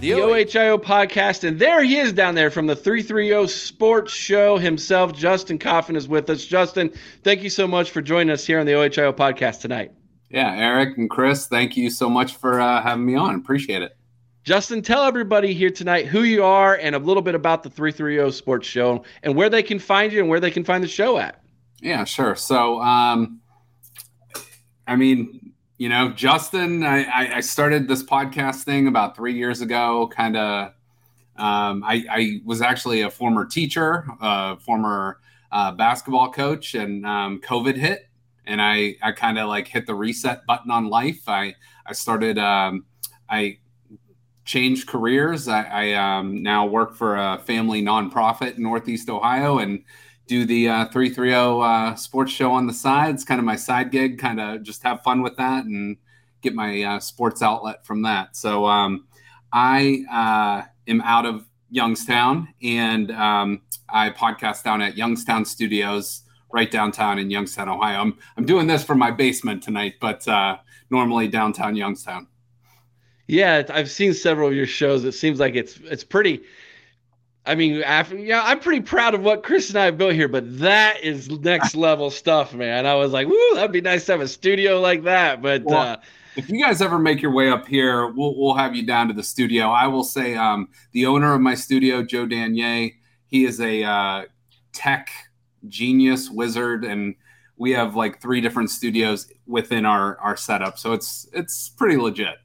the 0.00 0.10
OHIO 0.12 0.78
podcast, 0.78 1.46
and 1.46 1.58
there 1.58 1.82
he 1.82 1.96
is 1.96 2.12
down 2.12 2.34
there 2.34 2.50
from 2.50 2.66
the 2.66 2.76
330 2.76 3.48
Sports 3.48 4.12
Show 4.12 4.58
himself. 4.58 5.14
Justin 5.14 5.58
Coffin 5.58 5.96
is 5.96 6.08
with 6.08 6.28
us. 6.30 6.44
Justin, 6.44 6.92
thank 7.22 7.42
you 7.42 7.50
so 7.50 7.66
much 7.66 7.90
for 7.90 8.02
joining 8.02 8.30
us 8.30 8.46
here 8.46 8.60
on 8.60 8.66
the 8.66 8.72
OHIO 8.72 9.12
podcast 9.12 9.60
tonight. 9.60 9.92
Yeah, 10.30 10.52
Eric 10.52 10.98
and 10.98 11.08
Chris, 11.08 11.46
thank 11.46 11.76
you 11.76 11.90
so 11.90 12.10
much 12.10 12.34
for 12.36 12.60
uh, 12.60 12.82
having 12.82 13.06
me 13.06 13.14
on. 13.14 13.36
Appreciate 13.36 13.82
it. 13.82 13.96
Justin, 14.42 14.82
tell 14.82 15.04
everybody 15.04 15.54
here 15.54 15.70
tonight 15.70 16.06
who 16.06 16.22
you 16.22 16.44
are 16.44 16.74
and 16.74 16.94
a 16.94 16.98
little 16.98 17.22
bit 17.22 17.34
about 17.34 17.62
the 17.62 17.70
330 17.70 18.30
Sports 18.32 18.66
Show 18.66 19.04
and 19.22 19.34
where 19.34 19.48
they 19.48 19.62
can 19.62 19.78
find 19.78 20.12
you 20.12 20.20
and 20.20 20.28
where 20.28 20.40
they 20.40 20.50
can 20.50 20.64
find 20.64 20.84
the 20.84 20.88
show 20.88 21.16
at. 21.16 21.42
Yeah, 21.80 22.04
sure. 22.04 22.36
So, 22.36 22.80
um, 22.82 23.40
I 24.86 24.96
mean, 24.96 25.53
you 25.76 25.88
know, 25.88 26.10
Justin, 26.10 26.84
I, 26.84 27.36
I 27.36 27.40
started 27.40 27.88
this 27.88 28.02
podcast 28.02 28.62
thing 28.62 28.86
about 28.86 29.16
three 29.16 29.34
years 29.34 29.60
ago. 29.60 30.08
Kind 30.14 30.36
of, 30.36 30.68
um, 31.36 31.82
I, 31.82 32.04
I, 32.08 32.40
was 32.44 32.62
actually 32.62 33.00
a 33.00 33.10
former 33.10 33.44
teacher, 33.44 34.06
a 34.20 34.56
former 34.58 35.18
uh, 35.50 35.72
basketball 35.72 36.30
coach, 36.30 36.74
and 36.74 37.04
um, 37.04 37.40
COVID 37.40 37.76
hit, 37.76 38.08
and 38.46 38.62
I, 38.62 38.96
I 39.02 39.10
kind 39.12 39.36
of 39.36 39.48
like 39.48 39.66
hit 39.66 39.86
the 39.86 39.94
reset 39.94 40.46
button 40.46 40.70
on 40.70 40.88
life. 40.88 41.28
I, 41.28 41.56
I 41.86 41.92
started, 41.92 42.38
um, 42.38 42.86
I 43.28 43.58
changed 44.44 44.86
careers. 44.86 45.48
I, 45.48 45.62
I 45.64 46.18
um, 46.18 46.40
now 46.40 46.66
work 46.66 46.94
for 46.94 47.16
a 47.16 47.38
family 47.38 47.82
nonprofit 47.82 48.56
in 48.56 48.62
Northeast 48.62 49.10
Ohio, 49.10 49.58
and 49.58 49.82
do 50.26 50.46
the 50.46 50.68
uh, 50.68 50.84
330 50.86 51.32
uh, 51.32 51.94
sports 51.96 52.32
show 52.32 52.52
on 52.52 52.66
the 52.66 52.72
side. 52.72 53.14
It's 53.14 53.24
kind 53.24 53.38
of 53.38 53.44
my 53.44 53.56
side 53.56 53.90
gig, 53.90 54.18
kind 54.18 54.40
of 54.40 54.62
just 54.62 54.82
have 54.82 55.02
fun 55.02 55.22
with 55.22 55.36
that 55.36 55.64
and 55.64 55.96
get 56.40 56.54
my 56.54 56.82
uh, 56.82 57.00
sports 57.00 57.42
outlet 57.42 57.84
from 57.84 58.02
that. 58.02 58.36
So 58.36 58.66
um, 58.66 59.06
I 59.52 60.04
uh, 60.10 60.68
am 60.88 61.00
out 61.02 61.26
of 61.26 61.44
Youngstown 61.70 62.48
and 62.62 63.10
um, 63.10 63.62
I 63.88 64.10
podcast 64.10 64.62
down 64.62 64.80
at 64.80 64.96
Youngstown 64.96 65.44
Studios 65.44 66.22
right 66.52 66.70
downtown 66.70 67.18
in 67.18 67.30
Youngstown, 67.30 67.68
Ohio. 67.68 68.00
I'm, 68.00 68.18
I'm 68.36 68.46
doing 68.46 68.68
this 68.68 68.84
from 68.84 68.98
my 68.98 69.10
basement 69.10 69.62
tonight, 69.62 69.94
but 70.00 70.26
uh, 70.28 70.56
normally 70.88 71.26
downtown 71.26 71.74
Youngstown. 71.74 72.28
Yeah, 73.26 73.64
I've 73.70 73.90
seen 73.90 74.14
several 74.14 74.48
of 74.48 74.54
your 74.54 74.66
shows. 74.66 75.04
It 75.04 75.12
seems 75.12 75.40
like 75.40 75.54
it's 75.54 75.78
it's 75.84 76.04
pretty 76.04 76.42
I 77.46 77.54
mean, 77.54 77.82
after, 77.82 78.16
yeah, 78.16 78.42
I'm 78.42 78.58
pretty 78.58 78.80
proud 78.80 79.14
of 79.14 79.22
what 79.22 79.42
Chris 79.42 79.68
and 79.68 79.78
I 79.78 79.84
have 79.84 79.98
built 79.98 80.14
here, 80.14 80.28
but 80.28 80.58
that 80.60 81.02
is 81.02 81.28
next 81.30 81.74
level 81.76 82.10
stuff, 82.10 82.54
man. 82.54 82.86
I 82.86 82.94
was 82.94 83.12
like, 83.12 83.28
woo, 83.28 83.54
that'd 83.54 83.72
be 83.72 83.82
nice 83.82 84.06
to 84.06 84.12
have 84.12 84.22
a 84.22 84.28
studio 84.28 84.80
like 84.80 85.02
that. 85.02 85.42
But 85.42 85.64
well, 85.64 85.78
uh, 85.78 85.96
if 86.36 86.48
you 86.48 86.62
guys 86.62 86.80
ever 86.80 86.98
make 86.98 87.20
your 87.20 87.32
way 87.32 87.50
up 87.50 87.66
here, 87.68 88.08
we'll, 88.08 88.34
we'll 88.36 88.54
have 88.54 88.74
you 88.74 88.86
down 88.86 89.08
to 89.08 89.14
the 89.14 89.22
studio. 89.22 89.68
I 89.68 89.86
will 89.86 90.04
say, 90.04 90.34
um, 90.34 90.68
the 90.92 91.04
owner 91.04 91.34
of 91.34 91.40
my 91.42 91.54
studio, 91.54 92.02
Joe 92.02 92.26
Danier, 92.26 92.94
he 93.26 93.44
is 93.44 93.60
a 93.60 93.82
uh, 93.82 94.24
tech 94.72 95.10
genius 95.68 96.30
wizard, 96.30 96.84
and 96.84 97.14
we 97.56 97.72
have 97.72 97.94
like 97.94 98.22
three 98.22 98.40
different 98.40 98.70
studios 98.70 99.30
within 99.46 99.84
our 99.84 100.18
our 100.18 100.36
setup, 100.36 100.78
so 100.78 100.92
it's 100.92 101.28
it's 101.32 101.68
pretty 101.68 101.96
legit. 101.96 102.36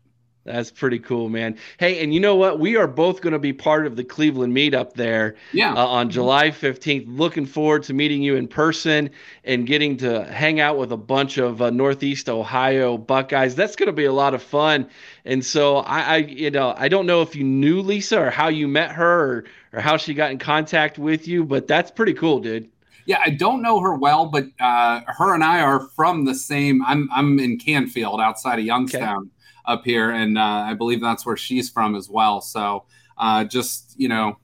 That's 0.45 0.71
pretty 0.71 0.99
cool, 0.99 1.27
man. 1.27 1.57
Hey, 1.77 2.01
and 2.01 2.13
you 2.13 2.19
know 2.19 2.35
what? 2.35 2.59
We 2.59 2.77
are 2.77 2.87
both 2.87 3.21
going 3.21 3.33
to 3.33 3.39
be 3.39 3.51
part 3.51 3.85
of 3.85 3.95
the 3.97 4.05
Cleveland 4.05 4.55
meetup 4.55 4.93
there 4.93 5.35
yeah. 5.51 5.73
Uh, 5.73 5.85
on 5.85 6.09
July 6.09 6.49
15th. 6.49 7.05
Looking 7.07 7.45
forward 7.45 7.83
to 7.83 7.93
meeting 7.93 8.23
you 8.23 8.35
in 8.35 8.47
person 8.47 9.09
and 9.43 9.67
getting 9.67 9.97
to 9.97 10.23
hang 10.25 10.59
out 10.59 10.77
with 10.77 10.91
a 10.91 10.97
bunch 10.97 11.37
of 11.37 11.61
uh, 11.61 11.69
Northeast 11.69 12.29
Ohio 12.29 12.97
Buckeyes. 12.97 13.53
That's 13.53 13.75
going 13.75 13.87
to 13.87 13.93
be 13.93 14.05
a 14.05 14.13
lot 14.13 14.33
of 14.33 14.41
fun. 14.41 14.89
And 15.25 15.43
so 15.43 15.77
I, 15.77 15.99
I, 15.99 16.17
you 16.17 16.51
know, 16.51 16.73
I 16.75 16.87
don't 16.87 17.05
know 17.05 17.21
if 17.21 17.35
you 17.35 17.43
knew 17.43 17.81
Lisa 17.81 18.19
or 18.19 18.29
how 18.29 18.47
you 18.47 18.67
met 18.67 18.91
her 18.93 19.19
or, 19.19 19.45
or 19.73 19.81
how 19.81 19.97
she 19.97 20.13
got 20.13 20.31
in 20.31 20.39
contact 20.39 20.97
with 20.97 21.27
you, 21.27 21.43
but 21.43 21.67
that's 21.67 21.91
pretty 21.91 22.13
cool, 22.13 22.39
dude. 22.39 22.69
Yeah, 23.05 23.19
I 23.23 23.31
don't 23.31 23.61
know 23.61 23.79
her 23.81 23.95
well, 23.95 24.27
but 24.27 24.45
uh, 24.59 25.01
her 25.07 25.33
and 25.33 25.43
I 25.43 25.61
are 25.61 25.81
from 25.95 26.25
the 26.25 26.35
same. 26.35 26.83
I'm 26.85 27.09
I'm 27.11 27.39
in 27.39 27.57
Canfield, 27.57 28.21
outside 28.21 28.59
of 28.59 28.65
Youngstown. 28.65 29.17
Okay 29.17 29.29
up 29.69 29.85
here, 29.85 30.09
and 30.11 30.37
uh, 30.37 30.41
I 30.41 30.73
believe 30.73 30.99
that's 31.01 31.25
where 31.25 31.37
she's 31.37 31.69
from 31.69 31.95
as 31.95 32.09
well. 32.09 32.41
So 32.41 32.85
uh, 33.17 33.43
just 33.45 33.95
you 33.97 34.09
know, 34.09 34.37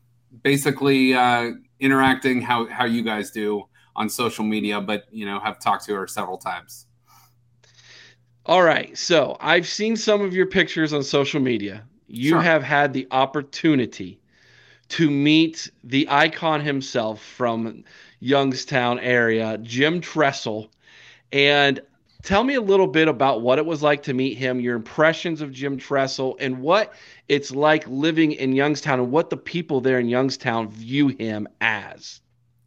basically 0.44 1.14
uh, 1.14 1.52
interacting 1.80 2.42
how 2.42 2.68
how 2.68 2.86
you 2.86 3.04
guys 3.04 3.32
do 3.32 3.64
on 3.96 4.10
social 4.10 4.46
media, 4.46 4.80
but 4.82 5.06
you 5.12 5.26
know 5.26 5.40
have 5.40 5.60
talked 5.60 5.86
to 5.86 5.94
her 5.96 6.08
several 6.08 6.38
times. 6.38 6.86
All 8.46 8.62
right, 8.62 8.96
so 8.98 9.38
I've 9.40 9.68
seen 9.68 9.96
some 9.96 10.22
of 10.22 10.34
your 10.34 10.46
pictures 10.46 10.94
on 10.94 11.04
social 11.04 11.42
media. 11.42 11.84
You 12.08 12.32
Sure. 12.32 12.42
have 12.42 12.62
had 12.64 12.94
the 12.94 13.08
opportunity 13.10 14.20
to 14.90 15.10
meet 15.10 15.72
the 15.84 16.08
icon 16.10 16.62
himself 16.62 17.22
from 17.24 17.84
Youngstown 18.20 19.00
area, 19.00 19.58
Jim 19.64 20.00
Tressel, 20.00 20.70
and 21.32 21.80
tell 22.26 22.44
me 22.44 22.56
a 22.56 22.62
little 22.62 22.88
bit 22.88 23.08
about 23.08 23.42
what 23.42 23.60
it 23.60 23.66
was 23.66 23.84
like 23.84 24.02
to 24.04 24.14
meet 24.14 24.36
him, 24.38 24.60
your 24.60 24.76
impressions 24.76 25.42
of 25.42 25.52
Jim 25.52 25.78
Tressel, 25.78 26.36
and 26.40 26.60
what 26.60 26.94
it's 27.30 27.52
like 27.52 27.88
living 27.88 28.32
in 28.34 28.52
Youngstown 28.54 29.00
and 29.00 29.12
what 29.12 29.30
the 29.30 29.38
people 29.38 29.80
there 29.80 30.00
in 30.00 30.10
Youngstown 30.10 30.68
view 30.70 31.10
him 31.10 31.48
as. 31.62 32.22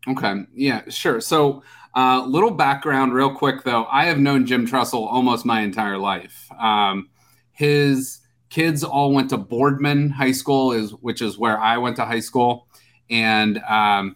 Okay. 0.06 0.42
Yeah, 0.54 0.88
sure. 0.88 1.20
So, 1.20 1.62
uh, 1.96 2.24
little 2.24 2.52
background, 2.52 3.12
real 3.12 3.34
quick 3.34 3.64
though. 3.64 3.86
I 3.86 4.04
have 4.04 4.18
known 4.18 4.46
Jim 4.46 4.64
Tressel 4.64 5.04
almost 5.04 5.44
my 5.44 5.62
entire 5.62 5.98
life. 5.98 6.48
Um, 6.58 7.10
his 7.50 8.20
kids 8.50 8.84
all 8.84 9.12
went 9.12 9.30
to 9.30 9.36
Boardman 9.36 10.10
High 10.10 10.32
School, 10.32 10.72
is 10.72 10.92
which 10.92 11.20
is 11.20 11.36
where 11.36 11.58
I 11.58 11.78
went 11.78 11.96
to 11.96 12.04
high 12.04 12.20
school, 12.20 12.68
and 13.10 13.58
um, 13.68 14.14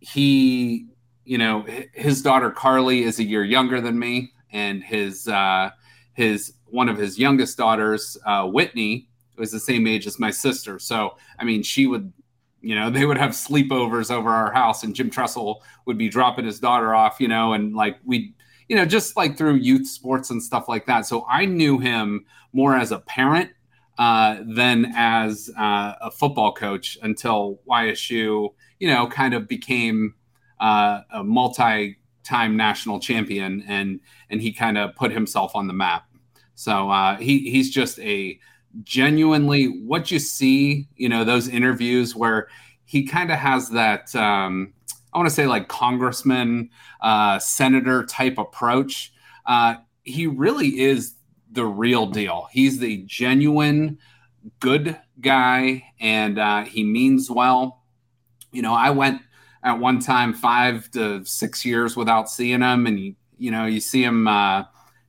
he, 0.00 0.88
you 1.24 1.38
know, 1.38 1.64
his 1.92 2.20
daughter 2.22 2.50
Carly 2.50 3.04
is 3.04 3.20
a 3.20 3.24
year 3.24 3.44
younger 3.44 3.80
than 3.80 3.98
me, 3.98 4.33
and 4.54 4.82
his 4.82 5.28
uh, 5.28 5.70
his 6.14 6.54
one 6.64 6.88
of 6.88 6.96
his 6.96 7.18
youngest 7.18 7.58
daughters, 7.58 8.16
uh, 8.24 8.46
Whitney, 8.46 9.08
was 9.36 9.52
the 9.52 9.60
same 9.60 9.86
age 9.86 10.06
as 10.06 10.18
my 10.18 10.30
sister. 10.30 10.78
So, 10.78 11.16
I 11.38 11.44
mean, 11.44 11.62
she 11.62 11.86
would 11.86 12.10
you 12.64 12.74
know, 12.74 12.90
they 12.90 13.04
would 13.04 13.18
have 13.18 13.32
sleepovers 13.32 14.10
over 14.10 14.30
our 14.30 14.52
house, 14.52 14.82
and 14.82 14.94
Jim 14.94 15.10
Tressel 15.10 15.62
would 15.86 15.98
be 15.98 16.08
dropping 16.08 16.46
his 16.46 16.58
daughter 16.58 16.94
off, 16.94 17.20
you 17.20 17.28
know, 17.28 17.52
and 17.52 17.74
like 17.76 17.98
we, 18.04 18.34
you 18.68 18.76
know, 18.76 18.86
just 18.86 19.16
like 19.16 19.36
through 19.36 19.56
youth 19.56 19.86
sports 19.86 20.30
and 20.30 20.42
stuff 20.42 20.68
like 20.68 20.86
that. 20.86 21.06
So 21.06 21.26
I 21.28 21.44
knew 21.44 21.78
him 21.78 22.24
more 22.52 22.74
as 22.74 22.90
a 22.90 23.00
parent 23.00 23.50
uh, 23.98 24.38
than 24.46 24.92
as 24.96 25.50
uh, 25.58 25.92
a 26.00 26.10
football 26.10 26.52
coach 26.52 26.96
until 27.02 27.60
YSU, 27.68 28.48
you 28.80 28.88
know, 28.88 29.06
kind 29.06 29.34
of 29.34 29.46
became 29.46 30.14
uh, 30.60 31.02
a 31.12 31.22
multi-time 32.24 32.56
national 32.56 33.00
champion, 33.00 33.64
and 33.66 34.00
and 34.30 34.40
he 34.40 34.52
kind 34.52 34.78
of 34.78 34.94
put 34.96 35.12
himself 35.12 35.54
on 35.54 35.66
the 35.66 35.72
map. 35.72 36.06
So 36.54 36.90
uh, 36.90 37.16
he 37.16 37.50
he's 37.50 37.70
just 37.70 37.98
a 38.00 38.38
genuinely 38.82 39.66
what 39.66 40.10
you 40.10 40.18
see, 40.18 40.88
you 40.96 41.08
know, 41.08 41.24
those 41.24 41.48
interviews 41.48 42.14
where 42.14 42.48
he 42.84 43.06
kind 43.06 43.30
of 43.30 43.38
has 43.38 43.70
that 43.70 44.14
um, 44.14 44.72
I 45.12 45.18
want 45.18 45.28
to 45.28 45.34
say 45.34 45.46
like 45.46 45.68
congressman, 45.68 46.70
uh, 47.00 47.38
senator 47.38 48.04
type 48.04 48.38
approach. 48.38 49.12
Uh, 49.46 49.76
he 50.02 50.26
really 50.26 50.80
is 50.80 51.14
the 51.52 51.64
real 51.64 52.06
deal. 52.06 52.48
He's 52.50 52.78
the 52.78 53.04
genuine 53.06 53.98
good 54.60 54.98
guy, 55.20 55.84
and 56.00 56.38
uh, 56.38 56.64
he 56.64 56.82
means 56.84 57.30
well. 57.30 57.82
You 58.52 58.62
know, 58.62 58.74
I 58.74 58.90
went 58.90 59.22
at 59.64 59.78
one 59.78 59.98
time 59.98 60.32
five 60.32 60.90
to 60.92 61.24
six 61.24 61.64
years 61.64 61.96
without 61.96 62.30
seeing 62.30 62.60
him, 62.60 62.86
and 62.86 63.00
you, 63.00 63.14
you 63.38 63.50
know, 63.50 63.66
you 63.66 63.80
see 63.80 64.04
him 64.04 64.28
uh, 64.28 64.64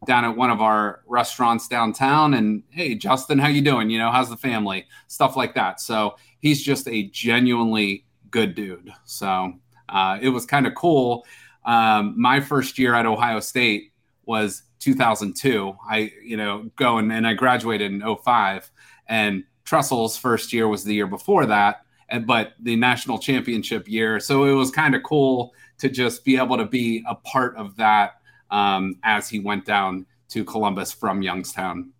down 0.05 0.25
at 0.25 0.35
one 0.35 0.49
of 0.49 0.61
our 0.61 1.01
restaurants 1.05 1.67
downtown, 1.67 2.33
and 2.33 2.63
hey, 2.71 2.95
Justin, 2.95 3.37
how 3.37 3.47
you 3.47 3.61
doing? 3.61 3.89
You 3.89 3.99
know, 3.99 4.11
how's 4.11 4.29
the 4.29 4.37
family? 4.37 4.87
Stuff 5.07 5.35
like 5.35 5.53
that. 5.55 5.79
So 5.79 6.15
he's 6.39 6.63
just 6.63 6.87
a 6.87 7.03
genuinely 7.09 8.05
good 8.31 8.55
dude. 8.55 8.91
So 9.03 9.53
uh, 9.89 10.17
it 10.21 10.29
was 10.29 10.45
kind 10.45 10.65
of 10.65 10.73
cool. 10.75 11.25
Um, 11.65 12.13
my 12.17 12.39
first 12.39 12.79
year 12.79 12.93
at 12.95 13.05
Ohio 13.05 13.39
State 13.39 13.91
was 14.25 14.63
2002. 14.79 15.75
I, 15.89 16.11
you 16.23 16.37
know, 16.37 16.69
going 16.75 17.11
and 17.11 17.25
I 17.25 17.33
graduated 17.33 17.91
in 17.91 18.15
05. 18.23 18.71
And 19.07 19.43
Tressel's 19.63 20.17
first 20.17 20.53
year 20.53 20.67
was 20.67 20.83
the 20.83 20.93
year 20.93 21.07
before 21.07 21.45
that, 21.47 21.84
but 22.19 22.53
the 22.59 22.75
national 22.75 23.17
championship 23.19 23.87
year. 23.87 24.19
So 24.19 24.45
it 24.45 24.53
was 24.53 24.71
kind 24.71 24.95
of 24.95 25.03
cool 25.03 25.53
to 25.79 25.89
just 25.89 26.23
be 26.23 26.37
able 26.37 26.57
to 26.57 26.65
be 26.65 27.03
a 27.07 27.15
part 27.15 27.55
of 27.57 27.75
that 27.77 28.15
um, 28.51 28.97
as 29.03 29.27
he 29.29 29.39
went 29.39 29.65
down 29.65 30.05
to 30.29 30.43
Columbus 30.45 30.91
from 30.91 31.21
Youngstown. 31.21 31.91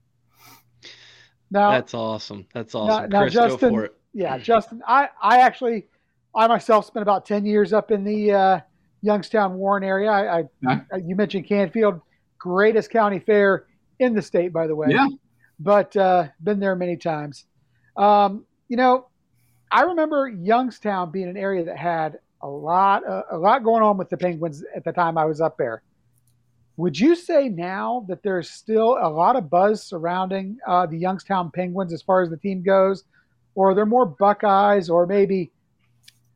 Now, 1.51 1.72
That's 1.72 1.93
awesome. 1.93 2.47
That's 2.53 2.74
awesome. 2.76 3.09
now 3.09 3.22
Chris, 3.22 3.36
go 3.36 3.49
Justin, 3.49 3.70
for 3.74 3.86
it. 3.86 3.95
yeah, 4.13 4.38
Justin, 4.38 4.82
I, 4.88 5.09
I 5.22 5.39
actually, 5.41 5.88
I 6.36 6.47
myself 6.47 6.86
spent 6.86 7.03
about 7.03 7.26
10 7.26 7.45
years 7.45 7.72
up 7.72 7.91
in 7.91 8.03
the 8.03 8.32
uh, 8.32 8.59
Youngstown, 9.01 9.53
Warren 9.55 9.84
area. 9.84 10.09
I, 10.09 10.39
I, 10.39 10.43
Yeah. 10.61 10.82
you 11.03 11.16
mentioned 11.16 11.47
Canfield, 11.47 12.01
greatest 12.39 12.89
county 12.89 13.20
fair 13.20 13.68
in 13.99 14.13
the 14.13 14.22
state, 14.22 14.51
by 14.51 14.68
the 14.68 14.76
way. 14.76 14.88
Yeah. 14.89 15.07
But 15.59 15.95
uh, 15.95 16.28
been 16.43 16.59
there 16.59 16.76
many 16.76 16.97
times. 16.97 17.45
Um, 17.95 18.45
you 18.68 18.76
know, 18.76 19.07
I 19.76 19.82
remember 19.82 20.30
Youngstown 20.30 21.12
being 21.12 21.28
an 21.28 21.36
area 21.36 21.66
that 21.66 21.78
had 21.78 22.20
a 22.42 22.48
lot, 22.48 23.06
uh, 23.06 23.24
a 23.30 23.38
lot 23.38 23.62
going 23.62 23.84
on 23.84 23.98
with 23.98 24.10
the 24.10 24.16
Penguins 24.16 24.64
at 24.74 24.86
the 24.86 24.94
time 24.94 25.18
I 25.18 25.26
was 25.26 25.42
up 25.42 25.58
there. 25.58 25.84
Would 26.78 26.98
you 26.98 27.14
say 27.14 27.50
now 27.50 28.06
that 28.08 28.24
there's 28.24 28.50
still 28.50 28.98
a 28.98 29.10
lot 29.10 29.36
of 29.36 29.50
buzz 29.50 29.84
surrounding 29.84 30.60
uh, 30.66 30.86
the 30.86 30.98
Youngstown 30.98 31.52
Penguins 31.52 31.92
as 31.92 32.02
far 32.02 32.22
as 32.22 32.30
the 32.30 32.38
team 32.38 32.64
goes, 32.64 33.04
or 33.54 33.72
are 33.72 33.76
there 33.76 33.86
more 33.86 34.06
Buckeyes, 34.06 34.90
or 34.90 35.06
maybe 35.06 35.52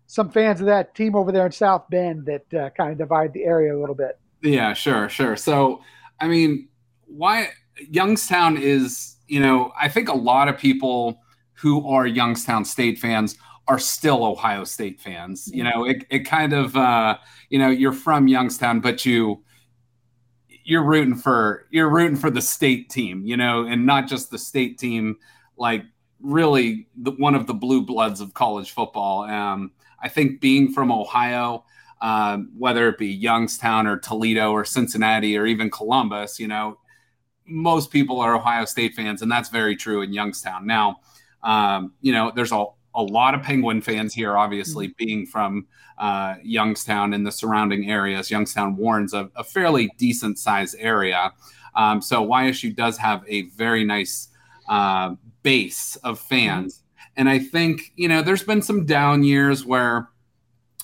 some 0.05 0.29
fans 0.29 0.59
of 0.59 0.65
that 0.65 0.93
team 0.93 1.15
over 1.15 1.31
there 1.31 1.45
in 1.45 1.53
South 1.53 1.85
Bend 1.89 2.25
that 2.25 2.53
uh, 2.53 2.69
kind 2.71 2.91
of 2.91 2.97
divide 2.97 3.31
the 3.31 3.45
area 3.45 3.73
a 3.73 3.79
little 3.79 3.95
bit? 3.95 4.19
Yeah, 4.41 4.73
sure, 4.73 5.07
sure. 5.07 5.37
So, 5.37 5.81
I 6.19 6.27
mean, 6.27 6.67
why 7.05 7.51
Youngstown 7.89 8.57
is, 8.57 9.15
you 9.29 9.39
know, 9.39 9.71
I 9.79 9.87
think 9.87 10.09
a 10.09 10.17
lot 10.17 10.49
of 10.49 10.57
people 10.57 11.21
who 11.61 11.87
are 11.87 12.07
Youngstown 12.07 12.65
State 12.65 12.99
fans 12.99 13.37
are 13.67 13.79
still 13.79 14.25
Ohio 14.25 14.63
State 14.63 14.99
fans. 14.99 15.49
You 15.53 15.63
know, 15.63 15.85
it, 15.85 16.05
it 16.09 16.19
kind 16.19 16.53
of, 16.53 16.75
uh, 16.75 17.17
you 17.49 17.59
know, 17.59 17.69
you're 17.69 17.93
from 17.93 18.27
Youngstown, 18.27 18.79
but 18.79 19.05
you, 19.05 19.43
you're 20.63 20.83
rooting 20.83 21.15
for 21.15 21.67
you're 21.71 21.89
rooting 21.89 22.15
for 22.15 22.29
the 22.29 22.41
state 22.41 22.89
team, 22.89 23.23
you 23.25 23.37
know, 23.37 23.65
and 23.65 23.85
not 23.85 24.07
just 24.07 24.29
the 24.29 24.37
state 24.37 24.77
team, 24.77 25.17
like 25.57 25.83
really 26.21 26.87
the, 26.95 27.11
one 27.11 27.35
of 27.35 27.47
the 27.47 27.53
blue 27.53 27.81
bloods 27.81 28.21
of 28.21 28.33
college 28.33 28.71
football. 28.71 29.23
Um, 29.23 29.71
I 30.01 30.09
think 30.09 30.41
being 30.41 30.71
from 30.71 30.91
Ohio, 30.91 31.65
um, 32.01 32.51
whether 32.57 32.87
it 32.87 32.97
be 32.97 33.07
Youngstown 33.07 33.87
or 33.87 33.97
Toledo 33.97 34.51
or 34.51 34.63
Cincinnati 34.63 35.37
or 35.37 35.45
even 35.45 35.69
Columbus, 35.69 36.39
you 36.39 36.47
know, 36.47 36.77
most 37.45 37.91
people 37.91 38.19
are 38.21 38.35
Ohio 38.35 38.65
State 38.65 38.93
fans, 38.93 39.21
and 39.21 39.31
that's 39.31 39.49
very 39.49 39.75
true 39.75 40.01
in 40.01 40.13
Youngstown. 40.13 40.65
Now, 40.65 41.01
um, 41.43 41.93
you 42.01 42.11
know, 42.11 42.31
there's 42.35 42.51
a, 42.51 42.65
a 42.95 43.03
lot 43.03 43.33
of 43.33 43.41
Penguin 43.41 43.81
fans 43.81 44.13
here, 44.13 44.37
obviously, 44.37 44.93
being 44.97 45.25
from 45.25 45.67
uh, 45.97 46.35
Youngstown 46.43 47.13
and 47.13 47.25
the 47.25 47.31
surrounding 47.31 47.89
areas. 47.89 48.31
Youngstown 48.31 48.75
Warren's 48.75 49.13
a, 49.13 49.29
a 49.35 49.43
fairly 49.43 49.89
decent 49.97 50.39
sized 50.39 50.75
area. 50.79 51.31
Um, 51.75 52.01
so 52.01 52.25
YSU 52.25 52.75
does 52.75 52.97
have 52.97 53.23
a 53.27 53.43
very 53.49 53.83
nice 53.83 54.29
uh, 54.67 55.15
base 55.43 55.95
of 55.97 56.19
fans. 56.19 56.83
And 57.15 57.29
I 57.29 57.39
think, 57.39 57.91
you 57.95 58.07
know, 58.07 58.21
there's 58.21 58.43
been 58.43 58.61
some 58.61 58.85
down 58.85 59.23
years 59.23 59.65
where 59.65 60.09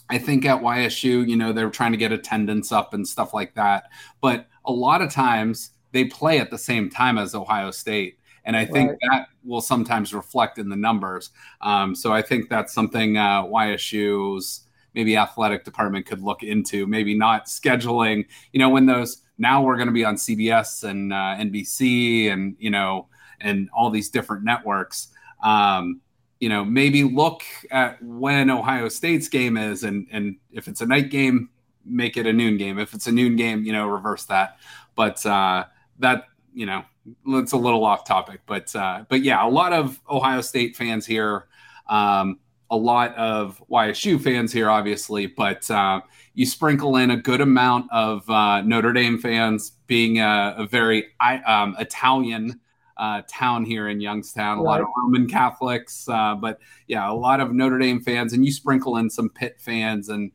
I 0.10 0.18
think 0.18 0.46
at 0.46 0.62
YSU, 0.62 1.28
you 1.28 1.36
know, 1.36 1.52
they're 1.52 1.70
trying 1.70 1.92
to 1.92 1.98
get 1.98 2.12
attendance 2.12 2.72
up 2.72 2.94
and 2.94 3.08
stuff 3.08 3.34
like 3.34 3.56
that. 3.56 3.86
But 4.22 4.48
a 4.66 4.72
lot 4.72 5.02
of 5.02 5.12
times 5.12 5.72
they 5.92 6.06
play 6.06 6.40
at 6.40 6.52
the 6.52 6.58
same 6.58 6.90
time 6.90 7.18
as 7.18 7.34
Ohio 7.34 7.72
State. 7.72 8.20
And 8.46 8.56
I 8.56 8.66
think 8.66 8.92
Right. 8.92 9.00
that 9.12 9.28
will 9.44 9.62
sometimes 9.62 10.14
reflect 10.14 10.58
in 10.60 10.70
the 10.70 10.76
numbers. 10.76 11.32
Um, 11.62 11.96
so 11.96 12.14
I 12.14 12.22
think 12.22 12.50
that's 12.50 12.74
something 12.74 13.18
uh, 13.18 13.44
YSU's 13.44 14.62
maybe 14.94 15.18
athletic 15.18 15.66
department 15.66 16.06
could 16.06 16.22
look 16.22 16.42
into. 16.42 16.88
Maybe 16.88 17.14
not 17.18 17.48
scheduling, 17.48 18.26
you 18.54 18.60
know, 18.60 18.70
when 18.70 18.86
those 18.86 19.22
now 19.38 19.62
we're 19.62 19.76
going 19.76 19.88
to 19.88 19.94
be 19.94 20.06
on 20.06 20.16
CBS 20.16 20.84
and 20.84 21.12
uh, 21.12 21.36
NBC 21.38 22.32
and, 22.32 22.56
you 22.58 22.70
know, 22.70 23.08
and 23.42 23.70
all 23.74 23.90
these 23.90 24.10
different 24.10 24.46
networks. 24.46 25.10
Um, 25.44 26.00
you 26.40 26.50
know, 26.50 26.64
maybe 26.64 27.04
look 27.04 27.44
at 27.72 28.02
when 28.02 28.50
Ohio 28.50 28.88
State's 28.90 29.28
game 29.28 29.58
is, 29.58 29.84
and 29.84 30.08
and 30.12 30.38
if 30.52 30.68
it's 30.68 30.82
a 30.82 30.86
night 30.86 31.10
game, 31.10 31.50
make 31.86 32.18
it 32.18 32.26
a 32.26 32.34
noon 32.34 32.58
game. 32.58 32.80
If 32.80 32.94
it's 32.94 33.08
a 33.08 33.12
noon 33.12 33.36
game, 33.36 33.64
you 33.64 33.74
know, 33.74 33.88
reverse 33.88 34.26
that. 34.26 34.58
But 34.96 35.26
uh, 35.26 35.66
that 36.00 36.26
you 36.56 36.66
know, 36.66 36.84
it's 37.28 37.52
a 37.52 37.58
little 37.58 37.86
off 37.86 38.06
topic. 38.06 38.42
But 38.48 38.76
uh, 38.76 39.06
but 39.10 39.22
yeah, 39.22 39.46
a 39.46 39.50
lot 39.50 39.74
of 39.74 40.00
Ohio 40.10 40.42
State 40.42 40.76
fans 40.76 41.06
here, 41.06 41.48
um, 41.90 42.40
a 42.72 42.78
lot 42.78 43.14
of 43.16 43.62
YSU 43.70 44.20
fans 44.20 44.52
here, 44.52 44.70
obviously. 44.70 45.28
But 45.28 45.70
uh, 45.70 46.02
you 46.34 46.46
sprinkle 46.46 46.96
in 46.96 47.12
a 47.12 47.18
good 47.18 47.42
amount 47.42 47.92
of 47.92 48.28
uh, 48.30 48.62
Notre 48.62 48.94
Dame 48.94 49.20
fans, 49.20 49.72
being 49.86 50.20
a, 50.20 50.56
a 50.58 50.66
very 50.66 51.08
I, 51.20 51.38
um, 51.40 51.76
Italian 51.78 52.60
uh, 52.98 53.22
town 53.28 53.66
here 53.66 53.90
in 53.90 54.00
Youngstown. 54.00 54.58
A 54.58 54.64
lot 54.64 54.80
of 54.80 54.88
Roman 54.98 55.28
Catholics, 55.28 56.08
uh, 56.08 56.36
but 56.36 56.60
yeah, 56.88 57.12
a 57.12 57.14
lot 57.14 57.42
of 57.42 57.54
Notre 57.54 57.78
Dame 57.78 58.00
fans, 58.00 58.32
and 58.34 58.46
you 58.46 58.52
sprinkle 58.52 58.98
in 58.98 59.10
some 59.10 59.30
Pitt 59.30 59.60
fans, 59.60 60.08
and 60.08 60.32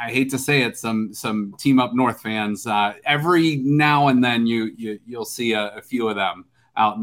I 0.00 0.10
hate 0.10 0.30
to 0.30 0.38
say 0.38 0.62
it, 0.62 0.76
some 0.76 1.12
some 1.14 1.54
team 1.58 1.78
up 1.78 1.94
north 1.94 2.20
fans. 2.20 2.66
Uh, 2.66 2.94
every 3.04 3.56
now 3.56 4.08
and 4.08 4.22
then 4.22 4.46
you, 4.46 4.72
you 4.76 4.98
you'll 5.06 5.24
see 5.24 5.52
a, 5.52 5.76
a, 5.76 5.82
few 5.82 6.08
of 6.08 6.16
them 6.16 6.46
out 6.76 6.98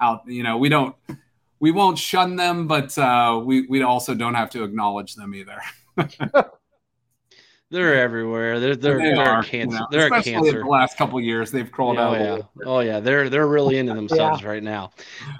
out. 0.00 0.22
You 0.26 0.42
know, 0.42 0.56
we 0.58 0.68
don't 0.68 0.94
we 1.60 1.70
won't 1.70 1.98
shun 1.98 2.36
them, 2.36 2.66
but 2.66 2.96
uh, 2.98 3.40
we 3.44 3.66
we 3.66 3.82
also 3.82 4.14
don't 4.14 4.34
have 4.34 4.50
to 4.50 4.64
acknowledge 4.64 5.14
them 5.14 5.34
either. 5.34 5.60
They're 7.70 8.00
everywhere. 8.00 8.60
They're 8.60 8.76
they're, 8.76 8.98
they 8.98 9.14
they're 9.14 9.28
are, 9.28 9.40
a 9.40 9.44
cancer. 9.44 9.74
You 9.74 9.80
know, 9.80 9.86
they're 9.90 10.06
a 10.06 10.22
cancer. 10.22 10.62
the 10.62 10.68
last 10.68 10.96
couple 10.96 11.20
years, 11.20 11.50
they've 11.50 11.70
crawled 11.70 11.96
yeah, 11.96 12.02
out. 12.02 12.16
Oh 12.16 12.36
yeah. 12.36 12.64
oh 12.64 12.80
yeah, 12.80 13.00
they're 13.00 13.28
they're 13.28 13.46
really 13.46 13.76
into 13.76 13.92
themselves 14.00 14.40
yeah. 14.40 14.48
right 14.48 14.62
now. 14.62 14.92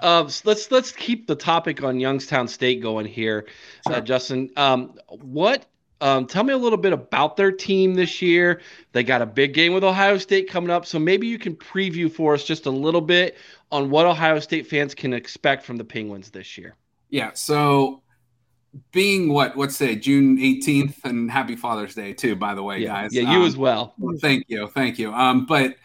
Um, 0.03 0.29
so 0.29 0.43
let's 0.45 0.69
let's 0.69 0.91
keep 0.91 1.25
the 1.25 1.35
topic 1.35 1.81
on 1.81 1.99
Youngstown 1.99 2.47
State 2.47 2.83
going 2.83 3.07
here, 3.07 3.47
uh, 3.87 3.89
sure. 3.89 3.97
uh, 3.97 4.01
Justin. 4.01 4.51
Um, 4.57 4.93
what? 5.07 5.65
Um, 6.01 6.25
tell 6.25 6.43
me 6.43 6.53
a 6.53 6.57
little 6.57 6.77
bit 6.77 6.93
about 6.93 7.35
their 7.35 7.51
team 7.51 7.93
this 7.93 8.21
year. 8.21 8.61
They 8.93 9.03
got 9.03 9.21
a 9.21 9.25
big 9.25 9.53
game 9.53 9.73
with 9.73 9.83
Ohio 9.83 10.17
State 10.17 10.49
coming 10.49 10.69
up, 10.69 10.85
so 10.85 10.97
maybe 10.97 11.27
you 11.27 11.37
can 11.37 11.55
preview 11.55 12.11
for 12.11 12.33
us 12.33 12.43
just 12.43 12.65
a 12.65 12.71
little 12.71 13.01
bit 13.01 13.37
on 13.71 13.89
what 13.89 14.05
Ohio 14.05 14.39
State 14.39 14.67
fans 14.67 14.95
can 14.95 15.13
expect 15.13 15.63
from 15.63 15.77
the 15.77 15.83
Penguins 15.83 16.29
this 16.29 16.57
year. 16.57 16.75
Yeah. 17.09 17.31
So 17.33 18.01
being 18.91 19.33
what 19.33 19.55
what's 19.55 19.75
say 19.75 19.95
June 19.95 20.37
18th 20.37 21.03
and 21.03 21.29
happy 21.29 21.55
Father's 21.55 21.95
Day 21.95 22.13
too, 22.13 22.35
by 22.35 22.53
the 22.53 22.63
way, 22.63 22.79
yeah, 22.79 22.87
guys. 22.87 23.13
Yeah, 23.13 23.31
you 23.31 23.39
um, 23.39 23.47
as 23.47 23.57
well. 23.57 23.93
Thank 24.21 24.45
you, 24.47 24.67
thank 24.67 24.99
you. 24.99 25.11
Um, 25.13 25.45
but 25.45 25.75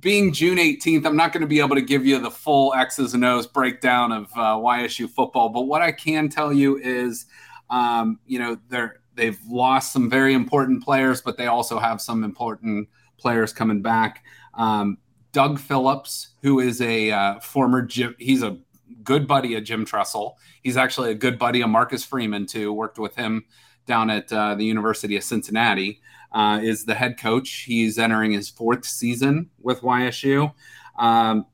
being 0.00 0.32
June 0.32 0.56
18th, 0.56 1.04
I'm 1.04 1.16
not 1.16 1.32
going 1.32 1.42
to 1.42 1.46
be 1.46 1.60
able 1.60 1.76
to 1.76 1.82
give 1.82 2.06
you 2.06 2.18
the 2.18 2.30
full 2.30 2.72
X's 2.74 3.12
and 3.12 3.24
O's 3.24 3.46
breakdown 3.46 4.12
of 4.12 4.24
uh, 4.34 4.56
YSU 4.56 5.08
football. 5.08 5.50
But 5.50 5.62
what 5.62 5.82
I 5.82 5.92
can 5.92 6.30
tell 6.30 6.52
you 6.52 6.78
is, 6.78 7.26
um, 7.68 8.18
you 8.26 8.38
know, 8.38 8.56
they're 8.68 9.00
they've 9.14 9.38
lost 9.48 9.92
some 9.92 10.10
very 10.10 10.34
important 10.34 10.82
players, 10.82 11.20
but 11.20 11.36
they 11.36 11.46
also 11.46 11.78
have 11.78 12.00
some 12.00 12.24
important 12.24 12.88
players 13.18 13.52
coming 13.52 13.82
back. 13.82 14.24
Um, 14.54 14.98
Doug 15.32 15.58
Phillips, 15.58 16.34
who 16.42 16.60
is 16.60 16.80
a 16.80 17.10
uh, 17.10 17.40
former 17.40 17.82
gym, 17.82 18.14
he's 18.18 18.42
a 18.42 18.58
good 19.02 19.26
buddy 19.26 19.54
of 19.54 19.64
Jim 19.64 19.84
Tressel. 19.84 20.38
He's 20.62 20.76
actually 20.76 21.10
a 21.10 21.14
good 21.14 21.38
buddy 21.38 21.60
of 21.60 21.68
Marcus 21.68 22.04
Freeman 22.04 22.46
too. 22.46 22.72
Worked 22.72 22.98
with 22.98 23.16
him 23.16 23.44
down 23.86 24.10
at 24.10 24.32
uh, 24.32 24.54
the 24.54 24.64
University 24.64 25.16
of 25.16 25.24
Cincinnati. 25.24 26.00
Uh, 26.32 26.58
is 26.60 26.84
the 26.84 26.94
head 26.94 27.16
coach. 27.16 27.62
He's 27.64 27.96
entering 27.96 28.32
his 28.32 28.48
fourth 28.48 28.84
season 28.84 29.50
with 29.60 29.82
YSU. 29.82 30.52
Um, 30.98 31.46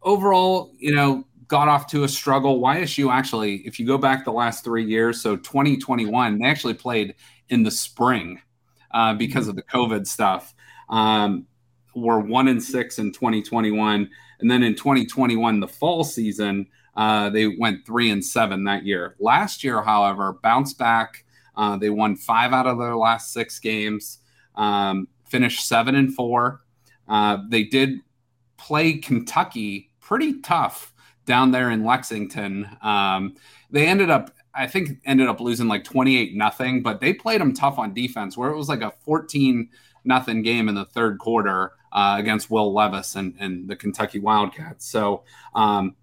overall, 0.00 0.72
you 0.78 0.94
know, 0.94 1.26
got 1.52 1.68
off 1.68 1.86
to 1.86 2.04
a 2.04 2.08
struggle. 2.08 2.62
YSU 2.62 3.12
actually, 3.12 3.56
if 3.66 3.78
you 3.78 3.86
go 3.86 3.98
back 3.98 4.24
the 4.24 4.32
last 4.32 4.64
three 4.64 4.86
years, 4.86 5.20
so 5.20 5.36
2021, 5.36 6.38
they 6.38 6.46
actually 6.46 6.72
played 6.72 7.14
in 7.50 7.62
the 7.62 7.70
spring 7.70 8.40
uh, 8.92 9.12
because 9.12 9.48
of 9.48 9.56
the 9.56 9.62
COVID 9.62 10.06
stuff. 10.06 10.54
Um, 10.88 11.46
were 11.94 12.20
one 12.20 12.48
and 12.48 12.62
six 12.62 12.98
in 12.98 13.12
2021, 13.12 14.08
and 14.40 14.50
then 14.50 14.62
in 14.62 14.74
2021, 14.74 15.60
the 15.60 15.68
fall 15.68 16.04
season, 16.04 16.68
uh, 16.96 17.28
they 17.28 17.48
went 17.48 17.84
three 17.84 18.08
and 18.08 18.24
seven 18.24 18.64
that 18.64 18.86
year. 18.86 19.14
Last 19.20 19.62
year, 19.62 19.82
however, 19.82 20.38
bounced 20.42 20.78
back. 20.78 21.22
Uh, 21.54 21.76
they 21.76 21.90
won 21.90 22.16
five 22.16 22.54
out 22.54 22.66
of 22.66 22.78
their 22.78 22.96
last 22.96 23.30
six 23.30 23.58
games, 23.58 24.20
um, 24.56 25.06
finished 25.28 25.68
seven 25.68 25.96
and 25.96 26.14
four. 26.14 26.62
Uh, 27.06 27.40
they 27.50 27.64
did 27.64 27.98
play 28.56 28.94
Kentucky 28.94 29.90
pretty 30.00 30.40
tough 30.40 30.91
down 31.24 31.50
there 31.50 31.70
in 31.70 31.84
Lexington. 31.84 32.68
Um, 32.82 33.34
they 33.70 33.86
ended 33.86 34.10
up, 34.10 34.34
I 34.54 34.66
think, 34.66 34.98
ended 35.04 35.28
up 35.28 35.40
losing 35.40 35.68
like 35.68 35.84
28 35.84 36.34
nothing, 36.34 36.82
but 36.82 37.00
they 37.00 37.12
played 37.12 37.40
them 37.40 37.54
tough 37.54 37.78
on 37.78 37.94
defense 37.94 38.36
where 38.36 38.50
it 38.50 38.56
was 38.56 38.68
like 38.68 38.82
a 38.82 38.92
14 39.04 39.68
nothing 40.04 40.42
game 40.42 40.68
in 40.68 40.74
the 40.74 40.84
third 40.84 41.18
quarter 41.18 41.72
uh, 41.92 42.16
against 42.18 42.50
Will 42.50 42.72
Levis 42.72 43.16
and, 43.16 43.34
and 43.38 43.68
the 43.68 43.76
Kentucky 43.76 44.18
Wildcats. 44.18 44.86
So, 44.86 45.24
um, 45.54 45.94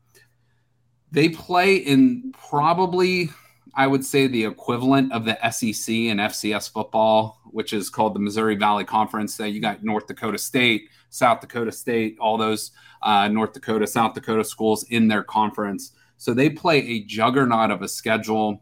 they 1.12 1.30
play 1.30 1.76
in 1.78 2.34
probably, 2.34 3.30
I 3.76 3.88
would 3.88 4.06
say, 4.06 4.28
the 4.28 4.46
equivalent 4.46 5.12
of 5.12 5.26
the 5.26 5.38
SEC 5.52 5.94
and 5.94 6.20
FCS 6.20 6.72
football, 6.72 7.39
which 7.52 7.74
is 7.74 7.90
called 7.90 8.16
the 8.16 8.20
Missouri 8.20 8.56
Valley 8.56 8.84
Conference. 8.84 9.38
That 9.38 9.50
you 9.52 9.62
got 9.62 9.84
North 9.84 10.08
Dakota 10.08 10.38
State, 10.38 10.90
South 11.10 11.42
Dakota 11.42 11.72
State, 11.72 12.18
all 12.20 12.38
those 12.38 12.72
uh, 13.02 13.28
North 13.28 13.54
Dakota, 13.54 13.88
South 13.88 14.14
Dakota 14.14 14.44
schools 14.44 14.84
in 14.90 15.08
their 15.08 15.24
conference. 15.24 15.92
So 16.18 16.34
they 16.34 16.50
play 16.50 16.80
a 16.80 17.04
juggernaut 17.04 17.72
of 17.72 17.82
a 17.82 17.88
schedule. 17.88 18.62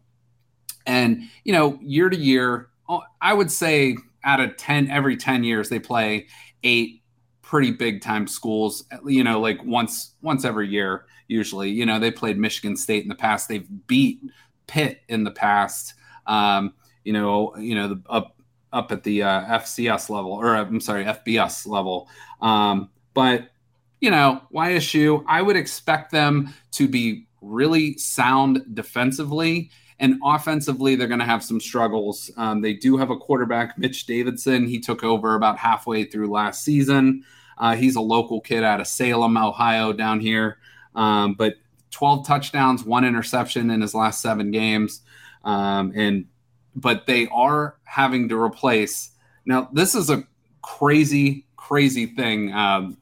And, 0.85 1.23
you 1.43 1.53
know, 1.53 1.79
year 1.81 2.09
to 2.09 2.17
year, 2.17 2.69
oh, 2.87 3.01
I 3.19 3.33
would 3.33 3.51
say 3.51 3.97
out 4.23 4.39
of 4.39 4.57
10, 4.57 4.89
every 4.89 5.17
10 5.17 5.43
years, 5.43 5.69
they 5.69 5.79
play 5.79 6.27
eight 6.63 7.01
pretty 7.41 7.71
big 7.71 8.01
time 8.01 8.27
schools, 8.27 8.85
you 9.05 9.23
know, 9.23 9.39
like 9.39 9.63
once, 9.63 10.13
once 10.21 10.45
every 10.45 10.69
year 10.69 11.05
usually. 11.27 11.69
You 11.69 11.85
know, 11.85 11.99
they 11.99 12.11
played 12.11 12.37
Michigan 12.37 12.77
State 12.77 13.03
in 13.03 13.09
the 13.09 13.15
past. 13.15 13.47
They've 13.47 13.67
beat 13.87 14.21
Pitt 14.67 15.01
in 15.07 15.23
the 15.23 15.31
past. 15.31 15.95
Um, 16.27 16.73
you 17.03 17.13
know, 17.13 17.55
you 17.57 17.73
know, 17.73 17.87
the, 17.87 18.01
up 18.09 18.36
up 18.77 18.91
at 18.91 19.03
the 19.03 19.23
uh, 19.23 19.59
FCS 19.59 20.09
level, 20.09 20.31
or 20.31 20.55
uh, 20.55 20.63
I'm 20.63 20.79
sorry, 20.79 21.03
FBS 21.03 21.67
level. 21.67 22.07
Um, 22.41 22.89
but 23.13 23.49
you 23.99 24.11
know, 24.11 24.41
YSU, 24.53 25.23
I 25.27 25.41
would 25.41 25.55
expect 25.55 26.11
them 26.11 26.53
to 26.73 26.87
be 26.87 27.27
really 27.41 27.97
sound 27.97 28.63
defensively. 28.73 29.71
And 29.99 30.19
offensively, 30.23 30.95
they're 30.95 31.07
going 31.07 31.19
to 31.19 31.25
have 31.25 31.43
some 31.43 31.59
struggles. 31.59 32.29
Um, 32.37 32.61
they 32.61 32.73
do 32.73 32.97
have 32.97 33.09
a 33.09 33.17
quarterback, 33.17 33.77
Mitch 33.79 34.05
Davidson. 34.05 34.67
He 34.67 34.79
took 34.79 35.03
over 35.03 35.33
about 35.33 35.57
halfway 35.57 36.03
through 36.03 36.29
last 36.29 36.63
season. 36.63 37.23
Uh, 37.57 37.75
he's 37.75 37.95
a 37.95 38.01
local 38.01 38.39
kid 38.39 38.63
out 38.63 38.79
of 38.79 38.85
Salem, 38.85 39.35
Ohio, 39.35 39.93
down 39.93 40.19
here. 40.19 40.59
Um, 40.93 41.33
but 41.33 41.55
12 41.89 42.27
touchdowns, 42.27 42.83
one 42.83 43.05
interception 43.05 43.71
in 43.71 43.81
his 43.81 43.95
last 43.95 44.21
seven 44.21 44.51
games. 44.51 45.01
Um, 45.43 45.91
and 45.95 46.25
but 46.77 47.05
they 47.07 47.27
are 47.27 47.77
having 47.83 48.29
to 48.29 48.39
replace. 48.39 49.11
Now, 49.45 49.69
this 49.73 49.95
is 49.95 50.09
a 50.09 50.23
crazy, 50.61 51.45
crazy 51.55 52.05
thing. 52.05 52.53
Um, 52.53 52.97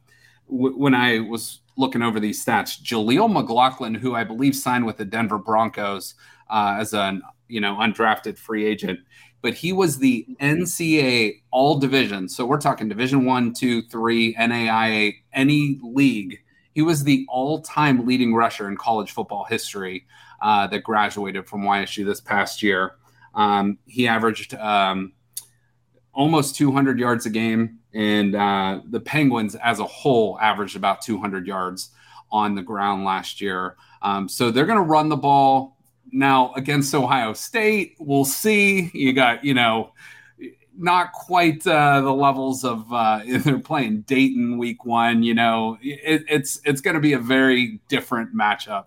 w- 0.50 0.78
when 0.78 0.96
I 0.96 1.20
was 1.20 1.60
looking 1.78 2.02
over 2.02 2.20
these 2.20 2.44
stats, 2.44 2.82
Jaleel 2.82 3.32
McLaughlin, 3.32 3.94
who 3.94 4.16
I 4.16 4.24
believe 4.24 4.56
signed 4.56 4.86
with 4.86 4.98
the 4.98 5.06
Denver 5.06 5.38
Broncos 5.38 6.16
uh, 6.50 6.78
as 6.80 6.94
an 6.94 7.22
you 7.48 7.62
know 7.62 7.76
undrafted 7.76 8.38
free 8.38 8.66
agent, 8.66 9.00
but 9.42 9.54
he 9.54 9.74
was 9.74 10.00
the 10.00 10.26
NCAA 10.42 11.42
All 11.52 11.78
Division. 11.78 12.30
So 12.30 12.46
we're 12.46 12.60
talking 12.60 12.90
Division 12.90 13.26
One, 13.26 13.54
Two, 13.54 13.82
Three, 13.84 14.34
NAIA, 14.36 15.16
any 15.34 15.80
league 15.84 16.40
he 16.76 16.82
was 16.82 17.06
the 17.06 17.26
all-time 17.30 18.06
leading 18.06 18.36
rusher 18.36 18.68
in 18.68 18.76
college 18.76 19.12
football 19.12 19.46
history 19.46 20.06
uh, 20.42 20.68
that 20.68 20.84
graduated 20.84 21.48
from 21.48 21.62
YSU 21.62 22.06
this 22.06 22.20
past 22.20 22.62
year. 22.62 22.96
Um, 23.36 23.78
he 23.86 24.08
averaged 24.08 24.54
um, 24.56 25.14
almost 26.14 26.56
200 26.56 26.98
yards 26.98 27.26
a 27.26 27.30
game, 27.30 27.80
and 27.94 28.36
uh, 28.36 28.82
the 28.90 29.00
Penguins 29.00 29.56
as 29.56 29.80
a 29.80 29.86
whole 29.86 30.40
averaged 30.40 30.76
about 30.76 31.02
200 31.02 31.46
yards 31.46 31.90
on 32.32 32.56
the 32.56 32.62
ground 32.62 33.06
last 33.06 33.42
year. 33.42 33.76
Um, 34.02 34.28
so 34.28 34.52
they're 34.52 34.66
going 34.66 34.78
to 34.78 34.84
run 34.84 35.10
the 35.10 35.18
ball 35.18 35.78
now 36.12 36.54
against 36.54 36.94
Ohio 36.96 37.34
State. 37.34 37.96
We'll 38.00 38.26
see. 38.26 38.92
You 38.94 39.14
got 39.14 39.44
you 39.44 39.54
know 39.54 39.92
not 40.78 41.14
quite 41.14 41.66
uh, 41.66 42.02
the 42.02 42.14
levels 42.14 42.64
of 42.64 42.92
uh, 42.92 43.22
they're 43.28 43.60
playing 43.60 44.02
Dayton 44.02 44.58
week 44.58 44.86
one. 44.86 45.24
You 45.24 45.34
know, 45.34 45.78
it, 45.82 46.24
it's 46.30 46.60
it's 46.64 46.82
going 46.82 46.96
to 46.96 47.02
be 47.02 47.14
a 47.14 47.20
very 47.20 47.80
different 47.90 48.36
matchup 48.36 48.86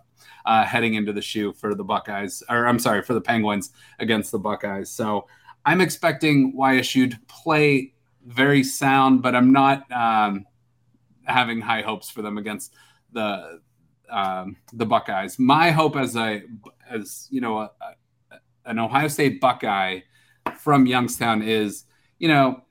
uh, 0.48 0.64
heading 0.64 0.94
into 0.94 1.12
the 1.12 1.20
shoe 1.20 1.52
for 1.52 1.74
the 1.74 1.84
Buckeyes, 1.84 2.42
or 2.48 2.66
I'm 2.66 2.78
sorry, 2.78 3.02
for 3.02 3.12
the 3.12 3.20
Penguins 3.20 3.70
against 3.98 4.32
the 4.32 4.38
Buckeyes. 4.38 4.88
So 4.88 5.28
I'm 5.66 5.82
expecting 5.82 6.56
YSU 6.56 7.10
to 7.10 7.18
play 7.28 7.92
very 8.24 8.64
sound, 8.64 9.20
but 9.20 9.34
I'm 9.34 9.52
not 9.52 9.90
um, 9.92 10.46
having 11.24 11.60
high 11.60 11.82
hopes 11.82 12.08
for 12.08 12.22
them 12.22 12.38
against 12.38 12.72
the 13.12 13.60
um, 14.08 14.56
the 14.72 14.86
Buckeyes. 14.86 15.38
My 15.38 15.70
hope 15.70 15.96
as 15.96 16.16
a 16.16 16.40
as 16.88 17.28
you 17.30 17.42
know 17.42 17.58
a, 17.58 17.70
a, 17.82 18.36
an 18.64 18.78
Ohio 18.78 19.08
State 19.08 19.42
Buckeye 19.42 20.00
from 20.58 20.86
Youngstown 20.86 21.42
is, 21.42 21.84
you 22.18 22.28
know, 22.28 22.62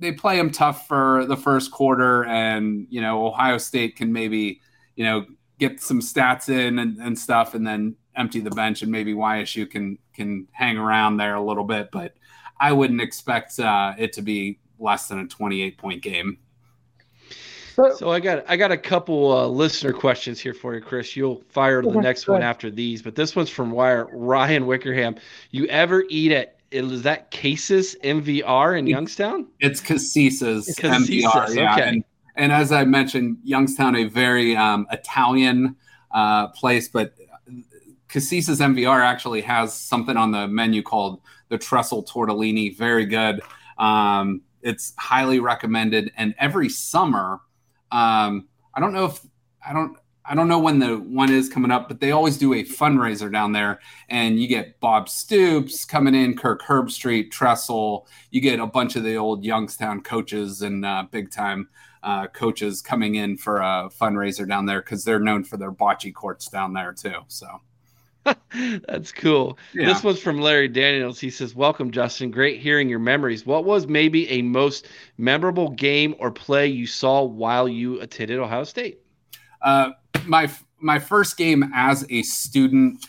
they 0.00 0.10
play 0.10 0.36
them 0.36 0.50
tough 0.50 0.88
for 0.88 1.26
the 1.26 1.36
first 1.36 1.70
quarter, 1.70 2.24
and 2.24 2.88
you 2.90 3.00
know 3.00 3.24
Ohio 3.24 3.56
State 3.58 3.94
can 3.94 4.12
maybe, 4.12 4.60
you 4.96 5.04
know, 5.04 5.26
get 5.60 5.80
some 5.80 6.00
stats 6.00 6.48
in 6.48 6.80
and, 6.80 6.98
and 6.98 7.16
stuff, 7.16 7.54
and 7.54 7.64
then 7.64 7.94
empty 8.16 8.40
the 8.40 8.50
bench, 8.50 8.82
and 8.82 8.90
maybe 8.90 9.14
YSU 9.14 9.70
can 9.70 9.98
can 10.14 10.48
hang 10.50 10.76
around 10.76 11.18
there 11.18 11.36
a 11.36 11.42
little 11.42 11.64
bit. 11.64 11.90
But 11.92 12.14
I 12.58 12.72
wouldn't 12.72 13.00
expect 13.00 13.60
uh, 13.60 13.92
it 13.96 14.12
to 14.14 14.22
be 14.22 14.58
less 14.78 15.06
than 15.06 15.20
a 15.20 15.28
28 15.28 15.78
point 15.78 16.02
game. 16.02 16.38
So 17.96 18.10
I 18.10 18.20
got 18.20 18.44
I 18.48 18.56
got 18.56 18.72
a 18.72 18.76
couple 18.76 19.32
uh, 19.32 19.46
listener 19.46 19.92
questions 19.92 20.38
here 20.40 20.52
for 20.52 20.74
you, 20.74 20.80
Chris. 20.80 21.16
You'll 21.16 21.42
fire 21.48 21.82
the 21.82 22.00
next 22.00 22.28
one 22.28 22.42
after 22.42 22.70
these, 22.70 23.00
but 23.00 23.14
this 23.14 23.34
one's 23.34 23.48
from 23.48 23.70
Wire 23.70 24.06
Ryan 24.12 24.66
Wickerham. 24.66 25.16
You 25.50 25.66
ever 25.66 26.04
eat 26.10 26.32
at 26.32 26.56
is 26.72 27.02
that 27.02 27.30
Cases 27.30 27.96
MVR 28.04 28.78
in 28.78 28.86
Youngstown? 28.86 29.46
It's 29.60 29.80
Cassese's 29.80 30.74
Cassese's, 30.78 31.24
MVR. 31.24 31.54
Yeah. 31.54 31.72
okay. 31.72 31.88
And, 31.88 32.04
and 32.36 32.52
as 32.52 32.72
I 32.72 32.84
mentioned, 32.84 33.38
Youngstown, 33.44 33.96
a 33.96 34.04
very 34.04 34.56
um, 34.56 34.86
Italian 34.90 35.76
uh, 36.10 36.48
place, 36.48 36.88
but 36.88 37.14
Cassese's 38.08 38.60
MVR 38.60 39.00
actually 39.00 39.40
has 39.42 39.74
something 39.74 40.16
on 40.16 40.32
the 40.32 40.48
menu 40.48 40.82
called 40.82 41.20
the 41.48 41.58
Tressel 41.58 42.04
tortellini. 42.04 42.76
Very 42.76 43.06
good. 43.06 43.40
Um, 43.78 44.42
it's 44.62 44.92
highly 44.98 45.40
recommended. 45.40 46.12
And 46.16 46.34
every 46.38 46.68
summer, 46.68 47.40
um, 47.92 48.48
I 48.74 48.80
don't 48.80 48.92
know 48.92 49.06
if 49.06 49.20
I 49.66 49.72
don't 49.72 49.96
I 50.30 50.34
don't 50.36 50.46
know 50.46 50.60
when 50.60 50.78
the 50.78 50.96
one 50.96 51.32
is 51.32 51.48
coming 51.48 51.72
up, 51.72 51.88
but 51.88 51.98
they 51.98 52.12
always 52.12 52.38
do 52.38 52.54
a 52.54 52.62
fundraiser 52.62 53.32
down 53.32 53.50
there, 53.50 53.80
and 54.08 54.40
you 54.40 54.46
get 54.46 54.78
Bob 54.78 55.08
Stoops 55.08 55.84
coming 55.84 56.14
in, 56.14 56.36
Kirk 56.36 56.62
Herbstreit, 56.62 57.32
Tressel. 57.32 58.06
You 58.30 58.40
get 58.40 58.60
a 58.60 58.66
bunch 58.66 58.94
of 58.94 59.02
the 59.02 59.16
old 59.16 59.44
Youngstown 59.44 60.02
coaches 60.02 60.62
and 60.62 60.86
uh, 60.86 61.04
big 61.10 61.32
time 61.32 61.68
uh, 62.04 62.28
coaches 62.28 62.80
coming 62.80 63.16
in 63.16 63.36
for 63.38 63.56
a 63.56 63.90
fundraiser 64.00 64.46
down 64.46 64.66
there 64.66 64.80
because 64.80 65.02
they're 65.02 65.18
known 65.18 65.42
for 65.42 65.56
their 65.56 65.72
bocce 65.72 66.14
courts 66.14 66.48
down 66.48 66.74
there 66.74 66.92
too. 66.92 67.16
So 67.26 67.48
That's 68.86 69.10
cool. 69.10 69.58
Yeah. 69.74 69.86
This 69.86 70.04
one's 70.04 70.20
from 70.20 70.40
Larry 70.40 70.68
Daniels. 70.68 71.18
He 71.18 71.30
says, 71.30 71.56
Welcome, 71.56 71.90
Justin. 71.90 72.30
Great 72.30 72.60
hearing 72.60 72.88
your 72.88 73.00
memories. 73.00 73.44
What 73.44 73.64
was 73.64 73.88
maybe 73.88 74.28
a 74.28 74.42
most 74.42 74.86
memorable 75.18 75.70
game 75.70 76.14
or 76.20 76.30
play 76.30 76.68
you 76.68 76.86
saw 76.86 77.24
while 77.24 77.68
you 77.68 78.00
attended 78.00 78.38
Ohio 78.38 78.62
State? 78.62 79.00
Uh, 79.62 79.90
my 80.26 80.50
my 80.78 80.98
first 80.98 81.36
game 81.36 81.70
as 81.74 82.06
a 82.10 82.22
student 82.22 83.06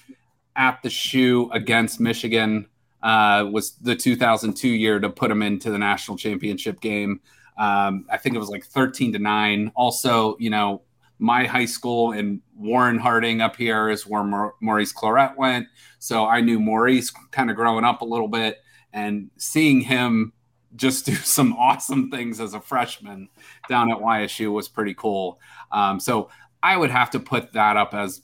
at 0.56 0.82
the 0.84 0.90
shoe 0.90 1.50
against 1.52 2.00
Michigan 2.00 2.68
uh, 3.02 3.48
was 3.52 3.72
the 3.78 3.96
2002 3.96 4.68
year 4.68 5.00
to 5.00 5.10
put 5.10 5.30
them 5.30 5.42
into 5.42 5.72
the 5.72 5.78
national 5.78 6.18
championship 6.18 6.82
game. 6.82 7.22
Um, 7.58 8.06
I 8.10 8.18
think 8.18 8.36
it 8.36 8.40
was 8.40 8.50
like 8.50 8.66
13 8.66 9.14
to 9.14 9.20
nine. 9.20 9.72
Also, 9.76 10.36
you 10.40 10.50
know, 10.50 10.82
my 11.20 11.46
high 11.46 11.66
school 11.66 12.12
in 12.14 12.42
Warren 12.56 12.98
Harding 12.98 13.42
up 13.42 13.56
here 13.56 13.90
is 13.90 14.08
where 14.08 14.24
Maur- 14.24 14.56
Maurice 14.62 14.94
Clarett 14.94 15.38
went. 15.38 15.68
So 16.00 16.26
I 16.26 16.42
knew 16.42 16.60
Maurice 16.60 17.12
kind 17.32 17.50
of 17.50 17.56
growing 17.56 17.86
up 17.86 18.02
a 18.02 18.06
little 18.06 18.28
bit 18.28 18.58
and 18.94 19.30
seeing 19.38 19.82
him 19.82 20.34
just 20.76 21.06
do 21.08 21.16
some 21.16 21.54
awesome 21.54 22.10
things 22.10 22.40
as 22.40 22.54
a 22.54 22.62
freshman 22.62 23.30
down 23.70 23.92
at 23.92 23.98
YSU 23.98 24.52
was 24.52 24.68
pretty 24.68 24.94
cool. 24.94 25.40
Um, 25.72 26.00
so 26.00 26.30
I 26.64 26.78
would 26.78 26.92
have 26.92 27.10
to 27.12 27.20
put 27.20 27.54
that 27.54 27.78
up 27.78 27.94
as 27.94 28.22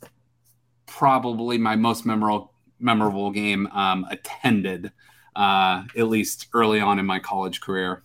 probably 0.86 1.58
my 1.58 1.76
most 1.76 2.06
memorable 2.06 2.54
memorable 2.80 3.32
game 3.32 3.68
um, 3.68 4.06
attended, 4.10 4.92
uh, 5.36 5.84
at 5.98 6.08
least 6.08 6.48
early 6.54 6.80
on 6.80 7.00
in 7.00 7.06
my 7.06 7.20
college 7.20 7.60
career. 7.62 8.04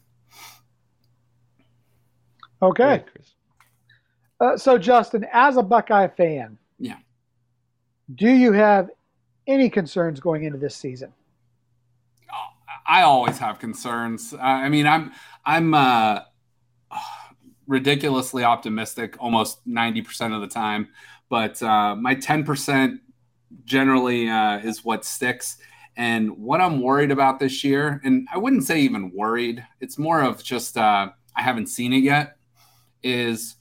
Okay. 2.63 3.05
Uh, 4.41 4.57
so, 4.57 4.79
Justin, 4.79 5.27
as 5.33 5.57
a 5.57 5.63
Buckeye 5.63 6.09
fan, 6.09 6.57
Yeah. 6.79 6.97
do 8.15 8.31
you 8.31 8.53
have 8.53 8.91
any 9.47 9.69
concerns 9.69 10.21
going 10.21 10.45
into 10.45 10.59
this 10.59 10.75
season? 10.75 11.13
I 12.87 13.03
always 13.03 13.39
have 13.39 13.59
concerns. 13.59 14.35
Uh, 14.35 14.39
I 14.41 14.69
mean, 14.69 14.87
I'm 14.87 15.13
I'm 15.45 15.73
uh, 15.73 16.21
ridiculously 17.67 18.45
optimistic 18.45 19.17
almost 19.19 19.67
90% 19.67 20.35
of 20.35 20.41
the 20.41 20.49
time, 20.49 20.89
but 21.29 21.63
uh, 21.63 21.95
my 21.97 22.15
10% 22.15 22.99
generally 23.65 24.29
uh, 24.29 24.59
is 24.59 24.85
what 24.85 25.05
sticks. 25.05 25.59
And 25.97 26.31
what 26.39 26.61
I'm 26.61 26.81
worried 26.81 27.11
about 27.11 27.39
this 27.39 27.63
year, 27.63 28.01
and 28.03 28.27
I 28.33 28.39
wouldn't 28.39 28.65
say 28.65 28.81
even 28.81 29.13
worried, 29.15 29.65
it's 29.81 29.99
more 29.99 30.23
of 30.23 30.43
just 30.43 30.77
uh, 30.77 31.11
I 31.37 31.43
haven't 31.43 31.67
seen 31.67 31.93
it 31.93 32.03
yet, 32.03 32.37
is 33.03 33.57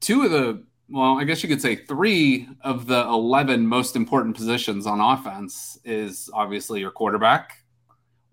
two 0.00 0.22
of 0.22 0.30
the 0.30 0.64
well, 0.92 1.18
I 1.18 1.24
guess 1.24 1.42
you 1.42 1.48
could 1.48 1.62
say 1.62 1.74
three 1.76 2.46
of 2.60 2.86
the 2.86 3.00
11 3.00 3.66
most 3.66 3.96
important 3.96 4.36
positions 4.36 4.86
on 4.86 5.00
offense 5.00 5.78
is 5.86 6.28
obviously 6.34 6.80
your 6.80 6.90
quarterback. 6.90 7.64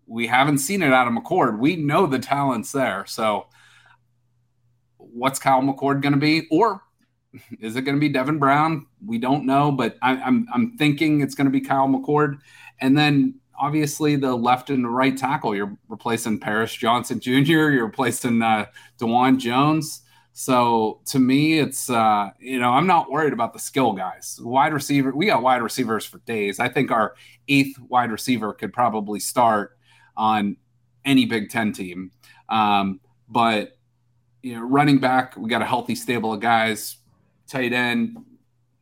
We 0.08 0.28
haven't 0.28 0.58
seen 0.58 0.82
it 0.82 0.92
out 0.92 1.08
of 1.08 1.14
McCord. 1.14 1.58
We 1.58 1.78
know 1.78 2.06
the 2.06 2.20
talent's 2.20 2.74
there. 2.74 3.06
So, 3.08 3.48
what's 5.14 5.40
Kyle 5.40 5.62
McCord 5.62 6.02
going 6.02 6.14
to 6.14 6.20
be? 6.20 6.48
Or 6.52 6.82
is 7.60 7.76
it 7.76 7.82
going 7.82 7.96
to 7.96 8.00
be 8.00 8.10
Devin 8.10 8.40
Brown? 8.40 8.88
We 9.06 9.18
don't 9.18 9.46
know, 9.46 9.72
but 9.72 9.98
I, 10.02 10.18
I'm 10.18 10.48
I'm 10.54 10.78
thinking 10.78 11.22
it's 11.22 11.36
going 11.36 11.46
to 11.46 11.52
be 11.52 11.62
Kyle 11.62 11.88
McCord. 11.88 12.40
And 12.82 12.98
then 12.98 13.36
obviously 13.60 14.16
the 14.16 14.34
left 14.34 14.70
and 14.70 14.84
the 14.84 14.90
right 14.90 15.18
tackle. 15.18 15.56
You're 15.56 15.78
replacing 15.88 16.40
Paris 16.40 16.74
Johnson 16.74 17.20
Jr. 17.20 17.42
You're 17.42 17.86
replacing 17.86 18.42
uh, 18.42 18.66
Dawand 19.00 19.40
Jones. 19.40 20.02
So 20.32 21.02
to 21.08 21.20
me, 21.20 21.60
it's 21.60 21.90
uh, 21.90 22.30
you 22.40 22.60
know 22.60 22.72
I'm 22.72 22.88
not 22.88 23.12
worried 23.12 23.34
about 23.34 23.54
the 23.54 23.60
skill 23.60 23.94
guys. 23.94 24.40
Wide 24.42 24.74
receiver, 24.74 25.12
we 25.14 25.26
got 25.26 25.42
wide 25.42 25.62
receivers 25.62 26.06
for 26.06 26.20
days. 26.20 26.60
I 26.60 26.70
think 26.70 26.92
our 26.92 27.16
eighth 27.48 27.78
wide 27.80 28.12
receiver 28.12 28.54
could 28.54 28.72
probably 28.72 29.20
start 29.20 29.78
on 30.16 30.56
any 31.04 31.26
Big 31.26 31.50
Ten 31.50 31.74
team. 31.74 32.12
Um, 32.48 33.02
but 33.28 33.78
you 34.42 34.56
know, 34.56 34.62
running 34.62 35.00
back, 35.00 35.36
we 35.38 35.50
got 35.50 35.62
a 35.62 35.66
healthy 35.66 35.96
stable 35.96 36.34
of 36.34 36.40
guys. 36.40 36.98
Tight 37.48 37.74
end, 37.74 38.18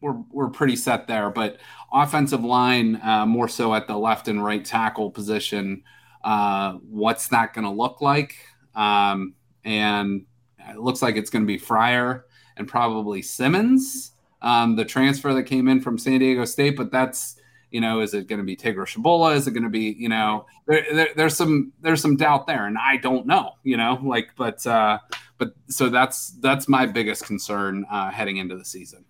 we're 0.02 0.22
we're 0.32 0.50
pretty 0.50 0.76
set 0.76 1.08
there. 1.08 1.30
But 1.30 1.58
offensive 1.92 2.44
line, 2.44 3.00
uh, 3.04 3.26
more 3.26 3.48
so 3.48 3.74
at 3.74 3.88
the 3.88 3.98
left 3.98 4.28
and 4.28 4.44
right 4.44 4.64
tackle 4.64 5.12
position. 5.12 5.84
Uh, 6.24 6.74
what's 6.90 7.30
that 7.30 7.54
going 7.54 7.66
to 7.66 7.72
look 7.72 8.02
like? 8.02 8.36
Um, 8.76 9.34
and 9.64 10.26
it 10.60 10.78
looks 10.78 11.02
like 11.02 11.16
it's 11.16 11.30
going 11.30 11.44
to 11.44 11.48
be 11.48 11.60
Fryar 11.60 12.24
and 12.58 12.68
probably 12.68 13.22
Simmons, 13.22 14.12
um, 14.42 14.76
the 14.76 14.86
transfer 14.86 15.34
that 15.34 15.44
came 15.44 15.68
in 15.68 15.82
from 15.82 15.98
San 15.98 16.20
Diego 16.20 16.46
State. 16.46 16.76
But 16.76 16.92
that's 16.92 17.40
you 17.72 17.82
know, 17.82 18.00
is 18.00 18.14
it 18.14 18.28
going 18.28 18.40
to 18.40 18.46
be 18.46 18.56
Tegra 18.56 18.86
Tshabola? 18.86 19.36
Is 19.36 19.48
it 19.48 19.52
going 19.52 19.64
to 19.64 19.70
be 19.70 19.96
you 19.98 20.10
know? 20.10 20.46
There, 20.68 20.86
there, 20.94 21.10
there's 21.16 21.36
some 21.36 21.74
there's 21.82 22.02
some 22.02 22.16
doubt 22.16 22.48
there, 22.48 22.66
and 22.66 22.78
I 22.78 22.98
don't 22.98 23.26
know. 23.26 23.54
You 23.64 23.78
know, 23.78 24.00
like 24.04 24.30
but 24.36 24.66
uh, 24.66 25.00
but 25.38 25.54
so 25.68 25.90
that's 25.90 26.30
that's 26.40 26.68
my 26.68 26.86
biggest 26.86 27.26
concern 27.26 27.86
uh, 27.92 28.12
heading 28.12 28.38
into 28.38 28.58
the 28.58 28.66
season. 28.66 29.06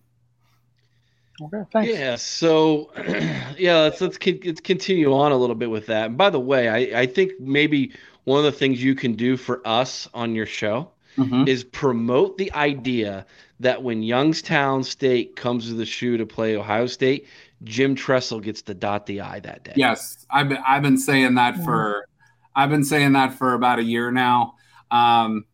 Okay, 1.41 1.63
thanks. 1.71 1.89
Yeah. 1.91 2.15
So, 2.15 2.91
yeah, 3.57 3.77
let's 3.81 4.01
let's, 4.01 4.17
con- 4.17 4.39
let's 4.43 4.61
continue 4.61 5.13
on 5.13 5.31
a 5.31 5.37
little 5.37 5.55
bit 5.55 5.69
with 5.69 5.85
that. 5.87 6.07
And 6.07 6.17
by 6.17 6.29
the 6.29 6.39
way, 6.39 6.67
I 6.67 7.01
I 7.01 7.05
think 7.05 7.33
maybe 7.39 7.93
one 8.23 8.39
of 8.39 8.45
the 8.45 8.51
things 8.51 8.83
you 8.83 8.95
can 8.95 9.13
do 9.13 9.37
for 9.37 9.65
us 9.65 10.09
on 10.13 10.35
your 10.35 10.45
show 10.45 10.91
Mhm. 11.17 11.47
is 11.47 11.63
promote 11.63 12.37
the 12.37 12.51
idea 12.53 13.25
that 13.59 13.81
when 13.81 14.03
Youngstown 14.03 14.83
State 14.83 15.35
comes 15.35 15.67
to 15.67 15.73
the 15.73 15.85
shoe 15.85 16.15
to 16.17 16.27
play 16.27 16.55
Ohio 16.55 16.85
State, 16.85 17.27
Jim 17.63 17.95
Tressel 17.95 18.39
gets 18.39 18.61
to 18.63 18.75
dot 18.75 19.07
the 19.07 19.21
I 19.21 19.39
that 19.39 19.63
day. 19.63 19.73
Yes, 19.75 20.25
I've 20.29 20.47
been, 20.49 20.59
I've 20.67 20.83
been 20.83 20.97
saying 20.97 21.35
that 21.35 21.63
for 21.63 22.07
I've 22.55 22.69
been 22.69 22.83
saying 22.83 23.13
that 23.13 23.33
for 23.33 23.53
about 23.53 23.79
a 23.79 23.83
year 23.83 24.11
now. 24.11 24.55
Um, 24.91 25.45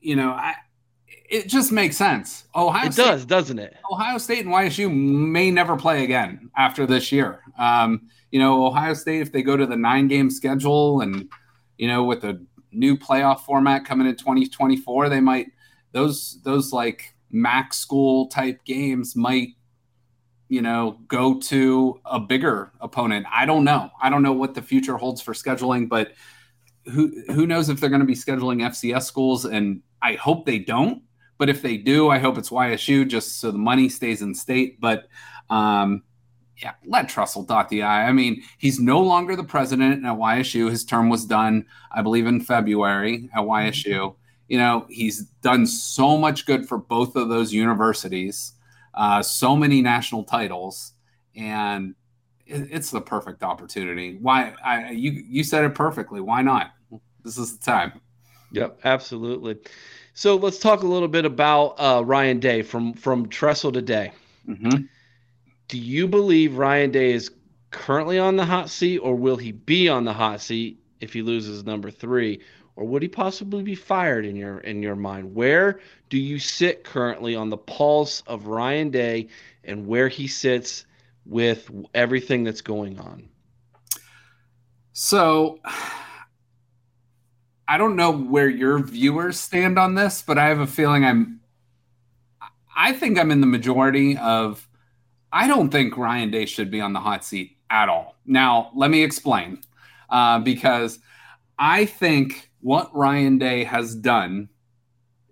you 0.00 0.16
know, 0.16 0.30
I 0.30 0.54
it 1.06 1.48
just 1.48 1.70
makes 1.70 1.96
sense. 1.96 2.44
Ohio 2.56 2.88
It 2.88 2.92
State, 2.92 3.04
does, 3.04 3.24
doesn't 3.24 3.58
it? 3.58 3.76
Ohio 3.90 4.18
State 4.18 4.44
and 4.44 4.54
YSU 4.54 4.92
may 4.92 5.50
never 5.50 5.76
play 5.76 6.04
again 6.04 6.50
after 6.56 6.86
this 6.86 7.12
year. 7.12 7.40
Um, 7.58 8.08
you 8.30 8.40
know, 8.40 8.66
Ohio 8.66 8.94
State 8.94 9.20
if 9.20 9.32
they 9.32 9.42
go 9.42 9.56
to 9.56 9.66
the 9.66 9.76
nine 9.76 10.08
game 10.08 10.30
schedule 10.30 11.00
and 11.00 11.28
you 11.78 11.88
know 11.88 12.04
with 12.04 12.24
a 12.24 12.44
new 12.72 12.96
playoff 12.96 13.40
format 13.40 13.84
coming 13.84 14.06
in 14.06 14.16
2024, 14.16 15.08
they 15.08 15.20
might 15.20 15.48
those 15.92 16.40
those 16.42 16.72
like 16.72 17.14
MAC 17.30 17.72
school 17.72 18.26
type 18.28 18.64
games 18.64 19.14
might 19.14 19.54
you 20.50 20.60
know, 20.60 20.98
go 21.06 21.38
to 21.38 22.00
a 22.04 22.18
bigger 22.18 22.72
opponent. 22.80 23.24
I 23.32 23.46
don't 23.46 23.62
know. 23.62 23.88
I 24.02 24.10
don't 24.10 24.24
know 24.24 24.32
what 24.32 24.54
the 24.54 24.60
future 24.60 24.96
holds 24.96 25.22
for 25.22 25.32
scheduling, 25.32 25.88
but 25.88 26.12
who 26.86 27.22
who 27.28 27.46
knows 27.46 27.68
if 27.68 27.78
they're 27.78 27.88
going 27.88 28.00
to 28.00 28.06
be 28.06 28.16
scheduling 28.16 28.62
FCS 28.62 29.04
schools? 29.04 29.44
And 29.44 29.80
I 30.02 30.14
hope 30.14 30.46
they 30.46 30.58
don't. 30.58 31.02
But 31.38 31.48
if 31.48 31.62
they 31.62 31.78
do, 31.78 32.10
I 32.10 32.18
hope 32.18 32.36
it's 32.36 32.50
YSU 32.50 33.08
just 33.08 33.40
so 33.40 33.50
the 33.50 33.58
money 33.58 33.88
stays 33.88 34.20
in 34.20 34.34
state. 34.34 34.80
But 34.80 35.08
um, 35.48 36.02
yeah, 36.58 36.74
let 36.84 37.08
Tressel 37.08 37.44
dot 37.44 37.70
the 37.70 37.82
I. 37.82 38.08
I 38.08 38.12
mean, 38.12 38.42
he's 38.58 38.78
no 38.78 39.00
longer 39.00 39.34
the 39.36 39.44
president 39.44 40.04
at 40.04 40.16
YSU. 40.16 40.70
His 40.70 40.84
term 40.84 41.08
was 41.08 41.24
done, 41.24 41.64
I 41.90 42.02
believe, 42.02 42.26
in 42.26 42.40
February 42.40 43.30
at 43.34 43.40
YSU. 43.40 44.14
You 44.48 44.58
know, 44.58 44.86
he's 44.90 45.22
done 45.42 45.66
so 45.66 46.18
much 46.18 46.44
good 46.44 46.68
for 46.68 46.76
both 46.76 47.16
of 47.16 47.28
those 47.28 47.52
universities 47.52 48.52
uh, 48.94 49.22
so 49.22 49.56
many 49.56 49.82
national 49.82 50.24
titles, 50.24 50.92
and 51.36 51.94
it, 52.46 52.68
it's 52.70 52.90
the 52.90 53.00
perfect 53.00 53.42
opportunity. 53.42 54.18
Why? 54.20 54.54
I, 54.64 54.90
you 54.90 55.12
you 55.12 55.44
said 55.44 55.64
it 55.64 55.74
perfectly. 55.74 56.20
Why 56.20 56.42
not? 56.42 56.72
This 57.24 57.38
is 57.38 57.58
the 57.58 57.64
time. 57.64 58.00
Yep, 58.52 58.80
absolutely. 58.84 59.58
So 60.14 60.36
let's 60.36 60.58
talk 60.58 60.82
a 60.82 60.86
little 60.86 61.08
bit 61.08 61.24
about 61.24 61.74
uh, 61.78 62.02
Ryan 62.04 62.40
Day 62.40 62.62
from 62.62 62.94
from 62.94 63.28
Tressel 63.28 63.72
today. 63.72 64.12
Mhm. 64.48 64.88
Do 65.68 65.78
you 65.78 66.08
believe 66.08 66.56
Ryan 66.56 66.90
Day 66.90 67.12
is 67.12 67.30
currently 67.70 68.18
on 68.18 68.36
the 68.36 68.44
hot 68.44 68.68
seat, 68.68 68.98
or 68.98 69.14
will 69.14 69.36
he 69.36 69.52
be 69.52 69.88
on 69.88 70.04
the 70.04 70.12
hot 70.12 70.40
seat 70.40 70.80
if 71.00 71.12
he 71.12 71.22
loses 71.22 71.64
number 71.64 71.90
three? 71.90 72.40
Or 72.76 72.86
would 72.86 73.02
he 73.02 73.08
possibly 73.08 73.62
be 73.62 73.74
fired 73.74 74.24
in 74.24 74.36
your 74.36 74.58
in 74.58 74.82
your 74.82 74.96
mind? 74.96 75.34
Where 75.34 75.80
do 76.08 76.18
you 76.18 76.38
sit 76.38 76.82
currently 76.82 77.36
on 77.36 77.50
the 77.50 77.56
pulse 77.58 78.22
of 78.26 78.46
Ryan 78.46 78.90
Day 78.90 79.28
and 79.64 79.86
where 79.86 80.08
he 80.08 80.26
sits 80.26 80.86
with 81.26 81.70
everything 81.94 82.42
that's 82.42 82.62
going 82.62 82.98
on? 82.98 83.28
So 84.92 85.60
I 87.70 87.78
don't 87.78 87.94
know 87.94 88.10
where 88.10 88.48
your 88.48 88.80
viewers 88.80 89.38
stand 89.38 89.78
on 89.78 89.94
this, 89.94 90.22
but 90.22 90.38
I 90.38 90.48
have 90.48 90.58
a 90.58 90.66
feeling 90.66 91.04
I'm 91.04 91.38
I 92.76 92.92
think 92.92 93.16
I'm 93.16 93.30
in 93.30 93.40
the 93.40 93.46
majority 93.46 94.16
of 94.16 94.68
I 95.32 95.46
don't 95.46 95.70
think 95.70 95.96
Ryan 95.96 96.32
Day 96.32 96.46
should 96.46 96.68
be 96.68 96.80
on 96.80 96.94
the 96.94 96.98
hot 96.98 97.24
seat 97.24 97.58
at 97.70 97.88
all. 97.88 98.16
Now, 98.26 98.72
let 98.74 98.90
me 98.90 99.04
explain. 99.04 99.60
Uh, 100.08 100.40
because 100.40 100.98
I 101.60 101.84
think 101.84 102.50
what 102.60 102.92
Ryan 102.92 103.38
Day 103.38 103.62
has 103.62 103.94
done 103.94 104.48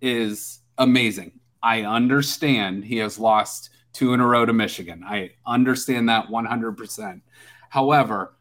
is 0.01 0.61
amazing. 0.79 1.41
I 1.61 1.83
understand 1.83 2.85
he 2.85 2.99
has 2.99 3.19
lost 3.19 3.71
two 3.93 4.15
in 4.15 4.21
a 4.21 4.27
row 4.27 4.47
to 4.47 4.53
Michigan. 4.53 5.03
I 5.05 5.33
understand 5.45 6.09
that 6.09 6.29
100%. 6.29 7.21
However, 7.69 8.37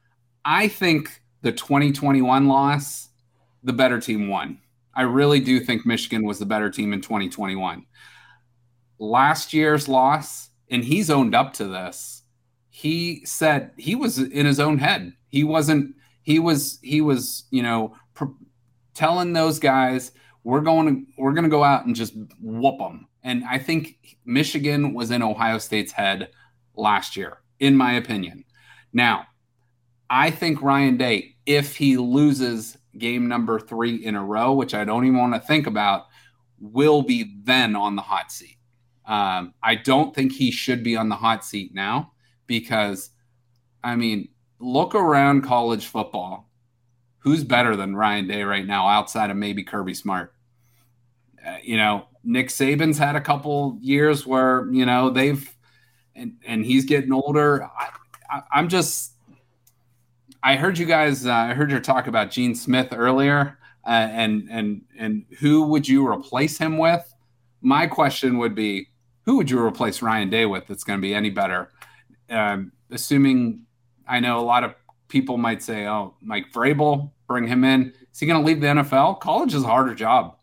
I 0.46 0.68
think 0.68 1.24
the 1.42 1.52
2021 1.52 2.48
loss, 2.48 3.07
the 3.64 3.74
better 3.74 4.00
team 4.00 4.28
won. 4.28 4.60
I 4.96 5.04
really 5.04 5.40
do 5.40 5.60
think 5.60 5.86
Michigan 5.86 6.26
was 6.26 6.40
the 6.40 6.46
better 6.46 6.70
team 6.70 6.92
in 6.92 7.02
2021. 7.02 7.86
Last 9.00 9.54
year's 9.54 9.88
loss, 9.88 10.50
and 10.70 10.84
he's 10.84 11.10
owned 11.10 11.36
up 11.36 11.54
to 11.54 11.66
this. 11.66 12.24
He 12.70 13.24
said 13.26 13.72
he 13.78 13.96
was 13.96 14.18
in 14.18 14.46
his 14.46 14.60
own 14.60 14.80
head. 14.80 15.14
He 15.30 15.44
wasn't, 15.44 15.96
he 16.24 16.40
was, 16.40 16.80
he 16.82 17.02
was, 17.02 17.46
you 17.52 17.62
know, 17.62 17.96
pr- 18.16 18.26
telling 18.94 19.34
those 19.34 19.60
guys, 19.60 20.12
we're 20.44 20.62
going 20.62 21.06
to, 21.06 21.12
we're 21.22 21.34
going 21.34 21.44
to 21.44 21.50
go 21.50 21.64
out 21.64 21.86
and 21.86 21.96
just 21.96 22.14
whoop 22.42 22.80
them. 22.80 23.08
And 23.24 23.44
I 23.46 23.60
think 23.60 24.18
Michigan 24.26 24.94
was 24.94 25.12
in 25.12 25.22
Ohio 25.22 25.58
State's 25.58 25.92
head 25.92 26.30
last 26.76 27.16
year, 27.18 27.40
in 27.60 27.76
my 27.76 27.94
opinion. 27.94 28.46
Now, 28.94 29.26
I 30.10 30.32
think 30.32 30.62
Ryan 30.62 30.98
Day, 30.98 31.36
if 31.46 31.76
he 31.76 31.98
loses 31.98 32.78
game 32.98 33.28
number 33.28 33.60
three 33.60 33.96
in 33.96 34.16
a 34.16 34.24
row, 34.24 34.54
which 34.54 34.74
I 34.74 34.84
don't 34.84 35.06
even 35.06 35.20
want 35.20 35.34
to 35.34 35.40
think 35.40 35.68
about, 35.68 36.08
will 36.60 37.02
be 37.02 37.36
then 37.44 37.76
on 37.76 37.96
the 37.96 38.02
hot 38.02 38.32
seat. 38.32 38.58
Um, 39.06 39.54
I 39.64 39.76
don't 39.76 40.14
think 40.14 40.34
he 40.34 40.52
should 40.52 40.84
be 40.84 40.98
on 40.98 41.10
the 41.10 41.16
hot 41.16 41.46
seat 41.46 41.74
now 41.74 42.12
because, 42.46 43.12
I 43.84 43.96
mean, 43.96 44.30
look 44.60 44.96
around 44.96 45.44
college 45.44 45.88
football. 45.88 46.50
Who's 47.20 47.44
better 47.44 47.76
than 47.76 47.96
Ryan 47.96 48.28
Day 48.28 48.44
right 48.44 48.66
now 48.66 48.88
outside 48.88 49.30
of 49.30 49.38
maybe 49.38 49.64
Kirby 49.64 49.94
Smart? 49.94 50.34
Uh, 51.46 51.58
you 51.62 51.78
know, 51.78 52.08
Nick 52.24 52.50
Saban's 52.50 52.98
had 52.98 53.16
a 53.16 53.22
couple 53.22 53.78
years 53.82 54.26
where 54.26 54.68
you 54.72 54.86
know 54.86 55.10
they've 55.10 55.50
and 56.16 56.34
and 56.46 56.66
he's 56.66 56.86
getting 56.86 57.14
older. 57.14 57.64
I, 57.64 57.90
I, 58.30 58.42
I'm 58.52 58.68
just. 58.70 59.14
I 60.44 60.56
heard 60.56 60.78
you 60.78 60.86
guys. 60.86 61.26
Uh, 61.26 61.34
I 61.34 61.54
heard 61.54 61.72
your 61.72 61.80
talk 61.80 62.08
about 62.08 62.32
Gene 62.32 62.56
Smith 62.56 62.90
earlier, 62.92 63.58
uh, 63.86 63.90
and 64.12 64.48
and 64.50 64.82
and 64.98 65.26
who 65.40 65.64
would 65.64 65.88
you 65.88 66.08
replace 66.08 66.58
him 66.58 66.78
with? 66.78 67.14
My 67.62 67.88
question 67.88 68.38
would 68.38 68.56
be, 68.56 68.90
who 69.26 69.38
would 69.38 69.50
you 69.50 69.60
replace 69.60 70.02
Ryan 70.02 70.30
Day 70.30 70.46
with? 70.46 70.68
That's 70.68 70.84
going 70.84 71.00
to 71.00 71.02
be 71.02 71.14
any 71.14 71.30
better? 71.30 71.72
Um, 72.30 72.72
assuming 72.92 73.66
I 74.08 74.20
know 74.20 74.40
a 74.40 74.42
lot 74.42 74.64
of 74.64 74.76
people 75.08 75.38
might 75.38 75.64
say, 75.64 75.88
"Oh, 75.88 76.16
Mike 76.22 76.52
Vrabel, 76.54 77.12
bring 77.28 77.48
him 77.48 77.64
in." 77.64 77.94
Is 78.14 78.20
he 78.20 78.26
going 78.26 78.42
to 78.42 78.46
leave 78.46 78.62
the 78.62 78.68
NFL? 78.68 79.20
College 79.20 79.54
is 79.54 79.64
a 79.64 79.68
harder 79.68 79.96
job 79.96 80.38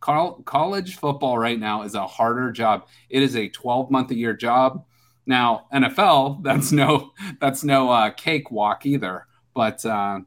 college 0.00 0.96
football 0.96 1.38
right 1.38 1.58
now 1.58 1.82
is 1.82 1.94
a 1.94 2.06
harder 2.06 2.52
job. 2.52 2.86
It 3.10 3.22
is 3.22 3.36
a 3.36 3.48
12 3.48 3.90
month 3.90 4.10
a 4.10 4.14
year 4.14 4.34
job. 4.34 4.84
Now 5.26 5.66
NFL, 5.72 6.42
that's 6.42 6.72
no 6.72 7.12
that's 7.40 7.64
no 7.64 7.90
uh, 7.90 8.10
cakewalk 8.10 8.86
either. 8.86 9.26
But 9.58 9.84
uh, 9.84 10.20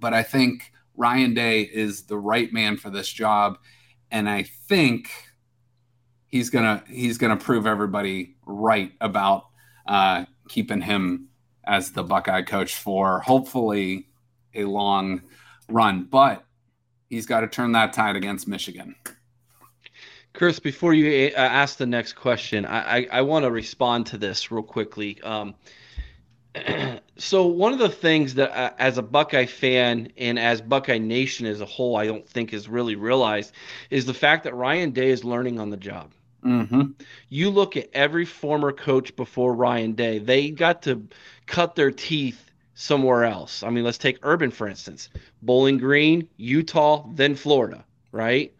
but 0.00 0.14
I 0.14 0.24
think 0.24 0.72
Ryan 0.96 1.32
Day 1.32 1.60
is 1.62 2.06
the 2.06 2.18
right 2.18 2.52
man 2.52 2.76
for 2.76 2.90
this 2.90 3.08
job, 3.08 3.56
and 4.10 4.28
I 4.28 4.42
think 4.42 5.12
he's 6.26 6.50
gonna 6.50 6.82
he's 6.88 7.18
gonna 7.18 7.36
prove 7.36 7.68
everybody 7.68 8.34
right 8.44 8.90
about 9.00 9.44
uh, 9.86 10.24
keeping 10.48 10.80
him 10.80 11.28
as 11.62 11.92
the 11.92 12.02
Buckeye 12.02 12.42
coach 12.42 12.74
for 12.74 13.20
hopefully 13.20 14.08
a 14.56 14.64
long 14.64 15.22
run. 15.68 16.08
But 16.10 16.44
he's 17.10 17.26
got 17.26 17.42
to 17.42 17.46
turn 17.46 17.70
that 17.72 17.92
tide 17.92 18.16
against 18.16 18.48
Michigan. 18.48 18.96
Chris, 20.32 20.58
before 20.58 20.94
you 20.94 21.28
uh, 21.28 21.38
ask 21.38 21.76
the 21.76 21.86
next 21.86 22.14
question, 22.14 22.66
I, 22.66 22.96
I, 22.96 23.08
I 23.12 23.20
want 23.20 23.44
to 23.44 23.52
respond 23.52 24.06
to 24.06 24.18
this 24.18 24.50
real 24.50 24.64
quickly. 24.64 25.22
Um, 25.22 25.54
so 27.22 27.46
one 27.46 27.72
of 27.72 27.78
the 27.78 27.88
things 27.88 28.34
that 28.34 28.50
uh, 28.56 28.72
as 28.78 28.98
a 28.98 29.02
buckeye 29.02 29.46
fan 29.46 30.10
and 30.16 30.38
as 30.38 30.60
buckeye 30.60 30.98
nation 30.98 31.46
as 31.46 31.60
a 31.60 31.66
whole 31.66 31.96
i 31.96 32.06
don't 32.06 32.28
think 32.28 32.52
is 32.52 32.68
really 32.68 32.96
realized 32.96 33.52
is 33.90 34.06
the 34.06 34.14
fact 34.14 34.44
that 34.44 34.54
ryan 34.54 34.90
day 34.90 35.10
is 35.10 35.24
learning 35.24 35.58
on 35.58 35.70
the 35.70 35.76
job 35.76 36.10
mm-hmm. 36.44 36.82
you 37.28 37.50
look 37.50 37.76
at 37.76 37.88
every 37.92 38.24
former 38.24 38.72
coach 38.72 39.14
before 39.16 39.54
ryan 39.54 39.92
day 39.92 40.18
they 40.18 40.50
got 40.50 40.82
to 40.82 41.06
cut 41.46 41.74
their 41.74 41.90
teeth 41.90 42.50
somewhere 42.74 43.24
else. 43.24 43.62
I 43.62 43.70
mean, 43.70 43.84
let's 43.84 43.98
take 43.98 44.18
Urban 44.22 44.50
for 44.50 44.68
instance. 44.68 45.08
Bowling 45.42 45.78
Green, 45.78 46.28
Utah, 46.36 47.06
then 47.14 47.34
Florida, 47.34 47.84
right? 48.10 48.52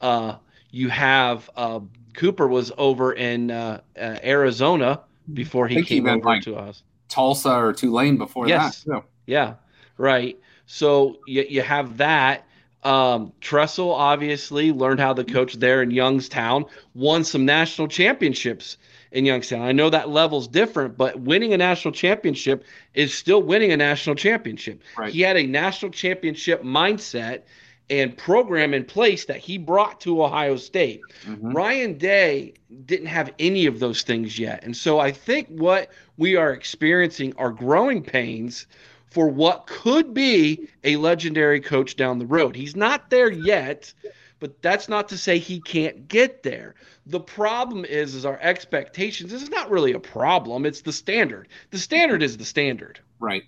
Uh, 0.00 0.36
you 0.70 0.88
have 0.88 1.48
uh, 1.56 1.80
Cooper 2.14 2.46
was 2.46 2.72
over 2.78 3.12
in 3.12 3.50
uh, 3.50 3.80
uh 3.98 4.18
Arizona 4.22 5.00
before 5.32 5.66
he 5.66 5.82
came 5.82 6.06
over 6.06 6.24
like 6.24 6.42
to 6.42 6.56
us. 6.56 6.82
Tulsa 7.14 7.52
or 7.52 7.72
Tulane 7.72 8.18
before 8.18 8.48
yes. 8.48 8.82
that. 8.82 8.92
Too. 8.92 9.04
Yeah, 9.26 9.54
right. 9.96 10.36
So 10.66 11.18
you, 11.26 11.46
you 11.48 11.62
have 11.62 11.98
that. 11.98 12.46
Um, 12.82 13.32
Tressel 13.40 13.92
obviously 13.92 14.72
learned 14.72 15.00
how 15.00 15.14
to 15.14 15.24
coach 15.24 15.54
there 15.54 15.80
in 15.80 15.90
Youngstown, 15.90 16.66
won 16.94 17.24
some 17.24 17.46
national 17.46 17.88
championships 17.88 18.76
in 19.12 19.24
Youngstown. 19.24 19.62
I 19.62 19.72
know 19.72 19.88
that 19.88 20.10
level's 20.10 20.48
different, 20.48 20.98
but 20.98 21.20
winning 21.20 21.54
a 21.54 21.56
national 21.56 21.92
championship 21.92 22.64
is 22.92 23.14
still 23.14 23.42
winning 23.42 23.72
a 23.72 23.76
national 23.76 24.16
championship. 24.16 24.82
Right. 24.98 25.12
He 25.12 25.22
had 25.22 25.36
a 25.36 25.46
national 25.46 25.92
championship 25.92 26.62
mindset 26.62 27.42
and 27.90 28.16
program 28.16 28.72
in 28.72 28.84
place 28.84 29.26
that 29.26 29.38
he 29.38 29.58
brought 29.58 30.00
to 30.00 30.22
Ohio 30.22 30.56
State. 30.56 31.02
Mm-hmm. 31.26 31.52
Ryan 31.52 31.98
Day 31.98 32.54
didn't 32.86 33.06
have 33.06 33.32
any 33.38 33.66
of 33.66 33.78
those 33.78 34.02
things 34.02 34.38
yet. 34.38 34.64
And 34.64 34.76
so 34.76 34.98
I 34.98 35.12
think 35.12 35.48
what 35.48 35.90
we 36.16 36.36
are 36.36 36.52
experiencing 36.52 37.34
are 37.36 37.50
growing 37.50 38.02
pains 38.02 38.66
for 39.10 39.28
what 39.28 39.66
could 39.66 40.14
be 40.14 40.68
a 40.82 40.96
legendary 40.96 41.60
coach 41.60 41.96
down 41.96 42.18
the 42.18 42.26
road. 42.26 42.56
He's 42.56 42.74
not 42.74 43.10
there 43.10 43.30
yet, 43.30 43.92
but 44.40 44.60
that's 44.62 44.88
not 44.88 45.08
to 45.10 45.18
say 45.18 45.38
he 45.38 45.60
can't 45.60 46.08
get 46.08 46.42
there. 46.42 46.74
The 47.06 47.20
problem 47.20 47.84
is 47.84 48.14
is 48.14 48.24
our 48.24 48.38
expectations. 48.40 49.30
This 49.30 49.42
is 49.42 49.50
not 49.50 49.70
really 49.70 49.92
a 49.92 50.00
problem. 50.00 50.66
It's 50.66 50.80
the 50.80 50.92
standard. 50.92 51.48
The 51.70 51.78
standard 51.78 52.22
is 52.22 52.38
the 52.38 52.44
standard. 52.44 52.98
Right. 53.20 53.44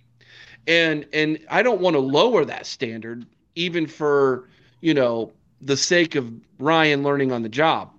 And 0.69 1.07
and 1.13 1.39
I 1.51 1.63
don't 1.63 1.81
want 1.81 1.95
to 1.95 2.01
lower 2.01 2.45
that 2.45 2.67
standard 2.67 3.27
even 3.57 3.87
for, 3.87 4.49
you 4.81 4.95
know, 4.95 5.33
the 5.61 5.77
sake 5.77 6.15
of 6.15 6.33
Ryan 6.59 7.03
learning 7.03 7.33
on 7.33 7.43
the 7.43 7.49
job. 7.49 7.93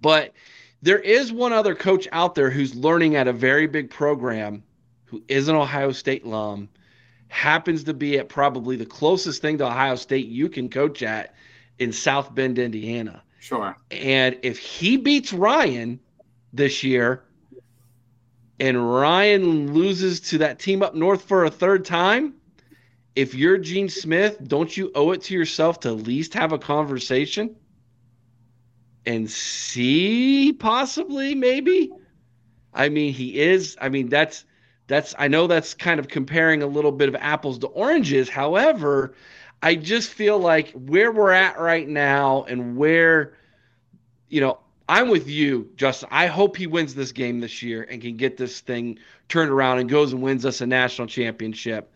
But 0.00 0.34
there 0.82 0.98
is 0.98 1.32
one 1.32 1.52
other 1.52 1.74
coach 1.74 2.08
out 2.12 2.34
there 2.34 2.50
who's 2.50 2.74
learning 2.74 3.16
at 3.16 3.28
a 3.28 3.32
very 3.32 3.66
big 3.66 3.88
program 3.88 4.62
who 5.04 5.22
is 5.28 5.48
an 5.48 5.54
Ohio 5.54 5.92
State 5.92 6.24
alum, 6.24 6.68
happens 7.28 7.84
to 7.84 7.94
be 7.94 8.18
at 8.18 8.28
probably 8.28 8.76
the 8.76 8.86
closest 8.86 9.40
thing 9.40 9.58
to 9.58 9.66
Ohio 9.66 9.94
State 9.94 10.26
you 10.26 10.48
can 10.48 10.68
coach 10.68 11.02
at 11.02 11.34
in 11.78 11.92
South 11.92 12.34
Bend, 12.34 12.58
Indiana. 12.58 13.22
Sure. 13.38 13.76
And 13.90 14.38
if 14.42 14.58
he 14.58 14.96
beats 14.96 15.32
Ryan 15.32 16.00
this 16.52 16.82
year 16.82 17.24
and 18.58 18.92
Ryan 18.94 19.74
loses 19.74 20.20
to 20.20 20.38
that 20.38 20.58
team 20.58 20.82
up 20.82 20.94
north 20.94 21.22
for 21.22 21.44
a 21.44 21.50
third 21.50 21.84
time, 21.84 22.34
if 23.14 23.34
you're 23.34 23.58
Gene 23.58 23.88
Smith, 23.88 24.38
don't 24.46 24.74
you 24.76 24.90
owe 24.94 25.10
it 25.12 25.22
to 25.22 25.34
yourself 25.34 25.80
to 25.80 25.88
at 25.88 25.94
least 25.94 26.34
have 26.34 26.52
a 26.52 26.58
conversation 26.58 27.56
and 29.04 29.30
see 29.30 30.52
possibly 30.52 31.34
maybe? 31.34 31.90
I 32.72 32.88
mean, 32.88 33.12
he 33.12 33.38
is, 33.38 33.76
I 33.80 33.88
mean, 33.88 34.08
that's 34.08 34.44
that's 34.86 35.14
I 35.18 35.28
know 35.28 35.46
that's 35.46 35.74
kind 35.74 36.00
of 36.00 36.08
comparing 36.08 36.62
a 36.62 36.66
little 36.66 36.92
bit 36.92 37.08
of 37.08 37.14
apples 37.16 37.58
to 37.60 37.66
oranges. 37.68 38.28
However, 38.28 39.14
I 39.62 39.74
just 39.76 40.10
feel 40.10 40.38
like 40.38 40.72
where 40.72 41.12
we're 41.12 41.30
at 41.30 41.58
right 41.58 41.88
now 41.88 42.44
and 42.44 42.76
where, 42.76 43.34
you 44.28 44.40
know, 44.40 44.58
I'm 44.88 45.08
with 45.08 45.28
you, 45.28 45.70
Justin. 45.76 46.08
I 46.10 46.26
hope 46.26 46.56
he 46.56 46.66
wins 46.66 46.94
this 46.94 47.12
game 47.12 47.40
this 47.40 47.62
year 47.62 47.86
and 47.88 48.02
can 48.02 48.16
get 48.16 48.36
this 48.36 48.60
thing 48.60 48.98
turned 49.28 49.50
around 49.50 49.78
and 49.78 49.88
goes 49.88 50.12
and 50.12 50.20
wins 50.20 50.44
us 50.44 50.60
a 50.60 50.66
national 50.66 51.06
championship. 51.06 51.92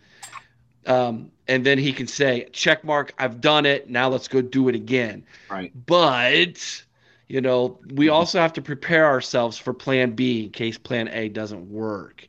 Um, 0.86 1.30
and 1.48 1.64
then 1.66 1.78
he 1.78 1.92
can 1.92 2.06
say, 2.06 2.48
check 2.52 2.84
mark, 2.84 3.12
I've 3.18 3.40
done 3.40 3.66
it. 3.66 3.90
Now 3.90 4.08
let's 4.08 4.28
go 4.28 4.40
do 4.40 4.68
it 4.68 4.74
again. 4.74 5.24
Right. 5.50 5.72
But, 5.86 6.84
you 7.28 7.40
know, 7.40 7.78
we 7.94 8.08
also 8.08 8.40
have 8.40 8.52
to 8.54 8.62
prepare 8.62 9.06
ourselves 9.06 9.58
for 9.58 9.72
plan 9.72 10.12
B 10.12 10.44
in 10.44 10.50
case 10.50 10.78
plan 10.78 11.08
A 11.08 11.28
doesn't 11.28 11.70
work. 11.70 12.28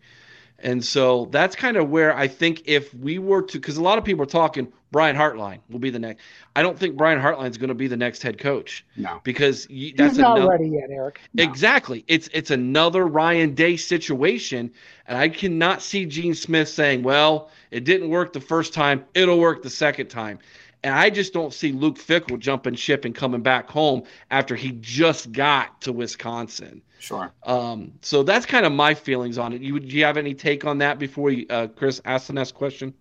And 0.60 0.84
so 0.84 1.26
that's 1.32 1.55
kind 1.55 1.78
of 1.78 1.89
where 1.89 2.16
I 2.18 2.28
think 2.28 2.64
if 2.66 2.93
we 2.95 3.20
were 3.20 3.43
to, 3.43 3.60
because 3.60 3.78
a 3.78 3.84
lot 3.84 3.97
of 3.97 4.03
people 4.03 4.24
are 4.24 4.28
talking, 4.28 4.72
Brian 4.92 5.16
Hartline 5.16 5.60
will 5.70 5.80
be 5.80 5.90
the 5.90 6.00
next. 6.00 6.22
I 6.56 6.62
don't 6.62 6.78
think 6.78 6.96
Brian 6.96 7.20
Hartline 7.20 7.50
is 7.50 7.58
going 7.58 7.70
to 7.70 7.76
be 7.76 7.88
the 7.88 7.98
next 7.98 8.24
head 8.24 8.38
coach. 8.38 8.86
No, 8.96 9.20
because 9.24 9.70
you, 9.70 9.88
He's 9.88 9.96
that's 9.96 10.18
not 10.18 10.38
another, 10.38 10.52
ready 10.52 10.70
yet, 10.70 10.90
Eric. 10.90 11.20
Exactly. 11.38 12.06
It's 12.08 12.30
it's 12.34 12.52
another 12.52 13.06
Ryan 13.06 13.54
Day 13.54 13.76
situation, 13.76 14.72
and 15.08 15.18
I 15.18 15.30
cannot 15.30 15.82
see 15.82 16.06
Gene 16.06 16.36
Smith 16.36 16.70
saying, 16.70 17.04
"Well, 17.04 17.50
it 17.72 17.84
didn't 17.84 18.10
work 18.10 18.34
the 18.34 18.42
first 18.42 18.74
time; 18.74 19.04
it'll 19.14 19.40
work 19.40 19.62
the 19.62 19.70
second 19.70 20.08
time." 20.08 20.40
And 20.84 20.94
I 20.96 21.10
just 21.10 21.34
don't 21.34 21.54
see 21.54 21.72
Luke 21.72 21.98
Fickell 21.98 22.40
jumping 22.40 22.76
ship 22.76 23.04
and 23.04 23.14
coming 23.14 23.42
back 23.42 23.70
home 23.70 24.04
after 24.32 24.56
he 24.56 24.78
just 24.80 25.32
got 25.32 25.82
to 25.82 25.92
Wisconsin. 25.92 26.82
Sure. 27.00 27.34
Um, 27.44 27.94
so 28.02 28.24
that's 28.24 28.46
kind 28.46 28.66
of 28.66 28.72
my 28.72 28.94
feelings 28.94 29.38
on 29.38 29.54
it. 29.54 29.62
You, 29.62 29.80
do 29.80 29.96
you 29.98 30.06
have 30.06 30.18
any 30.18 30.34
take 30.34 30.66
on 30.66 30.78
that 30.78 31.00
before 31.00 31.32
you, 31.32 31.46
uh, 31.50 31.68
Chris 31.68 32.00
asks 32.06 32.28
the 32.28 32.34
next 32.34 32.54
question? 32.54 32.94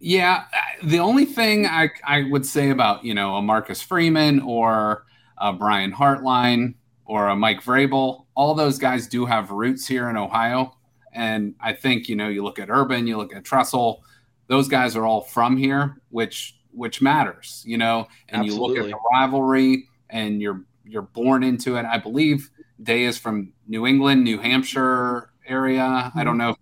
Yeah, 0.00 0.44
the 0.82 0.98
only 0.98 1.26
thing 1.26 1.66
I, 1.66 1.90
I 2.06 2.24
would 2.30 2.46
say 2.46 2.70
about 2.70 3.04
you 3.04 3.14
know 3.14 3.36
a 3.36 3.42
Marcus 3.42 3.82
Freeman 3.82 4.40
or 4.40 5.04
a 5.38 5.52
Brian 5.52 5.92
Hartline 5.92 6.74
or 7.04 7.28
a 7.28 7.36
Mike 7.36 7.62
Vrabel, 7.62 8.24
all 8.34 8.54
those 8.54 8.78
guys 8.78 9.06
do 9.06 9.26
have 9.26 9.50
roots 9.50 9.86
here 9.86 10.08
in 10.08 10.16
Ohio, 10.16 10.74
and 11.12 11.54
I 11.60 11.74
think 11.74 12.08
you 12.08 12.16
know 12.16 12.28
you 12.28 12.42
look 12.42 12.58
at 12.58 12.70
Urban, 12.70 13.06
you 13.06 13.18
look 13.18 13.34
at 13.34 13.44
Tressel, 13.44 14.02
those 14.46 14.68
guys 14.68 14.96
are 14.96 15.04
all 15.06 15.20
from 15.20 15.56
here, 15.56 16.00
which 16.08 16.56
which 16.72 17.02
matters, 17.02 17.62
you 17.66 17.76
know, 17.76 18.08
and 18.28 18.42
Absolutely. 18.42 18.76
you 18.76 18.82
look 18.82 18.84
at 18.84 18.90
the 18.90 18.98
rivalry, 19.12 19.86
and 20.08 20.40
you're 20.40 20.64
you're 20.84 21.02
born 21.02 21.42
into 21.42 21.76
it. 21.76 21.84
I 21.84 21.98
believe 21.98 22.50
Day 22.82 23.04
is 23.04 23.18
from 23.18 23.52
New 23.68 23.86
England, 23.86 24.24
New 24.24 24.38
Hampshire 24.38 25.30
area. 25.46 25.82
I 25.82 26.08
mm-hmm. 26.08 26.24
don't 26.24 26.38
know 26.38 26.56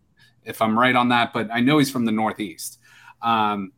if 0.45 0.61
I'm 0.61 0.79
right 0.79 0.97
on 0.97 1.09
that, 1.11 1.33
but 1.33 1.49
I 1.53 1.61
know 1.61 1.79
he's 1.79 1.91
from 1.91 2.05
the 2.05 2.13
Northeast. 2.13 2.78
Um, 3.23 3.73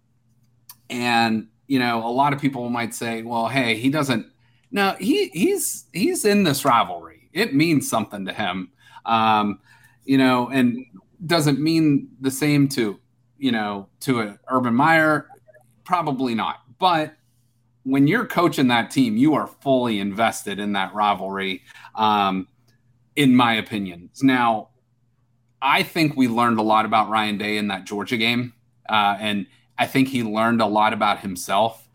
and 0.89 1.49
you 1.67 1.79
know, 1.79 2.05
a 2.07 2.11
lot 2.11 2.33
of 2.33 2.41
people 2.41 2.69
might 2.69 2.95
say, 2.95 3.23
"Well, 3.23 3.49
hey, 3.49 3.77
he 3.77 3.91
doesn't." 3.91 4.27
No, 4.73 4.97
he 4.99 5.29
he's 5.29 5.87
he's 5.93 6.25
in 6.25 6.45
this 6.45 6.65
rivalry. 6.65 7.29
It 7.33 7.55
means 7.55 7.89
something 7.89 8.27
to 8.27 8.33
him, 8.33 8.71
um, 9.07 9.61
you 10.05 10.19
know, 10.19 10.49
and 10.49 10.85
doesn't 11.27 11.61
mean 11.61 12.09
the 12.21 12.31
same 12.31 12.69
to 12.71 12.99
you 13.39 13.53
know 13.53 13.89
to 14.01 14.21
a 14.21 14.39
Urban 14.49 14.75
Meyer. 14.75 15.29
Probably 15.85 16.35
not, 16.35 16.57
but 16.79 17.15
when 17.85 18.07
you're 18.07 18.27
coaching 18.27 18.69
that 18.69 18.91
team, 18.91 19.17
you 19.17 19.35
are 19.35 19.47
fully 19.47 20.01
invested 20.01 20.59
in 20.59 20.73
that 20.73 20.95
rivalry. 20.95 21.63
Um, 21.95 22.49
in 23.17 23.35
my 23.35 23.55
opinion, 23.55 24.11
now 24.23 24.69
I 25.63 25.83
think 25.83 26.17
we 26.17 26.29
learned 26.29 26.59
a 26.59 26.63
lot 26.63 26.85
about 26.85 27.11
Ryan 27.11 27.39
Day 27.39 27.57
in 27.57 27.69
that 27.69 27.85
Georgia 27.85 28.17
game. 28.17 28.55
Uh, 28.91 29.17
and 29.21 29.47
I 29.79 29.87
think 29.87 30.09
he 30.09 30.23
learned 30.23 30.61
a 30.61 30.67
lot 30.67 30.93
about 30.93 31.21
himself. 31.21 31.89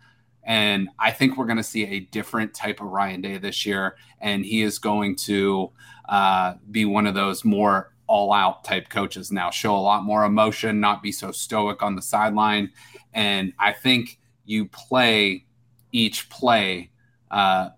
And 0.44 0.90
I 0.98 1.12
think 1.12 1.38
we're 1.38 1.46
going 1.46 1.58
to 1.58 1.64
see 1.64 1.86
a 1.86 2.00
different 2.00 2.54
type 2.54 2.80
of 2.80 2.88
Ryan 2.88 3.22
Day 3.22 3.38
this 3.38 3.66
year. 3.66 3.98
And 4.22 4.46
he 4.46 4.62
is 4.62 4.80
going 4.80 5.16
to 5.18 5.72
uh, 6.08 6.54
be 6.72 6.86
one 6.86 7.06
of 7.08 7.16
those 7.16 7.44
more 7.44 7.92
all 8.08 8.32
out 8.32 8.64
type 8.64 8.90
coaches 8.90 9.32
now, 9.32 9.50
show 9.50 9.76
a 9.76 9.78
lot 9.78 10.04
more 10.04 10.26
emotion, 10.26 10.80
not 10.80 11.02
be 11.02 11.12
so 11.12 11.32
stoic 11.32 11.82
on 11.82 11.96
the 11.96 12.02
sideline. 12.02 12.72
And 13.14 13.54
I 13.60 13.74
think 13.74 14.20
you 14.46 14.68
play 14.68 15.46
each 15.92 16.30
play 16.30 16.92
uh, 17.32 17.70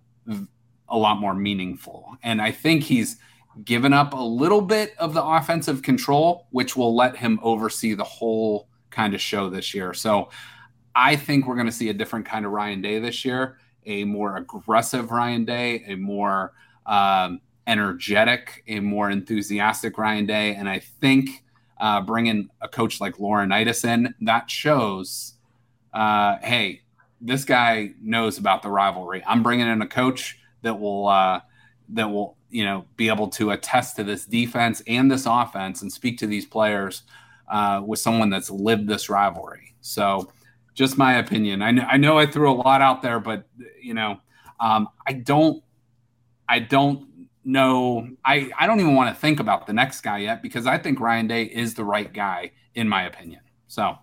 a 0.89 0.97
lot 0.97 1.19
more 1.19 1.33
meaningful. 1.33 2.17
And 2.23 2.41
I 2.41 2.51
think 2.51 2.83
he's 2.83 3.17
given 3.63 3.93
up 3.93 4.13
a 4.13 4.21
little 4.21 4.61
bit 4.61 4.95
of 4.97 5.13
the 5.13 5.23
offensive 5.23 5.81
control, 5.81 6.47
which 6.51 6.75
will 6.75 6.95
let 6.95 7.15
him 7.15 7.39
oversee 7.41 7.93
the 7.93 8.03
whole 8.03 8.67
kind 8.97 9.13
of 9.13 9.21
show 9.21 9.47
this 9.47 9.75
year. 9.75 9.93
So 9.93 10.29
I 10.95 11.15
think 11.15 11.45
we're 11.45 11.53
going 11.53 11.67
to 11.67 11.71
see 11.71 11.89
a 11.89 11.93
different 11.93 12.25
kind 12.25 12.47
of 12.47 12.51
Ryan 12.51 12.81
Day 12.81 12.97
this 12.97 13.23
year, 13.23 13.59
a 13.85 14.03
more 14.05 14.35
aggressive 14.37 15.11
Ryan 15.11 15.45
Day, 15.45 15.83
a 15.85 15.95
more 15.95 16.53
um, 16.87 17.39
energetic, 17.67 18.63
a 18.67 18.79
more 18.79 19.11
enthusiastic 19.11 19.99
Ryan 19.99 20.25
Day. 20.25 20.55
And 20.55 20.67
I 20.67 20.79
think 20.79 21.43
uh, 21.79 22.01
bringing 22.01 22.49
a 22.59 22.67
coach 22.67 22.99
like 22.99 23.17
Laurinaitis 23.17 23.85
in, 23.85 24.15
that 24.21 24.49
shows, 24.49 25.35
uh, 25.93 26.37
hey, 26.41 26.81
this 27.21 27.45
guy 27.45 27.91
knows 28.01 28.39
about 28.39 28.63
the 28.63 28.69
rivalry. 28.69 29.23
I'm 29.27 29.43
bringing 29.43 29.67
in 29.67 29.79
a 29.83 29.87
coach 29.87 30.39
that 30.63 30.79
will 30.79 31.07
uh, 31.07 31.41
that 31.89 32.09
will 32.09 32.35
you 32.49 32.65
know 32.65 32.85
be 32.95 33.09
able 33.09 33.27
to 33.27 33.51
attest 33.51 33.95
to 33.97 34.03
this 34.03 34.25
defense 34.25 34.81
and 34.87 35.11
this 35.11 35.27
offense 35.27 35.83
and 35.83 35.91
speak 35.91 36.17
to 36.17 36.27
these 36.27 36.45
players 36.45 37.03
uh, 37.47 37.81
with 37.85 37.99
someone 37.99 38.29
that's 38.29 38.49
lived 38.49 38.87
this 38.87 39.09
rivalry. 39.09 39.75
So, 39.81 40.31
just 40.73 40.97
my 40.97 41.17
opinion. 41.17 41.61
I 41.61 41.71
know, 41.71 41.83
I 41.83 41.97
know 41.97 42.17
I 42.19 42.25
threw 42.25 42.51
a 42.51 42.53
lot 42.53 42.81
out 42.81 43.01
there, 43.01 43.19
but 43.19 43.47
you 43.81 43.93
know, 43.93 44.19
um, 44.59 44.89
I 45.07 45.13
don't, 45.13 45.63
I 46.47 46.59
don't 46.59 47.07
know. 47.43 48.07
I 48.25 48.51
I 48.59 48.67
don't 48.67 48.79
even 48.79 48.95
want 48.95 49.13
to 49.13 49.19
think 49.19 49.39
about 49.39 49.67
the 49.67 49.73
next 49.73 50.01
guy 50.01 50.19
yet 50.19 50.41
because 50.41 50.67
I 50.67 50.77
think 50.77 50.99
Ryan 50.99 51.27
Day 51.27 51.43
is 51.43 51.73
the 51.73 51.83
right 51.83 52.11
guy 52.11 52.51
in 52.75 52.87
my 52.87 53.03
opinion. 53.03 53.41
So, 53.67 53.97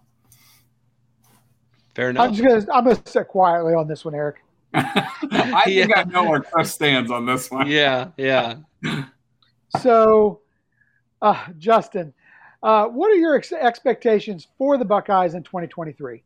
fair 1.95 2.11
enough. 2.11 2.28
I'm 2.28 2.34
just 2.34 2.66
gonna 2.66 2.76
I'm 2.76 2.84
gonna 2.84 3.03
sit 3.05 3.28
quietly 3.28 3.74
on 3.74 3.86
this 3.86 4.05
one, 4.05 4.14
Eric. 4.14 4.36
I 4.74 5.62
think 5.66 5.90
Yeah. 5.90 6.01
I 6.01 6.05
know 6.05 6.24
where 6.24 6.40
Chris 6.40 6.72
stands 6.74 7.11
on 7.11 7.26
this 7.26 7.51
one. 7.51 7.68
Yeah, 7.68 8.09
yeah. 8.16 8.57
So, 9.80 10.40
uh, 11.22 11.47
Justin, 11.59 12.12
uh, 12.64 12.86
what 12.86 13.12
are 13.12 13.16
your 13.16 13.36
ex- 13.36 13.52
expectations 13.52 14.48
for 14.56 14.78
the 14.78 14.84
Buckeyes 14.84 15.34
in 15.34 15.42
2023? 15.42 16.24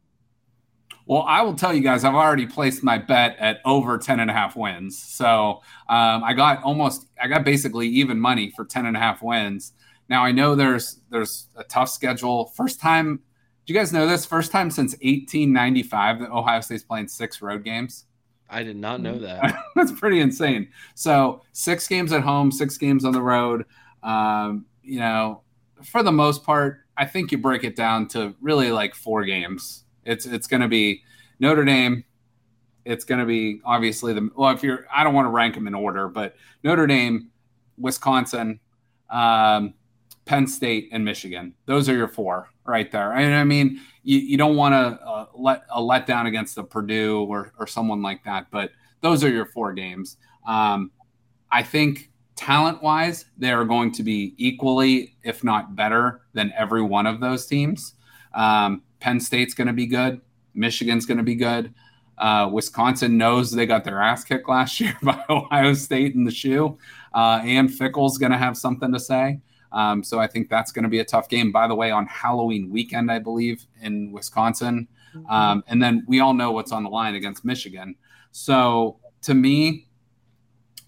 Well, 1.05 1.25
I 1.27 1.43
will 1.43 1.55
tell 1.55 1.75
you 1.75 1.81
guys, 1.81 2.05
I've 2.05 2.15
already 2.15 2.47
placed 2.47 2.85
my 2.85 2.97
bet 2.97 3.37
at 3.41 3.59
over 3.65 3.99
10 3.99 4.21
and 4.21 4.31
a 4.31 4.35
half 4.35 4.55
wins. 4.55 4.97
So 4.97 5.63
um, 5.89 6.23
I 6.23 6.35
got 6.35 6.63
almost, 6.63 7.07
I 7.21 7.27
got 7.27 7.45
basically 7.45 7.89
even 7.89 8.21
money 8.21 8.53
for 8.55 8.65
10 8.65 8.87
and 8.87 8.97
a 8.97 9.01
half 9.01 9.21
wins. 9.21 9.73
Now 10.09 10.25
I 10.25 10.31
know 10.31 10.55
there's, 10.55 11.01
there's 11.11 11.49
a 11.57 11.65
tough 11.65 11.89
schedule. 11.89 12.47
First 12.55 12.81
time, 12.81 13.17
do 13.67 13.73
you 13.73 13.79
guys 13.79 13.93
know 13.93 14.07
this? 14.07 14.25
First 14.25 14.53
time 14.53 14.71
since 14.71 14.93
1895 14.93 16.21
that 16.21 16.31
Ohio 16.31 16.61
State's 16.61 16.85
playing 16.85 17.09
six 17.09 17.43
road 17.43 17.65
games. 17.65 18.05
I 18.49 18.63
did 18.63 18.77
not 18.77 19.01
know 19.01 19.19
that. 19.19 19.59
That's 19.75 19.93
pretty 19.93 20.21
insane. 20.21 20.69
So 20.95 21.43
six 21.53 21.89
games 21.89 22.13
at 22.13 22.23
home, 22.23 22.53
six 22.53 22.79
games 22.79 23.05
on 23.05 23.13
the 23.13 23.21
road. 23.21 23.65
Um, 24.03 24.67
you 24.83 25.01
know, 25.01 25.43
for 25.85 26.03
the 26.03 26.13
most 26.13 26.45
part, 26.45 26.81
I 26.97 27.05
think 27.05 27.33
you 27.33 27.39
break 27.39 27.65
it 27.65 27.77
down 27.77 28.09
to 28.09 28.35
really 28.41 28.71
like 28.71 28.95
four 28.95 29.25
games. 29.25 29.85
It's 30.05 30.27
it's 30.27 30.47
going 30.47 30.63
to 30.63 30.69
be 30.69 31.03
Notre 31.39 31.65
Dame. 31.65 32.05
It's 32.85 33.05
going 33.05 33.21
to 33.21 33.27
be 33.27 33.61
obviously 33.65 34.13
the 34.13 34.31
well. 34.35 34.51
If 34.51 34.63
you're, 34.63 34.87
I 34.93 35.05
don't 35.05 35.15
want 35.15 35.27
to 35.27 35.31
rank 35.31 35.55
them 35.55 35.67
in 35.67 35.75
order, 35.75 36.09
but 36.09 36.35
Notre 36.65 36.87
Dame, 36.87 37.31
Wisconsin, 37.77 38.61
um, 39.11 39.75
Penn 40.25 40.47
State, 40.47 40.89
and 40.93 41.05
Michigan. 41.05 41.55
Those 41.67 41.89
are 41.89 41.95
your 41.95 42.09
four 42.09 42.49
right 42.65 42.91
there. 42.91 43.13
And 43.13 43.35
I 43.35 43.45
mean, 43.45 43.81
you, 44.03 44.19
you 44.19 44.37
don't 44.37 44.57
want 44.57 44.73
to 44.73 45.05
uh, 45.05 45.27
let 45.35 45.65
a 45.71 45.81
letdown 45.81 46.27
against 46.27 46.55
the 46.55 46.65
Purdue 46.65 47.21
or 47.25 47.53
or 47.59 47.67
someone 47.67 48.03
like 48.03 48.25
that, 48.25 48.47
but 48.51 48.71
those 49.01 49.23
are 49.23 49.31
your 49.31 49.47
four 49.47 49.73
games. 49.73 50.17
Um, 50.47 50.91
I 51.51 51.63
think 51.63 52.11
talent 52.39 52.81
wise, 52.81 53.25
they 53.37 53.51
are 53.51 53.65
going 53.65 53.91
to 53.93 54.05
be 54.05 54.33
equally, 54.39 55.17
if 55.25 55.43
not 55.43 55.75
better, 55.75 56.23
than 56.35 56.53
every 56.57 56.83
one 56.83 57.05
of 57.05 57.19
those 57.19 57.47
teams. 57.47 57.95
Um, 58.33 58.83
Penn 59.01 59.19
State's 59.19 59.55
going 59.55 59.67
to 59.67 59.73
be 59.73 59.87
good. 59.87 60.21
Michigan's 60.55 61.05
going 61.05 61.19
to 61.19 61.25
be 61.25 61.35
good. 61.35 61.75
Uh, 62.17 62.49
Wisconsin 62.53 63.19
knows 63.19 63.51
they 63.51 63.67
got 63.67 63.83
their 63.83 64.01
ass 64.01 64.23
kicked 64.23 64.49
last 64.49 64.79
year 64.79 64.97
by 65.03 65.21
Ohio 65.29 65.75
State 65.75 66.15
in 66.15 66.25
the 66.25 66.31
shoe. 66.31 66.79
Uh, 67.13 67.41
and 67.43 67.75
Fickell's 67.75 68.19
going 68.19 68.33
to 68.33 68.39
have 68.39 68.57
something 68.57 68.93
to 68.93 69.01
say. 69.01 69.41
Um, 69.73 70.05
so 70.05 70.21
I 70.21 70.29
think 70.29 70.49
that's 70.49 70.71
going 70.71 70.85
to 70.85 70.89
be 70.89 71.01
a 71.01 71.05
tough 71.05 71.29
game. 71.29 71.51
By 71.51 71.67
the 71.67 71.75
way, 71.75 71.91
on 71.91 72.07
Halloween 72.07 72.71
weekend, 72.71 73.11
I 73.11 73.19
believe, 73.19 73.67
in 73.83 74.13
Wisconsin. 74.13 74.87
Um, 75.29 75.65
and 75.67 75.83
then 75.83 76.05
we 76.07 76.21
all 76.21 76.35
know 76.35 76.53
what's 76.53 76.71
on 76.71 76.85
the 76.85 76.89
line 76.91 77.17
against 77.17 77.45
Michigan. 77.45 77.97
So 78.31 79.01
to 79.23 79.35
me, 79.35 79.89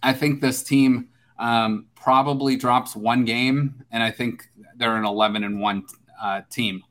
I 0.03 0.13
think 0.13 0.41
this 0.41 0.63
team 0.63 1.10
um, 1.41 1.87
probably 1.97 2.55
drops 2.55 2.95
one 2.95 3.25
game, 3.25 3.83
and 3.91 4.03
I 4.03 4.11
think 4.11 4.47
they're 4.77 4.97
an 4.97 5.05
11 5.05 5.43
and 5.43 5.59
1 5.59 5.87
uh, 6.23 6.43
team. 6.51 6.83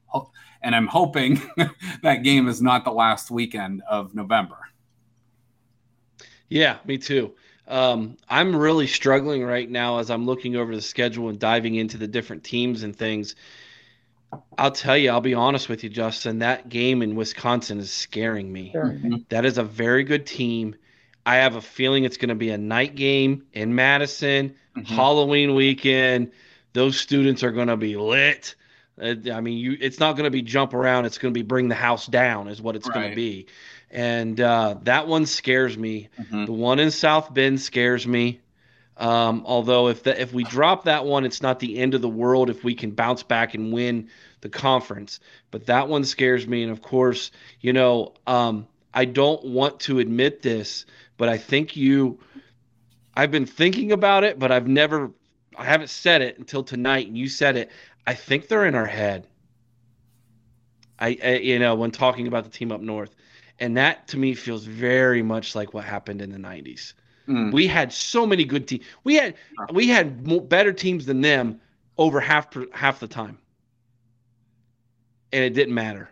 And 0.61 0.75
I'm 0.75 0.87
hoping 0.87 1.41
that 2.03 2.23
game 2.23 2.49
is 2.49 2.61
not 2.61 2.83
the 2.83 2.91
last 2.91 3.31
weekend 3.31 3.81
of 3.89 4.13
November. 4.13 4.57
Yeah, 6.49 6.79
me 6.83 6.97
too. 6.97 7.33
Um, 7.67 8.17
I'm 8.27 8.53
really 8.55 8.87
struggling 8.87 9.43
right 9.43 9.69
now 9.69 9.99
as 9.99 10.09
I'm 10.09 10.25
looking 10.25 10.55
over 10.55 10.75
the 10.75 10.81
schedule 10.81 11.29
and 11.29 11.39
diving 11.39 11.75
into 11.75 11.97
the 11.97 12.07
different 12.07 12.43
teams 12.43 12.83
and 12.83 12.93
things. 12.95 13.35
I'll 14.57 14.71
tell 14.71 14.97
you, 14.97 15.11
I'll 15.11 15.21
be 15.21 15.35
honest 15.35 15.69
with 15.69 15.83
you, 15.83 15.89
Justin. 15.89 16.39
That 16.39 16.69
game 16.69 17.01
in 17.01 17.15
Wisconsin 17.15 17.79
is 17.79 17.91
scaring 17.91 18.51
me. 18.51 18.73
Mm-hmm. 18.75 19.15
That 19.29 19.45
is 19.45 19.59
a 19.59 19.63
very 19.63 20.03
good 20.03 20.25
team. 20.25 20.75
I 21.29 21.35
have 21.35 21.55
a 21.55 21.61
feeling 21.61 22.05
it's 22.05 22.17
going 22.17 22.29
to 22.29 22.35
be 22.35 22.49
a 22.49 22.57
night 22.57 22.95
game 22.95 23.43
in 23.53 23.75
Madison, 23.75 24.55
Mm-hmm. 24.75 24.95
Halloween 24.95 25.55
weekend. 25.55 26.31
Those 26.73 26.97
students 26.97 27.43
are 27.43 27.51
going 27.51 27.67
to 27.67 27.75
be 27.77 27.97
lit. 27.97 28.55
Uh, 29.01 29.15
I 29.33 29.41
mean, 29.41 29.57
you 29.57 29.75
it's 29.79 29.99
not 29.99 30.13
going 30.13 30.23
to 30.25 30.31
be 30.31 30.41
jump 30.41 30.73
around. 30.73 31.05
It's 31.05 31.17
going 31.17 31.33
to 31.33 31.37
be 31.37 31.43
bring 31.43 31.67
the 31.67 31.75
house 31.75 32.05
down, 32.07 32.47
is 32.47 32.61
what 32.61 32.75
it's 32.75 32.87
going 32.87 33.09
to 33.09 33.15
be. 33.15 33.47
And 33.91 34.39
uh, 34.39 34.75
that 34.83 35.07
one 35.07 35.25
scares 35.25 35.77
me. 35.77 36.09
Mhm. 36.19 36.45
The 36.45 36.51
one 36.53 36.79
in 36.79 36.91
South 36.91 37.33
Bend 37.33 37.59
scares 37.59 38.07
me. 38.07 38.39
Um, 38.97 39.43
although 39.45 39.87
if 39.89 40.03
the, 40.03 40.19
if 40.19 40.33
we 40.33 40.43
drop 40.43 40.85
that 40.85 41.05
one, 41.05 41.25
it's 41.25 41.41
not 41.41 41.59
the 41.59 41.77
end 41.77 41.93
of 41.93 42.01
the 42.01 42.09
world 42.09 42.49
if 42.49 42.63
we 42.63 42.73
can 42.75 42.91
bounce 42.91 43.23
back 43.23 43.53
and 43.53 43.71
win 43.73 44.09
the 44.41 44.49
conference. 44.49 45.19
But 45.51 45.65
that 45.67 45.87
one 45.89 46.05
scares 46.05 46.47
me. 46.47 46.63
And 46.63 46.71
of 46.71 46.81
course, 46.81 47.31
you 47.61 47.73
know, 47.73 48.13
um, 48.27 48.67
I 48.93 49.05
don't 49.05 49.43
want 49.45 49.81
to 49.81 49.99
admit 49.99 50.41
this, 50.41 50.85
but 51.19 51.29
I 51.29 51.37
think 51.37 51.75
you. 51.75 52.17
I've 53.13 53.29
been 53.29 53.45
thinking 53.45 53.91
about 53.91 54.23
it, 54.23 54.39
but 54.39 54.51
I've 54.51 54.67
never. 54.67 55.11
I 55.55 55.65
haven't 55.65 55.89
said 55.89 56.21
it 56.23 56.39
until 56.39 56.63
tonight, 56.63 57.05
and 57.07 57.17
you 57.17 57.27
said 57.27 57.57
it. 57.57 57.69
I 58.07 58.15
think 58.15 58.47
they're 58.47 58.65
in 58.65 58.73
our 58.73 58.87
head. 58.87 59.27
I, 60.97 61.17
I 61.23 61.35
you 61.35 61.59
know 61.59 61.75
when 61.75 61.91
talking 61.91 62.25
about 62.25 62.45
the 62.45 62.49
team 62.49 62.71
up 62.71 62.81
north, 62.81 63.15
and 63.59 63.77
that 63.77 64.07
to 64.07 64.17
me 64.17 64.33
feels 64.33 64.63
very 64.63 65.21
much 65.21 65.53
like 65.53 65.73
what 65.73 65.83
happened 65.83 66.21
in 66.21 66.31
the 66.31 66.39
'90s. 66.39 66.93
Mm. 67.27 67.51
We 67.51 67.67
had 67.67 67.91
so 67.91 68.25
many 68.25 68.45
good 68.45 68.67
teams. 68.67 68.85
We 69.03 69.15
had 69.15 69.35
we 69.73 69.89
had 69.89 70.47
better 70.47 70.71
teams 70.71 71.05
than 71.05 71.19
them 71.19 71.59
over 71.97 72.21
half 72.21 72.49
per, 72.49 72.65
half 72.71 73.01
the 73.01 73.09
time, 73.09 73.37
and 75.33 75.43
it 75.43 75.53
didn't 75.53 75.73
matter 75.75 76.09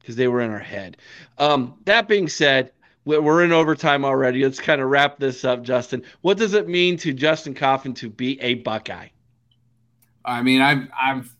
because 0.00 0.16
they 0.16 0.28
were 0.28 0.42
in 0.42 0.50
our 0.50 0.58
head. 0.58 0.98
Um, 1.38 1.78
that 1.86 2.08
being 2.08 2.28
said, 2.28 2.72
we're 3.18 3.44
in 3.44 3.52
overtime 3.52 4.04
already. 4.04 4.42
Let's 4.42 4.60
kind 4.60 4.80
of 4.80 4.88
wrap 4.88 5.18
this 5.18 5.44
up, 5.44 5.62
Justin. 5.62 6.02
What 6.20 6.38
does 6.38 6.54
it 6.54 6.68
mean 6.68 6.96
to 6.98 7.12
Justin 7.12 7.54
Coffin 7.54 7.94
to 7.94 8.08
be 8.08 8.40
a 8.40 8.54
Buckeye? 8.54 9.08
I 10.24 10.42
mean, 10.42 10.60
I've 10.60 10.88
I've 11.00 11.34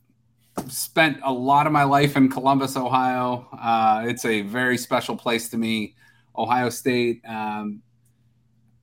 spent 0.69 1.19
a 1.25 1.33
lot 1.33 1.67
of 1.67 1.73
my 1.73 1.85
life 1.85 2.17
in 2.17 2.29
Columbus, 2.29 2.77
Ohio. 2.77 3.47
Uh, 3.53 4.05
it's 4.07 4.25
a 4.25 4.43
very 4.43 4.77
special 4.77 5.17
place 5.17 5.49
to 5.51 5.59
me. 5.59 5.95
Ohio 6.37 6.71
State. 6.71 7.23
Um, 7.27 7.83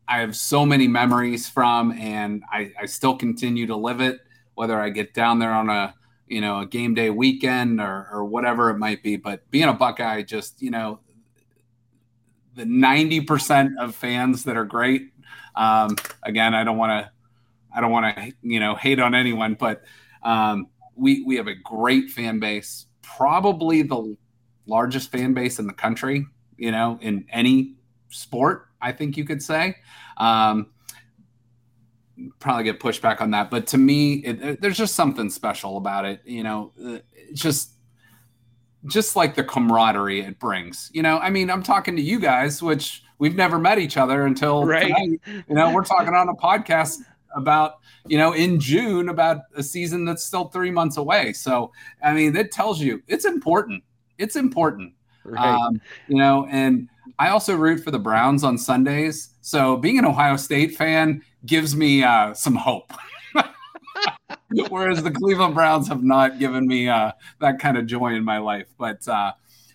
I 0.08 0.20
have 0.20 0.36
so 0.36 0.66
many 0.66 0.88
memories 0.88 1.50
from, 1.50 1.92
and 1.94 2.44
I, 2.52 2.72
I 2.80 2.86
still 2.86 3.18
continue 3.18 3.68
to 3.68 3.76
live 3.76 4.00
it. 4.00 4.20
Whether 4.56 4.80
I 4.80 4.90
get 4.90 5.14
down 5.14 5.40
there 5.40 5.54
on 5.54 5.70
a 5.70 5.94
you 6.28 6.42
know 6.42 6.60
a 6.62 6.66
game 6.66 6.94
day 6.94 7.10
weekend 7.10 7.80
or 7.80 8.08
or 8.12 8.26
whatever 8.26 8.70
it 8.70 8.78
might 8.78 9.04
be, 9.04 9.18
but 9.18 9.50
being 9.52 9.68
a 9.68 9.74
Buckeye, 9.74 10.24
just 10.24 10.62
you 10.62 10.72
know, 10.72 11.00
the 12.58 12.66
ninety 12.66 13.22
percent 13.22 13.80
of 13.80 13.96
fans 13.96 14.44
that 14.46 14.58
are 14.58 14.66
great. 14.66 15.14
Um, 15.56 15.96
again, 16.24 16.54
I 16.54 16.66
don't 16.66 16.78
want 16.78 17.06
to 17.06 17.12
I 17.76 17.82
don't 17.82 17.92
want 17.92 18.16
to 18.18 18.34
you 18.42 18.60
know 18.60 18.76
hate 18.76 19.00
on 19.00 19.16
anyone, 19.16 19.56
but 19.56 19.84
um, 20.24 20.68
we 20.96 21.24
we 21.24 21.38
have 21.38 21.48
a 21.48 21.56
great 21.56 22.10
fan 22.12 22.40
base, 22.40 22.88
probably 23.02 23.84
the 23.84 24.18
largest 24.66 25.12
fan 25.12 25.34
base 25.34 25.60
in 25.60 25.68
the 25.68 25.74
country. 25.74 26.26
You 26.58 26.72
know, 26.72 27.00
in 27.02 27.26
any 27.32 27.76
sport, 28.10 28.68
I 28.82 28.92
think 28.92 29.16
you 29.18 29.26
could 29.26 29.44
say. 29.44 29.78
Um, 30.18 30.72
probably 32.40 32.64
get 32.64 32.80
pushback 32.80 33.22
on 33.22 33.32
that, 33.32 33.52
but 33.52 33.68
to 33.68 33.78
me, 33.78 34.16
it, 34.16 34.42
it- 34.42 34.62
there's 34.62 34.78
just 34.78 34.96
something 34.96 35.30
special 35.30 35.78
about 35.78 36.06
it. 36.06 36.22
You 36.26 36.44
know, 36.44 36.72
uh, 36.84 36.98
it's 37.14 37.42
just 37.42 37.72
just 38.88 39.16
like 39.16 39.36
the 39.36 39.44
camaraderie 39.44 40.22
it 40.22 40.40
brings. 40.40 40.90
You 40.94 41.04
know, 41.04 41.18
I 41.20 41.30
mean, 41.30 41.50
I'm 41.50 41.64
talking 41.64 41.96
to 41.96 42.02
you 42.02 42.20
guys, 42.20 42.62
which 42.64 43.04
we've 43.20 43.36
never 43.36 43.60
met 43.60 43.80
each 43.80 43.98
other 43.98 44.26
until 44.26 44.66
Right. 44.66 44.88
tonight. 44.88 45.20
You 45.48 45.56
know, 45.56 45.74
we're 45.74 45.84
talking 45.84 46.14
on 46.14 46.30
a 46.30 46.34
podcast 46.34 46.98
about 47.36 47.80
you 48.08 48.18
know 48.18 48.32
in 48.34 48.60
June 48.60 49.10
about 49.10 49.42
a 49.56 49.62
season 49.62 50.06
that's 50.06 50.24
still 50.24 50.46
three 50.46 50.72
months 50.72 50.98
away. 50.98 51.34
So 51.34 51.72
I 52.04 52.14
mean, 52.14 52.34
that 52.34 52.52
tells 52.52 52.80
you 52.82 53.02
it's 53.08 53.26
important. 53.26 53.84
It's 54.18 54.36
important. 54.36 54.94
Right. 55.24 55.46
Um, 55.46 55.82
you 56.08 56.16
know, 56.18 56.48
and 56.50 56.88
I 57.20 57.30
also 57.30 57.56
root 57.56 57.84
for 57.84 57.92
the 57.92 58.00
Browns 58.00 58.44
on 58.44 58.58
Sundays. 58.58 59.30
So 59.42 59.76
being 59.78 60.00
an 60.00 60.06
Ohio 60.06 60.38
State 60.38 60.76
fan 60.76 61.22
gives 61.46 61.76
me 61.76 62.04
uh, 62.04 62.34
some 62.34 62.56
hope. 62.56 62.94
Whereas 64.70 65.04
the 65.04 65.12
Cleveland 65.12 65.56
Browns 65.56 65.88
have 65.88 66.04
not 66.04 66.40
given 66.40 66.68
me 66.68 66.88
uh, 66.88 67.12
that 67.40 67.60
kind 67.60 67.78
of 67.78 67.86
joy 67.86 68.14
in 68.14 68.24
my 68.24 68.38
life. 68.38 68.68
But 68.78 69.08
uh, 69.08 69.34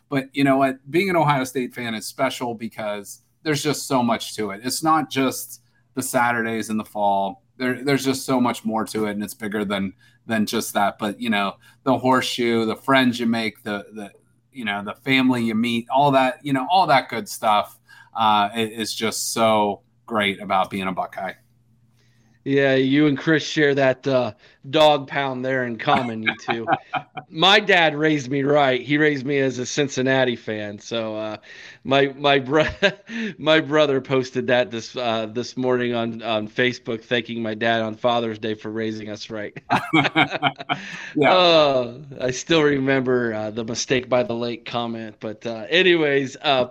but 0.08 0.28
you 0.32 0.44
know 0.44 0.56
what? 0.56 0.78
Being 0.90 1.10
an 1.10 1.16
Ohio 1.16 1.44
State 1.44 1.74
fan 1.74 1.94
is 1.94 2.06
special 2.06 2.54
because 2.54 3.20
there's 3.42 3.62
just 3.62 3.86
so 3.86 4.02
much 4.02 4.34
to 4.36 4.50
it. 4.50 4.60
It's 4.64 4.82
not 4.82 5.10
just 5.10 5.62
the 5.94 6.02
Saturdays 6.02 6.70
in 6.70 6.76
the 6.76 6.84
fall. 6.84 7.42
There, 7.58 7.84
there's 7.84 8.04
just 8.04 8.24
so 8.24 8.40
much 8.40 8.64
more 8.64 8.84
to 8.86 9.06
it, 9.06 9.12
and 9.12 9.22
it's 9.22 9.34
bigger 9.34 9.64
than 9.64 9.92
than 10.26 10.46
just 10.46 10.72
that. 10.74 10.98
But 10.98 11.20
you 11.20 11.28
know, 11.28 11.56
the 11.84 11.98
horseshoe, 11.98 12.64
the 12.64 12.76
friends 12.76 13.20
you 13.20 13.26
make, 13.26 13.62
the 13.62 13.86
the 13.92 14.10
you 14.52 14.64
know, 14.64 14.82
the 14.82 14.94
family 14.94 15.44
you 15.44 15.54
meet, 15.54 15.86
all 15.90 16.10
that 16.12 16.44
you 16.44 16.52
know, 16.52 16.66
all 16.70 16.86
that 16.86 17.08
good 17.10 17.28
stuff 17.28 17.78
uh, 18.16 18.48
is 18.54 18.94
just 18.94 19.32
so 19.32 19.82
great 20.06 20.40
about 20.40 20.70
being 20.70 20.88
a 20.88 20.92
Buckeye. 20.92 21.34
Yeah, 22.44 22.74
you 22.74 23.06
and 23.06 23.16
Chris 23.16 23.44
share 23.44 23.74
that 23.76 24.06
uh, 24.06 24.32
dog 24.70 25.08
pound 25.08 25.44
there 25.44 25.64
in 25.64 25.76
common, 25.76 26.22
you 26.22 26.34
two. 26.36 26.66
my 27.28 27.60
dad 27.60 27.94
raised 27.94 28.30
me 28.30 28.42
right. 28.42 28.80
He 28.80 28.98
raised 28.98 29.24
me 29.26 29.38
as 29.38 29.58
a 29.58 29.66
Cincinnati 29.66 30.36
fan. 30.36 30.78
So 30.78 31.16
uh, 31.16 31.36
my 31.84 32.14
my 32.16 32.38
bro- 32.38 32.66
my 33.38 33.60
brother 33.60 34.00
posted 34.00 34.46
that 34.48 34.70
this 34.70 34.96
uh, 34.96 35.26
this 35.26 35.56
morning 35.56 35.94
on 35.94 36.22
on 36.22 36.48
Facebook, 36.48 37.02
thanking 37.02 37.42
my 37.42 37.54
dad 37.54 37.82
on 37.82 37.94
Father's 37.94 38.38
Day 38.38 38.54
for 38.54 38.70
raising 38.70 39.08
us 39.08 39.30
right. 39.30 39.56
Uh, 41.22 41.98
I 42.20 42.30
still 42.30 42.62
remember 42.62 43.34
uh, 43.34 43.50
the 43.50 43.64
mistake 43.64 44.08
by 44.08 44.22
the 44.22 44.32
lake 44.34 44.64
comment. 44.64 45.16
But 45.20 45.44
uh, 45.46 45.66
anyways, 45.68 46.36
uh, 46.42 46.68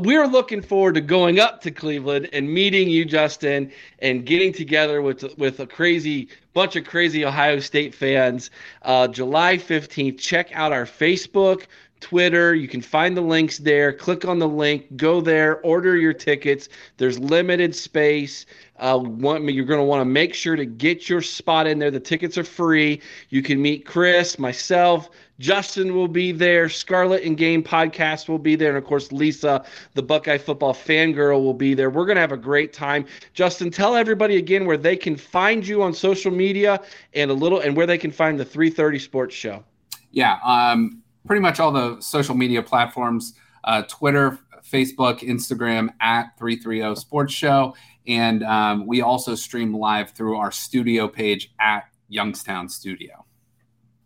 we're 0.00 0.26
looking 0.26 0.62
forward 0.62 0.94
to 0.94 1.00
going 1.00 1.38
up 1.38 1.60
to 1.62 1.70
Cleveland 1.70 2.28
and 2.32 2.52
meeting 2.52 2.88
you, 2.88 3.04
Justin, 3.04 3.72
and 4.00 4.26
getting 4.26 4.52
together 4.52 5.00
with 5.00 5.24
with 5.38 5.60
a 5.60 5.66
crazy 5.66 6.28
bunch 6.54 6.76
of 6.76 6.84
crazy 6.84 7.24
Ohio 7.24 7.58
State 7.58 7.94
fans. 7.94 8.50
Uh, 8.82 9.06
July 9.08 9.58
fifteenth. 9.58 10.18
Check 10.18 10.50
out 10.54 10.72
our 10.72 10.86
Facebook. 10.86 11.66
Twitter. 12.00 12.54
You 12.54 12.68
can 12.68 12.82
find 12.82 13.16
the 13.16 13.22
links 13.22 13.56
there. 13.56 13.90
Click 13.90 14.26
on 14.26 14.38
the 14.38 14.48
link, 14.48 14.94
go 14.94 15.22
there, 15.22 15.60
order 15.62 15.96
your 15.96 16.12
tickets. 16.12 16.68
There's 16.98 17.18
limited 17.18 17.74
space. 17.74 18.44
Uh, 18.78 19.00
want, 19.02 19.44
you're 19.44 19.64
going 19.64 19.80
to 19.80 19.84
want 19.84 20.02
to 20.02 20.04
make 20.04 20.34
sure 20.34 20.54
to 20.54 20.66
get 20.66 21.08
your 21.08 21.22
spot 21.22 21.66
in 21.66 21.78
there. 21.78 21.90
The 21.90 22.00
tickets 22.00 22.36
are 22.36 22.44
free. 22.44 23.00
You 23.30 23.40
can 23.40 23.62
meet 23.62 23.86
Chris, 23.86 24.38
myself, 24.38 25.08
Justin 25.38 25.94
will 25.94 26.08
be 26.08 26.32
there. 26.32 26.68
Scarlet 26.68 27.24
and 27.24 27.36
Game 27.36 27.62
podcast 27.62 28.28
will 28.28 28.38
be 28.38 28.56
there. 28.56 28.68
And 28.68 28.78
of 28.78 28.84
course, 28.84 29.10
Lisa, 29.12 29.64
the 29.94 30.02
Buckeye 30.02 30.38
football 30.38 30.74
fangirl, 30.74 31.42
will 31.42 31.54
be 31.54 31.74
there. 31.74 31.90
We're 31.90 32.06
going 32.06 32.16
to 32.16 32.20
have 32.20 32.32
a 32.32 32.36
great 32.36 32.72
time. 32.72 33.06
Justin, 33.32 33.70
tell 33.70 33.96
everybody 33.96 34.36
again 34.36 34.66
where 34.66 34.76
they 34.76 34.96
can 34.96 35.16
find 35.16 35.66
you 35.66 35.82
on 35.82 35.92
social 35.92 36.30
media 36.30 36.80
and 37.14 37.30
a 37.30 37.34
little 37.34 37.60
and 37.60 37.76
where 37.76 37.86
they 37.86 37.98
can 37.98 38.10
find 38.10 38.38
the 38.38 38.44
330 38.44 38.98
Sports 38.98 39.34
Show. 39.34 39.64
Yeah, 40.12 40.38
um, 40.44 41.02
pretty 41.26 41.40
much 41.40 41.58
all 41.58 41.72
the 41.72 42.00
social 42.00 42.34
media 42.34 42.62
platforms 42.62 43.34
uh, 43.64 43.82
Twitter, 43.88 44.38
Facebook, 44.64 45.20
Instagram 45.20 45.88
at 46.00 46.36
330 46.38 46.94
Sports 47.00 47.32
Show. 47.32 47.74
And 48.06 48.42
um, 48.42 48.86
we 48.86 49.00
also 49.00 49.34
stream 49.34 49.74
live 49.74 50.10
through 50.10 50.36
our 50.36 50.52
studio 50.52 51.08
page 51.08 51.52
at 51.58 51.84
Youngstown 52.08 52.68
Studio. 52.68 53.23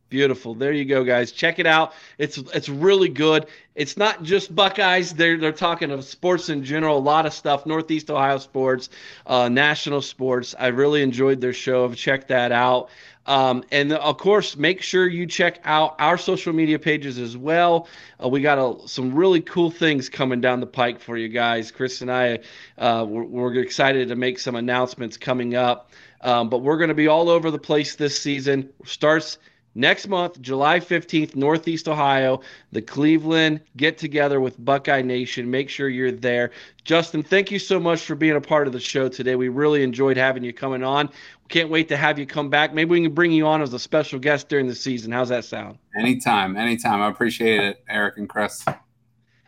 Beautiful. 0.09 0.55
There 0.55 0.72
you 0.72 0.86
go, 0.86 1.05
guys. 1.05 1.32
Check 1.32 1.59
it 1.59 1.66
out. 1.66 1.93
It's 2.16 2.39
it's 2.39 2.68
really 2.70 3.10
good. 3.10 3.47
It's 3.74 3.98
not 3.98 4.22
just 4.22 4.55
Buckeyes. 4.55 5.12
They're 5.12 5.36
they're 5.36 5.52
talking 5.52 5.90
of 5.90 6.02
sports 6.05 6.48
in 6.48 6.64
general. 6.64 6.97
A 6.97 7.01
lot 7.01 7.26
of 7.26 7.35
stuff. 7.35 7.66
Northeast 7.66 8.10
Ohio 8.10 8.39
sports, 8.39 8.89
uh, 9.26 9.51
national 9.51 10.01
sports. 10.01 10.55
I 10.59 10.68
really 10.68 11.02
enjoyed 11.02 11.43
their 11.43 11.52
show. 11.52 11.93
Check 11.93 12.28
that 12.28 12.52
out. 12.52 12.89
Um, 13.26 13.62
and 13.70 13.93
of 13.93 14.16
course, 14.16 14.56
make 14.56 14.80
sure 14.80 15.06
you 15.06 15.26
check 15.26 15.60
out 15.64 15.94
our 15.98 16.16
social 16.16 16.55
media 16.55 16.78
pages 16.78 17.18
as 17.18 17.36
well. 17.36 17.86
Uh, 18.22 18.28
we 18.28 18.40
got 18.40 18.56
a, 18.59 18.89
some 18.89 19.14
really 19.14 19.43
cool 19.43 19.70
things 19.70 20.09
coming 20.09 20.40
down 20.40 20.60
the 20.60 20.66
pike 20.66 20.98
for 20.98 21.18
you 21.18 21.28
guys. 21.28 21.70
Chris 21.70 22.01
and 22.01 22.10
I, 22.10 22.39
uh, 22.78 23.05
we're, 23.06 23.24
we're 23.24 23.55
excited 23.56 24.09
to 24.09 24.16
make 24.16 24.39
some 24.39 24.56
announcements 24.56 25.18
coming 25.18 25.55
up. 25.55 25.90
Um, 26.22 26.48
but 26.48 26.62
we're 26.62 26.78
going 26.78 26.89
to 26.89 26.94
be 26.94 27.06
all 27.06 27.28
over 27.28 27.51
the 27.51 27.59
place 27.59 27.97
this 27.97 28.18
season. 28.18 28.70
Starts 28.86 29.36
next 29.74 30.09
month, 30.09 30.40
July 30.40 30.81
15th, 30.81 31.36
Northeast 31.36 31.89
Ohio, 31.89 32.40
the 32.73 32.82
Cleveland 32.82 33.61
get 33.77 33.99
together 33.99 34.40
with 34.40 34.62
Buckeye 34.65 35.03
Nation. 35.03 35.51
Make 35.51 35.69
sure 35.69 35.89
you're 35.89 36.12
there. 36.12 36.51
Justin, 36.85 37.23
thank 37.23 37.51
you 37.51 37.59
so 37.59 37.78
much 37.78 38.03
for 38.03 38.15
being 38.15 38.36
a 38.36 38.40
part 38.40 38.66
of 38.66 38.73
the 38.73 38.81
show 38.81 39.09
today. 39.09 39.36
We 39.36 39.49
really 39.49 39.82
enjoyed 39.82 40.16
having 40.16 40.45
you 40.45 40.53
coming 40.53 40.82
on. 40.82 41.11
Can't 41.49 41.70
wait 41.70 41.89
to 41.89 41.97
have 41.97 42.19
you 42.19 42.27
come 42.27 42.51
back. 42.51 42.74
Maybe 42.74 42.90
we 42.90 43.03
can 43.03 43.15
bring 43.15 43.32
you 43.32 43.47
on 43.47 43.62
as 43.62 43.73
a 43.73 43.78
special 43.78 44.19
guest 44.19 44.49
during 44.49 44.66
the 44.66 44.74
season. 44.74 45.12
How's 45.12 45.31
that 45.31 45.45
sound? 45.45 45.78
Anytime, 45.99 46.57
anytime. 46.57 47.01
I 47.01 47.09
appreciate 47.09 47.61
it, 47.61 47.85
Eric 47.89 48.19
and 48.19 48.28
Chris. 48.28 48.65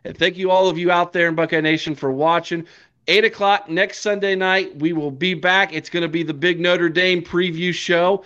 And 0.04 0.16
thank 0.16 0.38
you, 0.38 0.50
all 0.50 0.68
of 0.68 0.78
you 0.78 0.90
out 0.90 1.12
there 1.12 1.28
in 1.28 1.34
Buckeye 1.34 1.60
Nation, 1.60 1.94
for 1.94 2.10
watching. 2.10 2.66
8 3.08 3.24
o'clock 3.24 3.68
next 3.68 3.98
Sunday 3.98 4.34
night, 4.36 4.76
we 4.76 4.92
will 4.92 5.10
be 5.10 5.34
back. 5.34 5.74
It's 5.74 5.90
going 5.90 6.02
to 6.02 6.08
be 6.08 6.22
the 6.22 6.34
big 6.34 6.60
Notre 6.60 6.88
Dame 6.88 7.22
preview 7.22 7.74
show. 7.74 8.24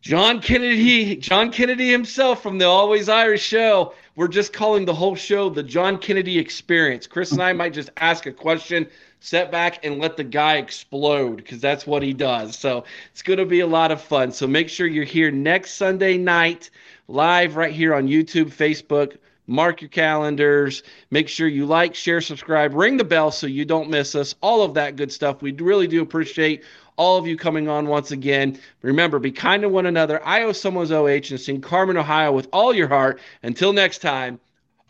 John 0.00 0.40
Kennedy, 0.40 1.16
John 1.16 1.52
Kennedy 1.52 1.90
himself 1.90 2.42
from 2.42 2.56
the 2.56 2.64
Always 2.64 3.10
Irish 3.10 3.42
show. 3.42 3.92
We're 4.16 4.28
just 4.28 4.50
calling 4.50 4.86
the 4.86 4.94
whole 4.94 5.14
show 5.14 5.50
the 5.50 5.62
John 5.62 5.98
Kennedy 5.98 6.38
Experience. 6.38 7.06
Chris 7.06 7.32
and 7.32 7.42
I 7.42 7.52
might 7.52 7.74
just 7.74 7.90
ask 7.98 8.24
a 8.24 8.32
question, 8.32 8.88
set 9.20 9.52
back, 9.52 9.84
and 9.84 9.98
let 9.98 10.16
the 10.16 10.24
guy 10.24 10.56
explode 10.56 11.36
because 11.36 11.60
that's 11.60 11.86
what 11.86 12.02
he 12.02 12.14
does. 12.14 12.58
So 12.58 12.84
it's 13.12 13.20
going 13.20 13.40
to 13.40 13.44
be 13.44 13.60
a 13.60 13.66
lot 13.66 13.92
of 13.92 14.00
fun. 14.00 14.32
So 14.32 14.46
make 14.46 14.70
sure 14.70 14.86
you're 14.86 15.04
here 15.04 15.30
next 15.30 15.74
Sunday 15.74 16.16
night, 16.16 16.70
live 17.06 17.56
right 17.56 17.72
here 17.72 17.94
on 17.94 18.08
YouTube, 18.08 18.46
Facebook. 18.46 19.18
Mark 19.46 19.82
your 19.82 19.90
calendars. 19.90 20.84
Make 21.10 21.28
sure 21.28 21.48
you 21.48 21.66
like, 21.66 21.94
share, 21.94 22.20
subscribe, 22.20 22.72
ring 22.72 22.96
the 22.96 23.04
bell 23.04 23.32
so 23.32 23.48
you 23.48 23.64
don't 23.64 23.90
miss 23.90 24.14
us. 24.14 24.34
All 24.40 24.62
of 24.62 24.74
that 24.74 24.94
good 24.94 25.10
stuff. 25.10 25.42
We 25.42 25.50
really 25.52 25.88
do 25.88 26.02
appreciate 26.02 26.62
all 27.00 27.16
of 27.16 27.26
you 27.26 27.34
coming 27.34 27.66
on 27.66 27.86
once 27.86 28.10
again. 28.10 28.60
Remember, 28.82 29.18
be 29.18 29.32
kind 29.32 29.62
to 29.62 29.70
one 29.70 29.86
another. 29.86 30.22
I 30.22 30.42
owe 30.42 30.52
someone's 30.52 30.92
OH 30.92 31.30
and 31.30 31.40
sing 31.40 31.62
Carmen, 31.62 31.96
Ohio 31.96 32.30
with 32.30 32.46
all 32.52 32.74
your 32.74 32.88
heart. 32.88 33.20
Until 33.42 33.72
next 33.72 33.98
time, 34.02 34.38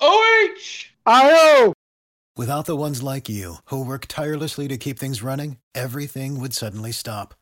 OH! 0.01 0.87
I 1.07 1.31
owe! 1.33 1.73
Without 2.37 2.67
the 2.67 2.75
ones 2.75 3.01
like 3.01 3.29
you, 3.29 3.57
who 3.67 3.85
work 3.85 4.07
tirelessly 4.09 4.67
to 4.67 4.77
keep 4.77 4.99
things 4.99 5.23
running, 5.23 5.59
everything 5.73 6.41
would 6.41 6.53
suddenly 6.53 6.91
stop. 6.91 7.35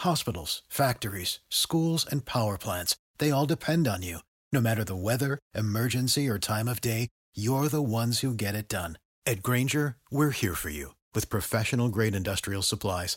Hospitals, 0.00 0.62
factories, 0.68 1.40
schools, 1.48 2.04
and 2.10 2.26
power 2.26 2.58
plants, 2.58 2.96
they 3.18 3.30
all 3.30 3.46
depend 3.46 3.88
on 3.88 4.02
you. 4.02 4.18
No 4.52 4.60
matter 4.60 4.84
the 4.84 4.96
weather, 4.96 5.38
emergency, 5.54 6.28
or 6.28 6.38
time 6.38 6.68
of 6.68 6.82
day, 6.82 7.08
you're 7.34 7.68
the 7.68 7.82
ones 7.82 8.20
who 8.20 8.34
get 8.34 8.54
it 8.54 8.68
done. 8.68 8.98
At 9.24 9.42
Grainger, 9.42 9.96
we're 10.10 10.32
here 10.32 10.54
for 10.54 10.68
you 10.68 10.94
with 11.14 11.30
professional 11.30 11.88
grade 11.88 12.14
industrial 12.14 12.62
supplies. 12.62 13.16